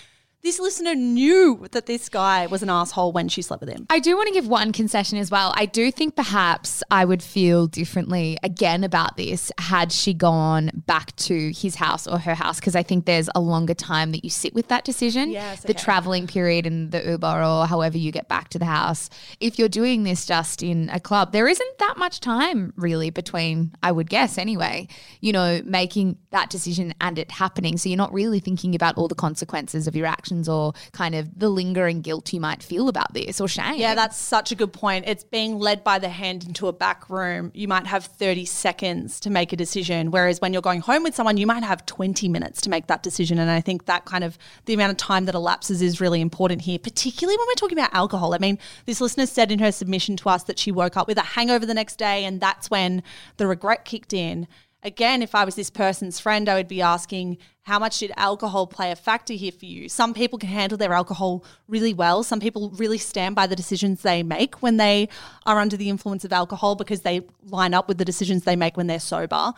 This 0.43 0.61
listener 0.61 0.95
knew 0.95 1.66
that 1.72 1.87
this 1.87 2.09
guy 2.09 2.47
was 2.47 2.62
an 2.62 2.70
asshole 2.70 3.11
when 3.11 3.28
she 3.28 3.43
slept 3.43 3.62
with 3.62 3.70
him. 3.70 3.87
I 3.91 3.99
do 3.99 4.16
want 4.16 4.28
to 4.28 4.32
give 4.34 4.47
one 4.47 4.70
concession 4.70 5.18
as 5.18 5.28
well. 5.28 5.53
I 5.57 5.66
do 5.66 5.91
think 5.91 6.14
perhaps 6.14 6.84
I 6.89 7.05
would 7.05 7.20
feel 7.20 7.66
differently 7.66 8.39
again 8.45 8.84
about 8.84 9.16
this 9.16 9.51
had 9.59 9.91
she 9.91 10.14
gone 10.14 10.70
back 10.87 11.16
to 11.16 11.51
his 11.53 11.74
house 11.74 12.07
or 12.07 12.18
her 12.20 12.37
house 12.37 12.61
because 12.61 12.76
I 12.76 12.84
think 12.84 13.07
there's 13.07 13.28
a 13.34 13.41
longer 13.41 13.74
time 13.74 14.12
that 14.12 14.22
you 14.22 14.30
sit 14.30 14.55
with 14.55 14.68
that 14.68 14.84
decision. 14.84 15.30
Yes, 15.30 15.62
The 15.62 15.74
traveling 15.74 16.28
period 16.28 16.64
and 16.64 16.93
the 16.93 17.03
Uber 17.03 17.43
or 17.43 17.66
however 17.66 17.99
you 17.99 18.12
get 18.12 18.28
back 18.28 18.51
to 18.51 18.59
the 18.61 18.66
house. 18.66 19.11
If 19.41 19.59
you're 19.59 19.68
doing 19.68 20.05
this 20.05 20.26
just 20.26 20.62
in 20.62 20.91
a 20.91 21.01
club, 21.01 21.32
there 21.32 21.49
isn't 21.49 21.78
that 21.78 21.95
much 21.97 22.20
time 22.20 22.72
really 22.76 23.11
between, 23.11 23.72
I 23.82 23.91
would 23.91 24.09
guess 24.09 24.39
anyway, 24.39 24.87
you 25.20 25.32
know, 25.32 25.61
making 25.64 26.18
that 26.30 26.51
decision 26.51 26.95
and 27.01 27.18
it 27.18 27.32
happening. 27.32 27.78
So 27.78 27.89
you're 27.89 27.97
not 27.97 28.12
really 28.12 28.39
thinking 28.39 28.76
about 28.76 28.97
all 28.97 29.09
the 29.09 29.16
consequences 29.16 29.89
of 29.89 29.97
your 29.97 30.07
actions 30.07 30.36
or 30.49 30.74
kind 30.93 31.14
of 31.14 31.39
the 31.39 31.49
lingering 31.49 32.01
guilt 32.03 32.32
you 32.32 32.41
might 32.41 32.62
feel 32.62 32.89
about 32.89 33.14
this 33.14 33.41
or 33.41 33.49
shame. 33.49 33.76
Yeah, 33.76 33.95
that's 33.95 34.16
such 34.16 34.53
a 34.53 34.55
good 34.55 34.72
point. 34.72 35.07
It's 35.07 35.24
being 35.24 35.59
led 35.59 35.82
by 35.82 35.99
the 35.99 36.09
hand 36.09 36.45
into 36.45 36.68
a 36.68 36.72
back 36.72 37.09
room. 37.09 37.51
You 37.55 37.68
might 37.68 37.87
have 37.87 38.05
30 38.05 38.45
seconds 38.45 39.18
to 39.20 39.30
make 39.30 39.53
a 39.53 39.57
decision, 39.57 40.11
whereas 40.11 40.41
when 40.41 40.53
you're 40.53 40.62
going 40.62 40.80
home 40.80 41.03
with 41.03 41.14
someone, 41.14 41.37
you 41.37 41.47
might 41.47 41.62
have 41.62 41.87
20 41.87 42.28
minutes 42.28 42.61
to 42.62 42.70
make 42.70 42.87
that 42.89 43.03
decision. 43.03 43.39
And 43.39 43.51
I 43.51 43.61
think 43.61 43.87
that 43.87 44.05
kind 44.05 44.24
of 44.24 44.37
the 44.66 44.74
amount 44.74 44.93
of 44.93 44.97
time 44.99 45.24
that 45.24 45.34
elapses 45.34 45.82
is 45.82 46.01
really 46.01 46.20
important 46.20 46.62
here, 46.62 46.78
particularly 46.78 47.37
when 47.37 47.47
we're 47.47 47.55
talking 47.55 47.78
about 47.78 47.95
alcohol. 47.95 48.34
I 48.34 48.39
mean, 48.39 48.59
this 48.84 49.01
listener 49.01 49.26
said 49.26 49.51
in 49.51 49.59
her 49.61 49.72
submission 49.72 50.16
to 50.18 50.28
us 50.28 50.45
that 50.45 50.59
she 50.59 50.70
woke 50.70 50.97
up 50.97 51.09
with 51.09 51.18
a 51.18 51.22
hangover 51.22 51.66
the 51.66 51.74
next 51.74 51.97
day, 51.97 52.24
and 52.24 52.41
that's 52.41 52.70
when 52.70 53.03
the 53.37 53.47
regret 53.47 53.84
kicked 53.84 54.12
in. 54.12 54.47
Again, 54.82 55.20
if 55.22 55.34
I 55.34 55.44
was 55.44 55.56
this 55.56 55.70
person's 55.70 56.20
friend, 56.20 56.48
I 56.48 56.54
would 56.54 56.68
be 56.68 56.80
asking, 56.80 57.38
how 57.62 57.78
much 57.78 57.98
did 57.98 58.12
alcohol 58.16 58.66
play 58.68 58.92
a 58.92 58.96
factor 58.96 59.32
here 59.34 59.50
for 59.50 59.64
you? 59.64 59.88
Some 59.88 60.14
people 60.14 60.38
can 60.38 60.50
handle 60.50 60.78
their 60.78 60.92
alcohol 60.92 61.44
really 61.66 61.92
well. 61.92 62.22
Some 62.22 62.38
people 62.38 62.70
really 62.70 62.98
stand 62.98 63.34
by 63.34 63.48
the 63.48 63.56
decisions 63.56 64.02
they 64.02 64.22
make 64.22 64.62
when 64.62 64.76
they 64.76 65.08
are 65.44 65.58
under 65.58 65.76
the 65.76 65.88
influence 65.88 66.24
of 66.24 66.32
alcohol 66.32 66.76
because 66.76 67.00
they 67.00 67.22
line 67.42 67.74
up 67.74 67.88
with 67.88 67.98
the 67.98 68.04
decisions 68.04 68.44
they 68.44 68.54
make 68.54 68.76
when 68.76 68.86
they're 68.86 69.00
sober. 69.00 69.52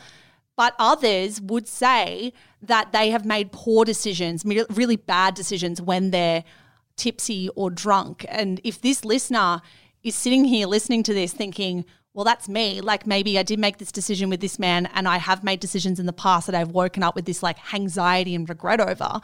But 0.56 0.74
others 0.78 1.40
would 1.40 1.68
say 1.68 2.32
that 2.62 2.92
they 2.92 3.10
have 3.10 3.24
made 3.24 3.52
poor 3.52 3.84
decisions, 3.84 4.44
really 4.44 4.96
bad 4.96 5.34
decisions 5.34 5.82
when 5.82 6.10
they're 6.10 6.42
tipsy 6.96 7.48
or 7.54 7.70
drunk. 7.70 8.24
And 8.28 8.60
if 8.64 8.80
this 8.80 9.04
listener 9.04 9.60
is 10.02 10.14
sitting 10.14 10.44
here 10.44 10.66
listening 10.66 11.02
to 11.04 11.14
this 11.14 11.32
thinking, 11.32 11.84
well, 12.18 12.24
that's 12.24 12.48
me. 12.48 12.80
Like 12.80 13.06
maybe 13.06 13.38
I 13.38 13.44
did 13.44 13.60
make 13.60 13.78
this 13.78 13.92
decision 13.92 14.28
with 14.28 14.40
this 14.40 14.58
man 14.58 14.86
and 14.92 15.06
I 15.06 15.18
have 15.18 15.44
made 15.44 15.60
decisions 15.60 16.00
in 16.00 16.06
the 16.06 16.12
past 16.12 16.46
that 16.46 16.54
I've 16.56 16.72
woken 16.72 17.04
up 17.04 17.14
with 17.14 17.26
this 17.26 17.44
like 17.44 17.72
anxiety 17.72 18.34
and 18.34 18.48
regret 18.48 18.80
over. 18.80 19.20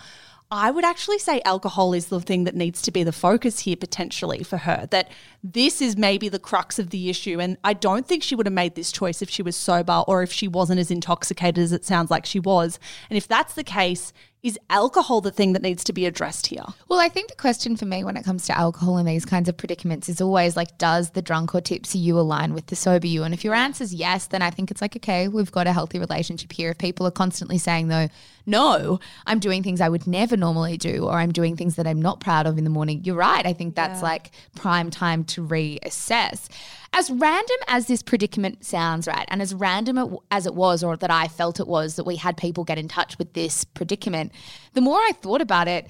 I 0.53 0.70
would 0.70 0.84
actually 0.84 1.18
say 1.18 1.42
alcohol 1.45 1.92
is 1.92 2.07
the 2.07 2.20
thing 2.20 2.45
that 2.45 2.55
needs 2.55 2.80
to 2.82 2.92
be 2.92 3.03
the 3.03 3.11
focus 3.11 3.59
here 3.59 3.74
potentially 3.74 4.45
for 4.45 4.59
her. 4.59 4.86
That 4.92 5.11
this 5.42 5.82
is 5.82 5.97
maybe 5.97 6.28
the 6.28 6.38
crux 6.38 6.78
of 6.78 6.90
the 6.90 7.11
issue. 7.11 7.40
And 7.40 7.57
I 7.64 7.72
don't 7.72 8.07
think 8.07 8.22
she 8.22 8.36
would 8.36 8.47
have 8.47 8.53
made 8.53 8.76
this 8.76 8.92
choice 8.92 9.22
if 9.22 9.28
she 9.28 9.42
was 9.42 9.57
sober 9.57 10.05
or 10.07 10.22
if 10.22 10.32
she 10.32 10.47
wasn't 10.47 10.78
as 10.78 10.92
intoxicated 10.92 11.64
as 11.64 11.72
it 11.72 11.84
sounds 11.84 12.12
like 12.12 12.24
she 12.24 12.38
was. 12.38 12.78
And 13.11 13.16
if 13.16 13.26
that's 13.26 13.55
the 13.55 13.64
case, 13.64 14.12
is 14.45 14.59
alcohol 14.68 15.22
the 15.22 15.30
thing 15.30 15.55
that 15.55 15.62
needs 15.62 15.82
to 15.82 15.92
be 15.92 16.05
addressed 16.05 16.49
here? 16.49 16.66
Well, 16.88 17.01
I 17.01 17.09
think 17.09 17.30
the 17.30 17.34
question 17.34 17.76
for 17.76 17.86
me 17.86 18.05
when 18.05 18.18
it 18.18 18.24
comes 18.24 18.45
to 18.47 18.57
alcohol 18.57 18.99
and 18.99 19.09
these 19.09 19.24
kinds 19.24 19.49
of 19.49 19.57
predicaments 19.57 20.11
is 20.11 20.20
always 20.20 20.55
like, 20.55 20.76
does 20.76 21.11
the 21.11 21.22
drunk 21.22 21.55
or 21.55 21.62
tipsy 21.62 21.99
you 21.99 22.20
align 22.20 22.53
with 22.53 22.66
the 22.66 22.76
sober 22.76 23.07
you? 23.07 23.22
And 23.22 23.32
if 23.32 23.42
your 23.42 23.55
answer 23.55 23.82
is 23.82 23.95
yes, 23.95 24.26
then 24.26 24.42
I 24.42 24.51
think 24.51 24.70
it's 24.70 24.82
like, 24.82 24.97
okay, 24.97 25.28
we've 25.28 25.51
got 25.51 25.66
a 25.66 25.72
healthy 25.72 25.99
relationship 25.99 26.53
here. 26.53 26.72
If 26.72 26.78
people 26.78 27.07
are 27.07 27.11
constantly 27.11 27.57
saying, 27.57 27.88
though, 27.88 28.09
no, 28.45 29.01
I'm 29.26 29.38
doing 29.38 29.62
things 29.62 29.80
I 29.80 29.88
would 29.88 30.07
never 30.07 30.36
normally 30.36 30.76
do, 30.76 31.07
or 31.07 31.14
I'm 31.14 31.32
doing 31.32 31.57
things 31.57 31.76
that 31.76 31.86
I'm 31.86 32.03
not 32.03 32.20
proud 32.20 32.47
of 32.47 32.59
in 32.59 32.64
the 32.64 32.70
morning, 32.70 33.01
you're 33.03 33.16
right. 33.16 33.47
I 33.47 33.55
think 33.55 33.74
that's 33.74 34.03
like 34.03 34.30
prime 34.55 34.90
time 34.90 35.24
to 35.24 35.42
reassess. 35.42 36.51
As 36.97 37.11
random 37.11 37.57
as 37.66 37.86
this 37.86 38.03
predicament 38.03 38.64
sounds, 38.64 39.09
right, 39.09 39.24
and 39.28 39.42
as 39.42 39.53
random 39.53 40.18
as 40.30 40.47
it 40.47 40.55
was, 40.55 40.84
or 40.84 40.97
that 40.99 41.11
I 41.11 41.26
felt 41.26 41.59
it 41.59 41.66
was, 41.66 41.97
that 41.97 42.05
we 42.05 42.16
had 42.16 42.36
people 42.36 42.62
get 42.62 42.78
in 42.78 42.86
touch 42.86 43.18
with 43.18 43.32
this 43.32 43.64
predicament, 43.64 44.30
the 44.72 44.80
more 44.80 44.99
I 44.99 45.12
thought 45.12 45.41
about 45.41 45.68
it, 45.68 45.89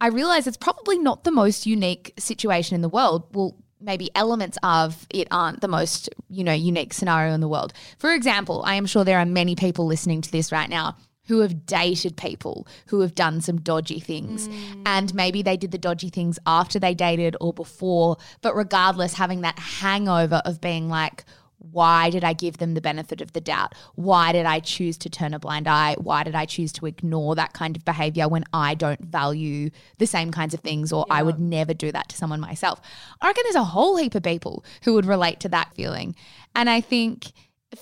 I 0.00 0.08
realized 0.08 0.46
it's 0.46 0.56
probably 0.56 0.98
not 0.98 1.24
the 1.24 1.30
most 1.30 1.66
unique 1.66 2.12
situation 2.18 2.74
in 2.74 2.82
the 2.82 2.88
world. 2.88 3.24
Well, 3.32 3.56
maybe 3.80 4.10
elements 4.14 4.58
of 4.62 5.06
it 5.10 5.28
aren't 5.30 5.60
the 5.60 5.68
most, 5.68 6.08
you 6.28 6.44
know, 6.44 6.52
unique 6.52 6.92
scenario 6.92 7.34
in 7.34 7.40
the 7.40 7.48
world. 7.48 7.72
For 7.98 8.12
example, 8.12 8.62
I 8.66 8.74
am 8.74 8.86
sure 8.86 9.04
there 9.04 9.18
are 9.18 9.26
many 9.26 9.54
people 9.54 9.86
listening 9.86 10.20
to 10.22 10.32
this 10.32 10.52
right 10.52 10.68
now 10.68 10.96
who 11.26 11.40
have 11.40 11.66
dated 11.66 12.16
people 12.16 12.66
who 12.86 13.00
have 13.00 13.14
done 13.14 13.40
some 13.40 13.60
dodgy 13.60 14.00
things. 14.00 14.48
Mm. 14.48 14.82
And 14.86 15.14
maybe 15.14 15.42
they 15.42 15.56
did 15.56 15.72
the 15.72 15.78
dodgy 15.78 16.08
things 16.08 16.38
after 16.46 16.78
they 16.78 16.94
dated 16.94 17.36
or 17.40 17.52
before, 17.52 18.16
but 18.42 18.54
regardless, 18.54 19.14
having 19.14 19.40
that 19.40 19.58
hangover 19.58 20.40
of 20.44 20.60
being 20.60 20.88
like, 20.88 21.24
why 21.58 22.10
did 22.10 22.22
I 22.22 22.32
give 22.32 22.58
them 22.58 22.74
the 22.74 22.80
benefit 22.80 23.20
of 23.20 23.32
the 23.32 23.40
doubt? 23.40 23.74
Why 23.94 24.32
did 24.32 24.46
I 24.46 24.60
choose 24.60 24.98
to 24.98 25.10
turn 25.10 25.34
a 25.34 25.38
blind 25.38 25.66
eye? 25.66 25.96
Why 25.98 26.22
did 26.22 26.34
I 26.34 26.44
choose 26.44 26.72
to 26.74 26.86
ignore 26.86 27.34
that 27.34 27.54
kind 27.54 27.76
of 27.76 27.84
behavior 27.84 28.28
when 28.28 28.44
I 28.52 28.74
don't 28.74 29.00
value 29.00 29.70
the 29.98 30.06
same 30.06 30.30
kinds 30.30 30.54
of 30.54 30.60
things 30.60 30.92
or 30.92 31.06
I 31.10 31.22
would 31.22 31.40
never 31.40 31.74
do 31.74 31.90
that 31.92 32.08
to 32.10 32.16
someone 32.16 32.40
myself? 32.40 32.80
I 33.20 33.26
reckon 33.26 33.44
there's 33.44 33.56
a 33.56 33.64
whole 33.64 33.96
heap 33.96 34.14
of 34.14 34.22
people 34.22 34.64
who 34.84 34.94
would 34.94 35.06
relate 35.06 35.40
to 35.40 35.48
that 35.50 35.74
feeling. 35.74 36.14
And 36.54 36.68
I 36.68 36.80
think 36.80 37.32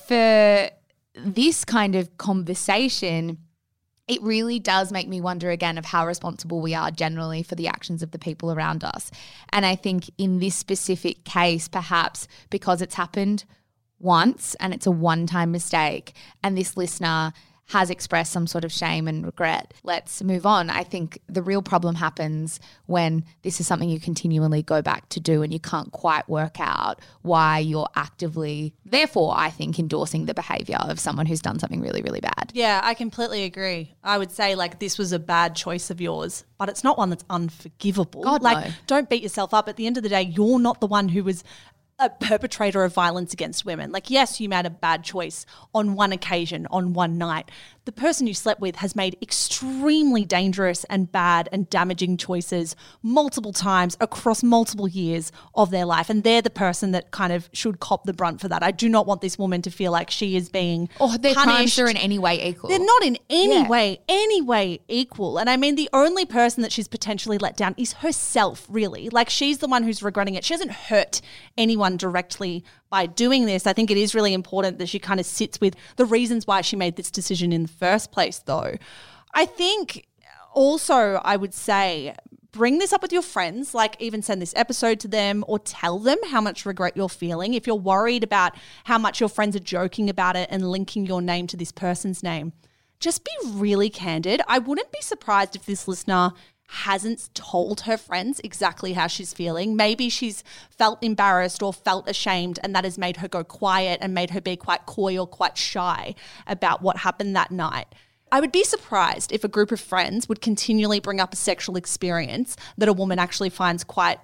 for 0.06 0.70
this 1.16 1.64
kind 1.64 1.96
of 1.96 2.16
conversation, 2.16 3.38
it 4.06 4.22
really 4.22 4.58
does 4.58 4.92
make 4.92 5.08
me 5.08 5.20
wonder 5.20 5.50
again 5.50 5.78
of 5.78 5.86
how 5.86 6.06
responsible 6.06 6.60
we 6.60 6.74
are 6.74 6.90
generally 6.90 7.42
for 7.42 7.54
the 7.54 7.68
actions 7.68 8.02
of 8.02 8.10
the 8.10 8.18
people 8.18 8.52
around 8.52 8.84
us. 8.84 9.10
And 9.50 9.64
I 9.64 9.76
think 9.76 10.10
in 10.18 10.38
this 10.38 10.54
specific 10.54 11.24
case, 11.24 11.68
perhaps 11.68 12.28
because 12.50 12.82
it's 12.82 12.96
happened 12.96 13.44
once 13.98 14.54
and 14.60 14.74
it's 14.74 14.86
a 14.86 14.90
one 14.90 15.26
time 15.26 15.52
mistake, 15.52 16.14
and 16.42 16.56
this 16.56 16.76
listener 16.76 17.32
has 17.66 17.90
expressed 17.90 18.32
some 18.32 18.46
sort 18.46 18.64
of 18.64 18.70
shame 18.70 19.08
and 19.08 19.24
regret. 19.24 19.72
Let's 19.82 20.22
move 20.22 20.44
on. 20.44 20.68
I 20.68 20.84
think 20.84 21.20
the 21.28 21.42
real 21.42 21.62
problem 21.62 21.94
happens 21.94 22.60
when 22.86 23.24
this 23.42 23.58
is 23.58 23.66
something 23.66 23.88
you 23.88 23.98
continually 23.98 24.62
go 24.62 24.82
back 24.82 25.08
to 25.10 25.20
do 25.20 25.42
and 25.42 25.52
you 25.52 25.58
can't 25.58 25.90
quite 25.90 26.28
work 26.28 26.60
out 26.60 27.00
why 27.22 27.58
you're 27.58 27.88
actively, 27.96 28.74
therefore, 28.84 29.32
I 29.36 29.48
think, 29.48 29.78
endorsing 29.78 30.26
the 30.26 30.34
behavior 30.34 30.78
of 30.78 31.00
someone 31.00 31.24
who's 31.24 31.40
done 31.40 31.58
something 31.58 31.80
really, 31.80 32.02
really 32.02 32.20
bad. 32.20 32.50
Yeah, 32.52 32.80
I 32.84 32.92
completely 32.92 33.44
agree. 33.44 33.94
I 34.04 34.18
would 34.18 34.30
say 34.30 34.54
like 34.54 34.78
this 34.78 34.98
was 34.98 35.12
a 35.12 35.18
bad 35.18 35.56
choice 35.56 35.88
of 35.90 36.00
yours, 36.00 36.44
but 36.58 36.68
it's 36.68 36.84
not 36.84 36.98
one 36.98 37.08
that's 37.08 37.24
unforgivable. 37.30 38.24
God, 38.24 38.42
like 38.42 38.66
no. 38.66 38.72
don't 38.86 39.08
beat 39.08 39.22
yourself 39.22 39.54
up. 39.54 39.68
At 39.68 39.76
the 39.76 39.86
end 39.86 39.96
of 39.96 40.02
the 40.02 40.10
day, 40.10 40.22
you're 40.22 40.58
not 40.58 40.80
the 40.80 40.86
one 40.86 41.08
who 41.08 41.24
was 41.24 41.42
a 41.98 42.10
perpetrator 42.10 42.82
of 42.82 42.92
violence 42.92 43.32
against 43.32 43.64
women. 43.64 43.92
Like 43.92 44.10
yes, 44.10 44.40
you 44.40 44.48
made 44.48 44.66
a 44.66 44.70
bad 44.70 45.04
choice 45.04 45.46
on 45.74 45.94
one 45.94 46.12
occasion, 46.12 46.66
on 46.70 46.92
one 46.92 47.16
night. 47.18 47.50
The 47.84 47.92
person 47.92 48.26
you 48.26 48.34
slept 48.34 48.60
with 48.60 48.76
has 48.76 48.96
made 48.96 49.16
extremely 49.22 50.24
dangerous 50.24 50.84
and 50.84 51.12
bad 51.12 51.48
and 51.52 51.68
damaging 51.68 52.16
choices 52.16 52.74
multiple 53.02 53.52
times 53.52 53.96
across 54.00 54.42
multiple 54.42 54.88
years 54.88 55.30
of 55.54 55.70
their 55.70 55.84
life 55.84 56.08
and 56.10 56.24
they're 56.24 56.40
the 56.42 56.48
person 56.50 56.92
that 56.92 57.10
kind 57.10 57.32
of 57.32 57.48
should 57.52 57.78
cop 57.80 58.04
the 58.04 58.12
brunt 58.14 58.40
for 58.40 58.48
that. 58.48 58.62
I 58.62 58.70
do 58.70 58.88
not 58.88 59.06
want 59.06 59.20
this 59.20 59.38
woman 59.38 59.60
to 59.62 59.70
feel 59.70 59.92
like 59.92 60.10
she 60.10 60.34
is 60.34 60.48
being 60.48 60.88
Or 60.98 61.16
their 61.18 61.34
crimes 61.34 61.46
punished. 61.52 61.78
are 61.78 61.88
in 61.88 61.96
any 61.98 62.18
way 62.18 62.48
equal. 62.48 62.70
They're 62.70 62.78
not 62.78 63.04
in 63.04 63.18
any 63.30 63.54
Yeah. 63.60 63.68
way, 63.68 64.00
any 64.08 64.40
way 64.40 64.80
equal. 64.88 65.36
And 65.38 65.48
I 65.50 65.56
mean, 65.58 65.74
the 65.76 65.90
only 65.92 66.24
person 66.24 66.62
that 66.62 66.72
she's 66.72 66.88
potentially 66.88 67.36
let 67.38 67.56
down 67.56 67.74
is 67.76 67.92
herself, 67.94 68.66
really. 68.68 69.10
Like, 69.10 69.28
she's 69.28 69.58
the 69.58 69.68
one 69.68 69.82
who's 69.82 70.02
regretting 70.02 70.34
it. 70.34 70.44
She 70.44 70.54
hasn't 70.54 70.72
hurt 70.72 71.20
anyone 71.58 71.83
directly 71.96 72.64
by 72.90 73.06
doing 73.06 73.46
this. 73.46 73.66
I 73.66 73.72
think 73.72 73.90
it 73.90 73.96
is 73.96 74.14
really 74.14 74.34
important 74.34 74.78
that 74.78 74.88
she 74.88 74.98
kind 74.98 75.20
of 75.20 75.26
sits 75.26 75.60
with 75.60 75.76
the 75.96 76.04
reasons 76.04 76.46
why 76.46 76.60
she 76.60 76.76
made 76.76 76.96
this 76.96 77.10
decision 77.10 77.52
in 77.52 77.62
the 77.62 77.68
first 77.68 78.12
place, 78.12 78.38
though. 78.38 78.76
I 79.34 79.46
think 79.46 80.06
also, 80.52 81.20
I 81.24 81.36
would 81.36 81.54
say, 81.54 82.14
bring 82.52 82.78
this 82.78 82.92
up 82.92 83.02
with 83.02 83.12
your 83.12 83.22
friends, 83.22 83.74
like 83.74 83.96
even 84.00 84.22
send 84.22 84.40
this 84.40 84.54
episode 84.56 85.00
to 85.00 85.08
them 85.08 85.44
or 85.48 85.58
tell 85.58 85.98
them 85.98 86.18
how 86.30 86.40
much 86.40 86.64
regret 86.64 86.96
you're 86.96 87.08
feeling. 87.08 87.54
If 87.54 87.66
you're 87.66 87.76
worried 87.76 88.22
about 88.22 88.56
how 88.84 88.96
much 88.96 89.18
your 89.20 89.28
friends 89.28 89.56
are 89.56 89.60
joking 89.60 90.08
about 90.08 90.36
it 90.36 90.48
and 90.50 90.70
linking 90.70 91.04
your 91.04 91.20
name 91.20 91.48
to 91.48 91.56
this 91.56 91.72
person's 91.72 92.22
name, 92.22 92.52
just 93.00 93.24
be 93.24 93.32
really 93.50 93.90
candid. 93.90 94.40
I 94.46 94.60
wouldn't 94.60 94.92
be 94.92 95.00
surprised 95.02 95.56
if 95.56 95.66
this 95.66 95.88
listener 95.88 96.32
hasn't 96.66 97.30
told 97.34 97.82
her 97.82 97.96
friends 97.96 98.40
exactly 98.42 98.94
how 98.94 99.06
she's 99.06 99.32
feeling. 99.32 99.76
Maybe 99.76 100.08
she's 100.08 100.42
felt 100.70 101.02
embarrassed 101.02 101.62
or 101.62 101.72
felt 101.72 102.08
ashamed, 102.08 102.58
and 102.62 102.74
that 102.74 102.84
has 102.84 102.98
made 102.98 103.18
her 103.18 103.28
go 103.28 103.44
quiet 103.44 103.98
and 104.02 104.14
made 104.14 104.30
her 104.30 104.40
be 104.40 104.56
quite 104.56 104.86
coy 104.86 105.18
or 105.18 105.26
quite 105.26 105.56
shy 105.56 106.14
about 106.46 106.82
what 106.82 106.98
happened 106.98 107.36
that 107.36 107.50
night. 107.50 107.86
I 108.32 108.40
would 108.40 108.52
be 108.52 108.64
surprised 108.64 109.30
if 109.30 109.44
a 109.44 109.48
group 109.48 109.70
of 109.70 109.80
friends 109.80 110.28
would 110.28 110.40
continually 110.40 110.98
bring 110.98 111.20
up 111.20 111.32
a 111.32 111.36
sexual 111.36 111.76
experience 111.76 112.56
that 112.76 112.88
a 112.88 112.92
woman 112.92 113.18
actually 113.18 113.50
finds 113.50 113.84
quite 113.84 114.18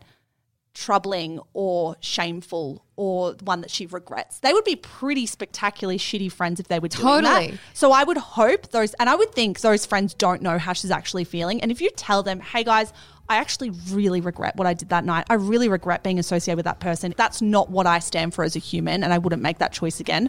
troubling 0.74 1.40
or 1.52 1.96
shameful 2.00 2.84
or 3.00 3.34
one 3.44 3.62
that 3.62 3.70
she 3.70 3.86
regrets. 3.86 4.40
They 4.40 4.52
would 4.52 4.64
be 4.64 4.76
pretty 4.76 5.24
spectacularly 5.24 5.96
shitty 5.96 6.30
friends 6.30 6.60
if 6.60 6.68
they 6.68 6.78
were 6.78 6.88
doing 6.88 7.22
that. 7.22 7.52
So 7.72 7.92
I 7.92 8.04
would 8.04 8.18
hope 8.18 8.72
those, 8.72 8.92
and 8.94 9.08
I 9.08 9.14
would 9.14 9.32
think 9.32 9.60
those 9.60 9.86
friends 9.86 10.12
don't 10.12 10.42
know 10.42 10.58
how 10.58 10.74
she's 10.74 10.90
actually 10.90 11.24
feeling. 11.24 11.62
And 11.62 11.70
if 11.70 11.80
you 11.80 11.88
tell 11.96 12.22
them, 12.22 12.40
hey 12.40 12.62
guys, 12.62 12.92
I 13.26 13.36
actually 13.36 13.70
really 13.90 14.20
regret 14.20 14.56
what 14.56 14.66
I 14.66 14.74
did 14.74 14.90
that 14.90 15.06
night. 15.06 15.24
I 15.30 15.34
really 15.34 15.70
regret 15.70 16.02
being 16.02 16.18
associated 16.18 16.56
with 16.56 16.66
that 16.66 16.80
person. 16.80 17.14
That's 17.16 17.40
not 17.40 17.70
what 17.70 17.86
I 17.86 18.00
stand 18.00 18.34
for 18.34 18.44
as 18.44 18.54
a 18.54 18.58
human, 18.58 19.02
and 19.02 19.14
I 19.14 19.18
wouldn't 19.18 19.40
make 19.40 19.58
that 19.58 19.72
choice 19.72 19.98
again. 19.98 20.28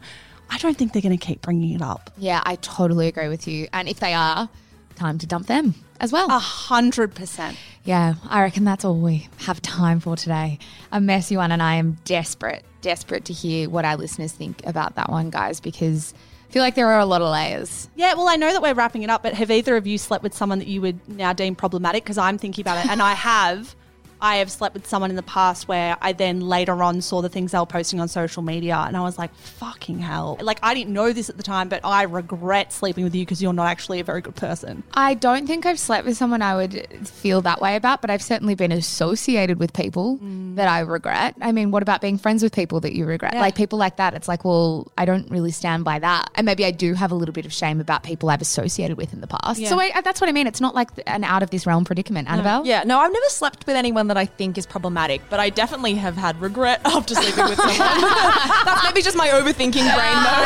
I 0.50 0.58
don't 0.58 0.78
think 0.78 0.94
they're 0.94 1.02
going 1.02 1.18
to 1.18 1.26
keep 1.26 1.42
bringing 1.42 1.74
it 1.74 1.82
up. 1.82 2.10
Yeah, 2.18 2.42
I 2.46 2.56
totally 2.56 3.10
agree 3.10 3.28
with 3.28 3.50
you. 3.50 3.68
And 3.74 3.90
if 3.90 4.00
they 4.00 4.14
are, 4.14 4.48
time 4.96 5.18
to 5.18 5.28
dump 5.28 5.48
them 5.48 5.76
as 6.00 6.14
well. 6.14 6.30
A 6.30 6.40
hundred 6.40 7.16
percent. 7.16 7.58
Yeah, 7.84 8.16
I 8.30 8.42
reckon 8.44 8.64
that's 8.64 8.86
all 8.86 8.96
we 8.96 9.28
have 9.40 9.62
time 9.62 10.00
for 10.00 10.16
today. 10.16 10.60
A 10.92 11.02
messy 11.02 11.36
one, 11.36 11.52
and 11.52 11.64
I 11.64 11.76
am 11.76 11.98
desperate, 12.06 12.64
desperate 12.82 13.26
to 13.26 13.34
hear 13.34 13.70
what 13.70 13.86
our 13.86 13.98
listeners 13.98 14.32
think 14.32 14.66
about 14.68 14.96
that 14.96 15.10
one, 15.10 15.32
guys, 15.32 15.60
because 15.60 16.14
I 16.48 16.52
feel 16.52 16.62
like 16.62 16.76
there 16.76 16.88
are 16.88 17.00
a 17.00 17.06
lot 17.06 17.22
of 17.22 17.32
layers. 17.32 17.90
Yeah, 17.96 18.14
well, 18.14 18.28
I 18.28 18.36
know 18.36 18.52
that 18.52 18.62
we're 18.62 18.76
wrapping 18.76 19.02
it 19.02 19.10
up, 19.10 19.24
but 19.24 19.34
have 19.34 19.50
either 19.50 19.78
of 19.78 19.88
you 19.88 19.98
slept 19.98 20.24
with 20.24 20.36
someone 20.36 20.60
that 20.60 20.68
you 20.68 20.80
would 20.82 21.08
now 21.10 21.34
deem 21.34 21.56
problematic? 21.56 22.04
Because 22.04 22.20
I'm 22.20 22.38
thinking 22.38 22.62
about 22.62 22.86
it, 22.86 22.92
and 22.92 23.02
I 23.02 23.14
have. 23.14 23.76
I 24.22 24.38
have 24.38 24.52
slept 24.52 24.74
with 24.74 24.88
someone 24.88 25.10
in 25.10 25.16
the 25.16 25.24
past 25.24 25.68
where 25.68 25.98
I 26.02 26.14
then 26.14 26.42
later 26.42 26.84
on 26.84 27.02
saw 27.02 27.22
the 27.22 27.30
things 27.30 27.52
they 27.52 27.60
were 27.60 27.66
posting 27.66 28.00
on 28.00 28.08
social 28.08 28.44
media, 28.44 28.78
and 28.88 28.96
I 28.96 29.02
was 29.02 29.18
like, 29.18 29.34
fucking 29.36 30.00
hell. 30.00 30.38
Like, 30.42 30.60
I 30.62 30.74
didn't 30.74 30.94
know 30.94 31.12
this 31.12 31.30
at 31.30 31.38
the 31.38 31.44
time, 31.44 31.70
but 31.70 31.82
I 31.84 32.04
regret 32.04 32.72
sleeping 32.72 33.04
with 33.04 33.16
you 33.16 33.24
because 33.24 33.42
you're 33.42 33.54
not 33.54 33.68
actually 33.68 34.00
a 34.00 34.04
very 34.04 34.22
good 34.22 34.36
person. 34.36 34.84
I 34.94 35.14
don't 35.14 35.48
think 35.48 35.66
I've 35.66 35.80
slept 35.80 36.06
with 36.06 36.18
someone 36.18 36.42
I 36.42 36.56
would 36.56 37.08
feel 37.08 37.42
that 37.42 37.62
way 37.62 37.76
about, 37.76 38.02
but 38.02 38.10
I've 38.10 38.22
certainly 38.22 38.56
been 38.56 38.72
associated 38.72 39.60
with 39.60 39.74
people 39.74 40.18
mm. 40.18 40.56
that 40.56 40.68
I 40.68 40.80
regret. 40.82 41.36
I 41.42 41.52
mean, 41.52 41.72
what 41.72 41.82
about 41.82 42.02
being 42.02 42.18
friends 42.18 42.44
with 42.44 42.54
people 42.54 42.80
that 42.82 42.94
you 42.94 43.06
regret? 43.06 43.34
Like 43.34 43.56
people 43.56 43.80
like 43.80 43.98
that, 43.98 44.14
it's 44.14 44.28
like, 44.28 44.46
well, 44.46 44.92
I 44.98 45.06
don't 45.06 45.30
really 45.32 45.52
stand 45.52 45.84
by 45.84 46.00
that. 46.00 46.30
And 46.36 46.46
maybe 46.46 46.66
I 46.66 46.72
do 46.72 46.94
have 46.94 47.12
a 47.12 47.16
little 47.16 47.34
bit 47.34 47.46
of 47.46 47.54
shame 47.54 47.80
about 47.80 48.04
people 48.04 48.30
I've 48.30 48.42
associated 48.42 48.98
with 48.98 49.14
in 49.14 49.22
the 49.22 49.28
past. 49.28 49.66
So 49.66 49.80
I, 49.80 50.02
that's 50.02 50.22
what 50.22 50.30
I 50.30 50.34
mean. 50.34 50.48
It's 50.48 50.62
not 50.62 50.76
like 50.76 50.90
an 51.08 51.24
out 51.24 51.44
of 51.44 51.50
this 51.50 51.66
realm 51.66 51.86
predicament, 51.86 52.30
Annabelle. 52.30 52.66
Yeah, 52.66 52.84
no, 52.84 53.00
I've 53.00 53.12
never 53.12 53.26
slept 53.30 53.66
with 53.66 53.76
anyone 53.76 54.08
that 54.12 54.18
I 54.18 54.26
think 54.26 54.58
is 54.58 54.66
problematic, 54.66 55.22
but 55.30 55.40
I 55.40 55.50
definitely 55.50 55.94
have 55.96 56.18
had 56.18 56.40
regret 56.42 56.82
after 56.86 57.16
sleeping 57.16 57.46
with 57.46 57.58
someone. 57.58 57.78
That's 58.66 58.84
maybe 58.84 59.02
just 59.02 59.16
my 59.16 59.30
overthinking 59.30 59.72
brain, 59.74 60.18
though. 60.26 60.44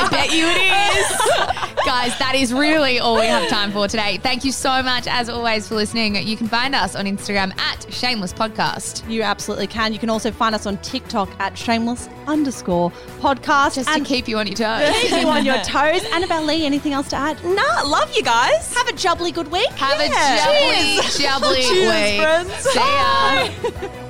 I 0.00 0.08
bet 0.10 0.30
you 0.30 0.44
it 0.46 0.60
is. 0.98 1.76
Guys, 1.86 2.18
that 2.18 2.34
is 2.34 2.52
really 2.52 2.98
all 2.98 3.16
we 3.16 3.24
have 3.26 3.48
time 3.48 3.72
for 3.72 3.88
today. 3.88 4.18
Thank 4.18 4.44
you 4.44 4.52
so 4.52 4.82
much, 4.82 5.06
as 5.06 5.30
always, 5.30 5.66
for 5.68 5.74
listening. 5.74 6.16
You 6.16 6.36
can 6.36 6.46
find 6.48 6.74
us 6.74 6.94
on 6.94 7.06
Instagram 7.06 7.58
at 7.58 7.90
Shameless 7.90 8.34
Podcast. 8.34 9.08
You 9.10 9.22
absolutely 9.22 9.68
can. 9.68 9.94
You 9.94 9.98
can 9.98 10.10
also 10.10 10.30
find 10.30 10.54
us 10.54 10.66
on 10.66 10.76
TikTok 10.78 11.30
at 11.40 11.56
shameless 11.56 12.10
underscore 12.26 12.90
podcast. 13.20 13.76
Just 13.76 13.88
and 13.88 14.04
to 14.04 14.08
keep 14.08 14.28
you 14.28 14.36
on 14.36 14.46
your 14.46 14.56
toes. 14.56 14.90
keep 15.00 15.12
you 15.12 15.28
on 15.28 15.46
your 15.46 15.56
toes. 15.62 16.04
Annabelle 16.12 16.44
Lee, 16.44 16.66
anything 16.66 16.92
else 16.92 17.08
to 17.08 17.16
add? 17.16 17.42
Nah, 17.42 17.82
love 17.88 18.14
you 18.14 18.22
guys. 18.22 18.74
Have 18.74 18.88
a 18.88 18.92
jubbly 18.92 19.32
good 19.32 19.50
week. 19.50 19.70
Have 19.70 19.98
Yeah. 19.98 20.98
a 20.98 21.02
jubbly, 21.02 21.24
jubbly 21.24 21.62
Cheers, 21.62 22.10
week. 22.10 22.20
friends. 22.20 22.64
See 22.64 22.78
ya. 22.98 23.98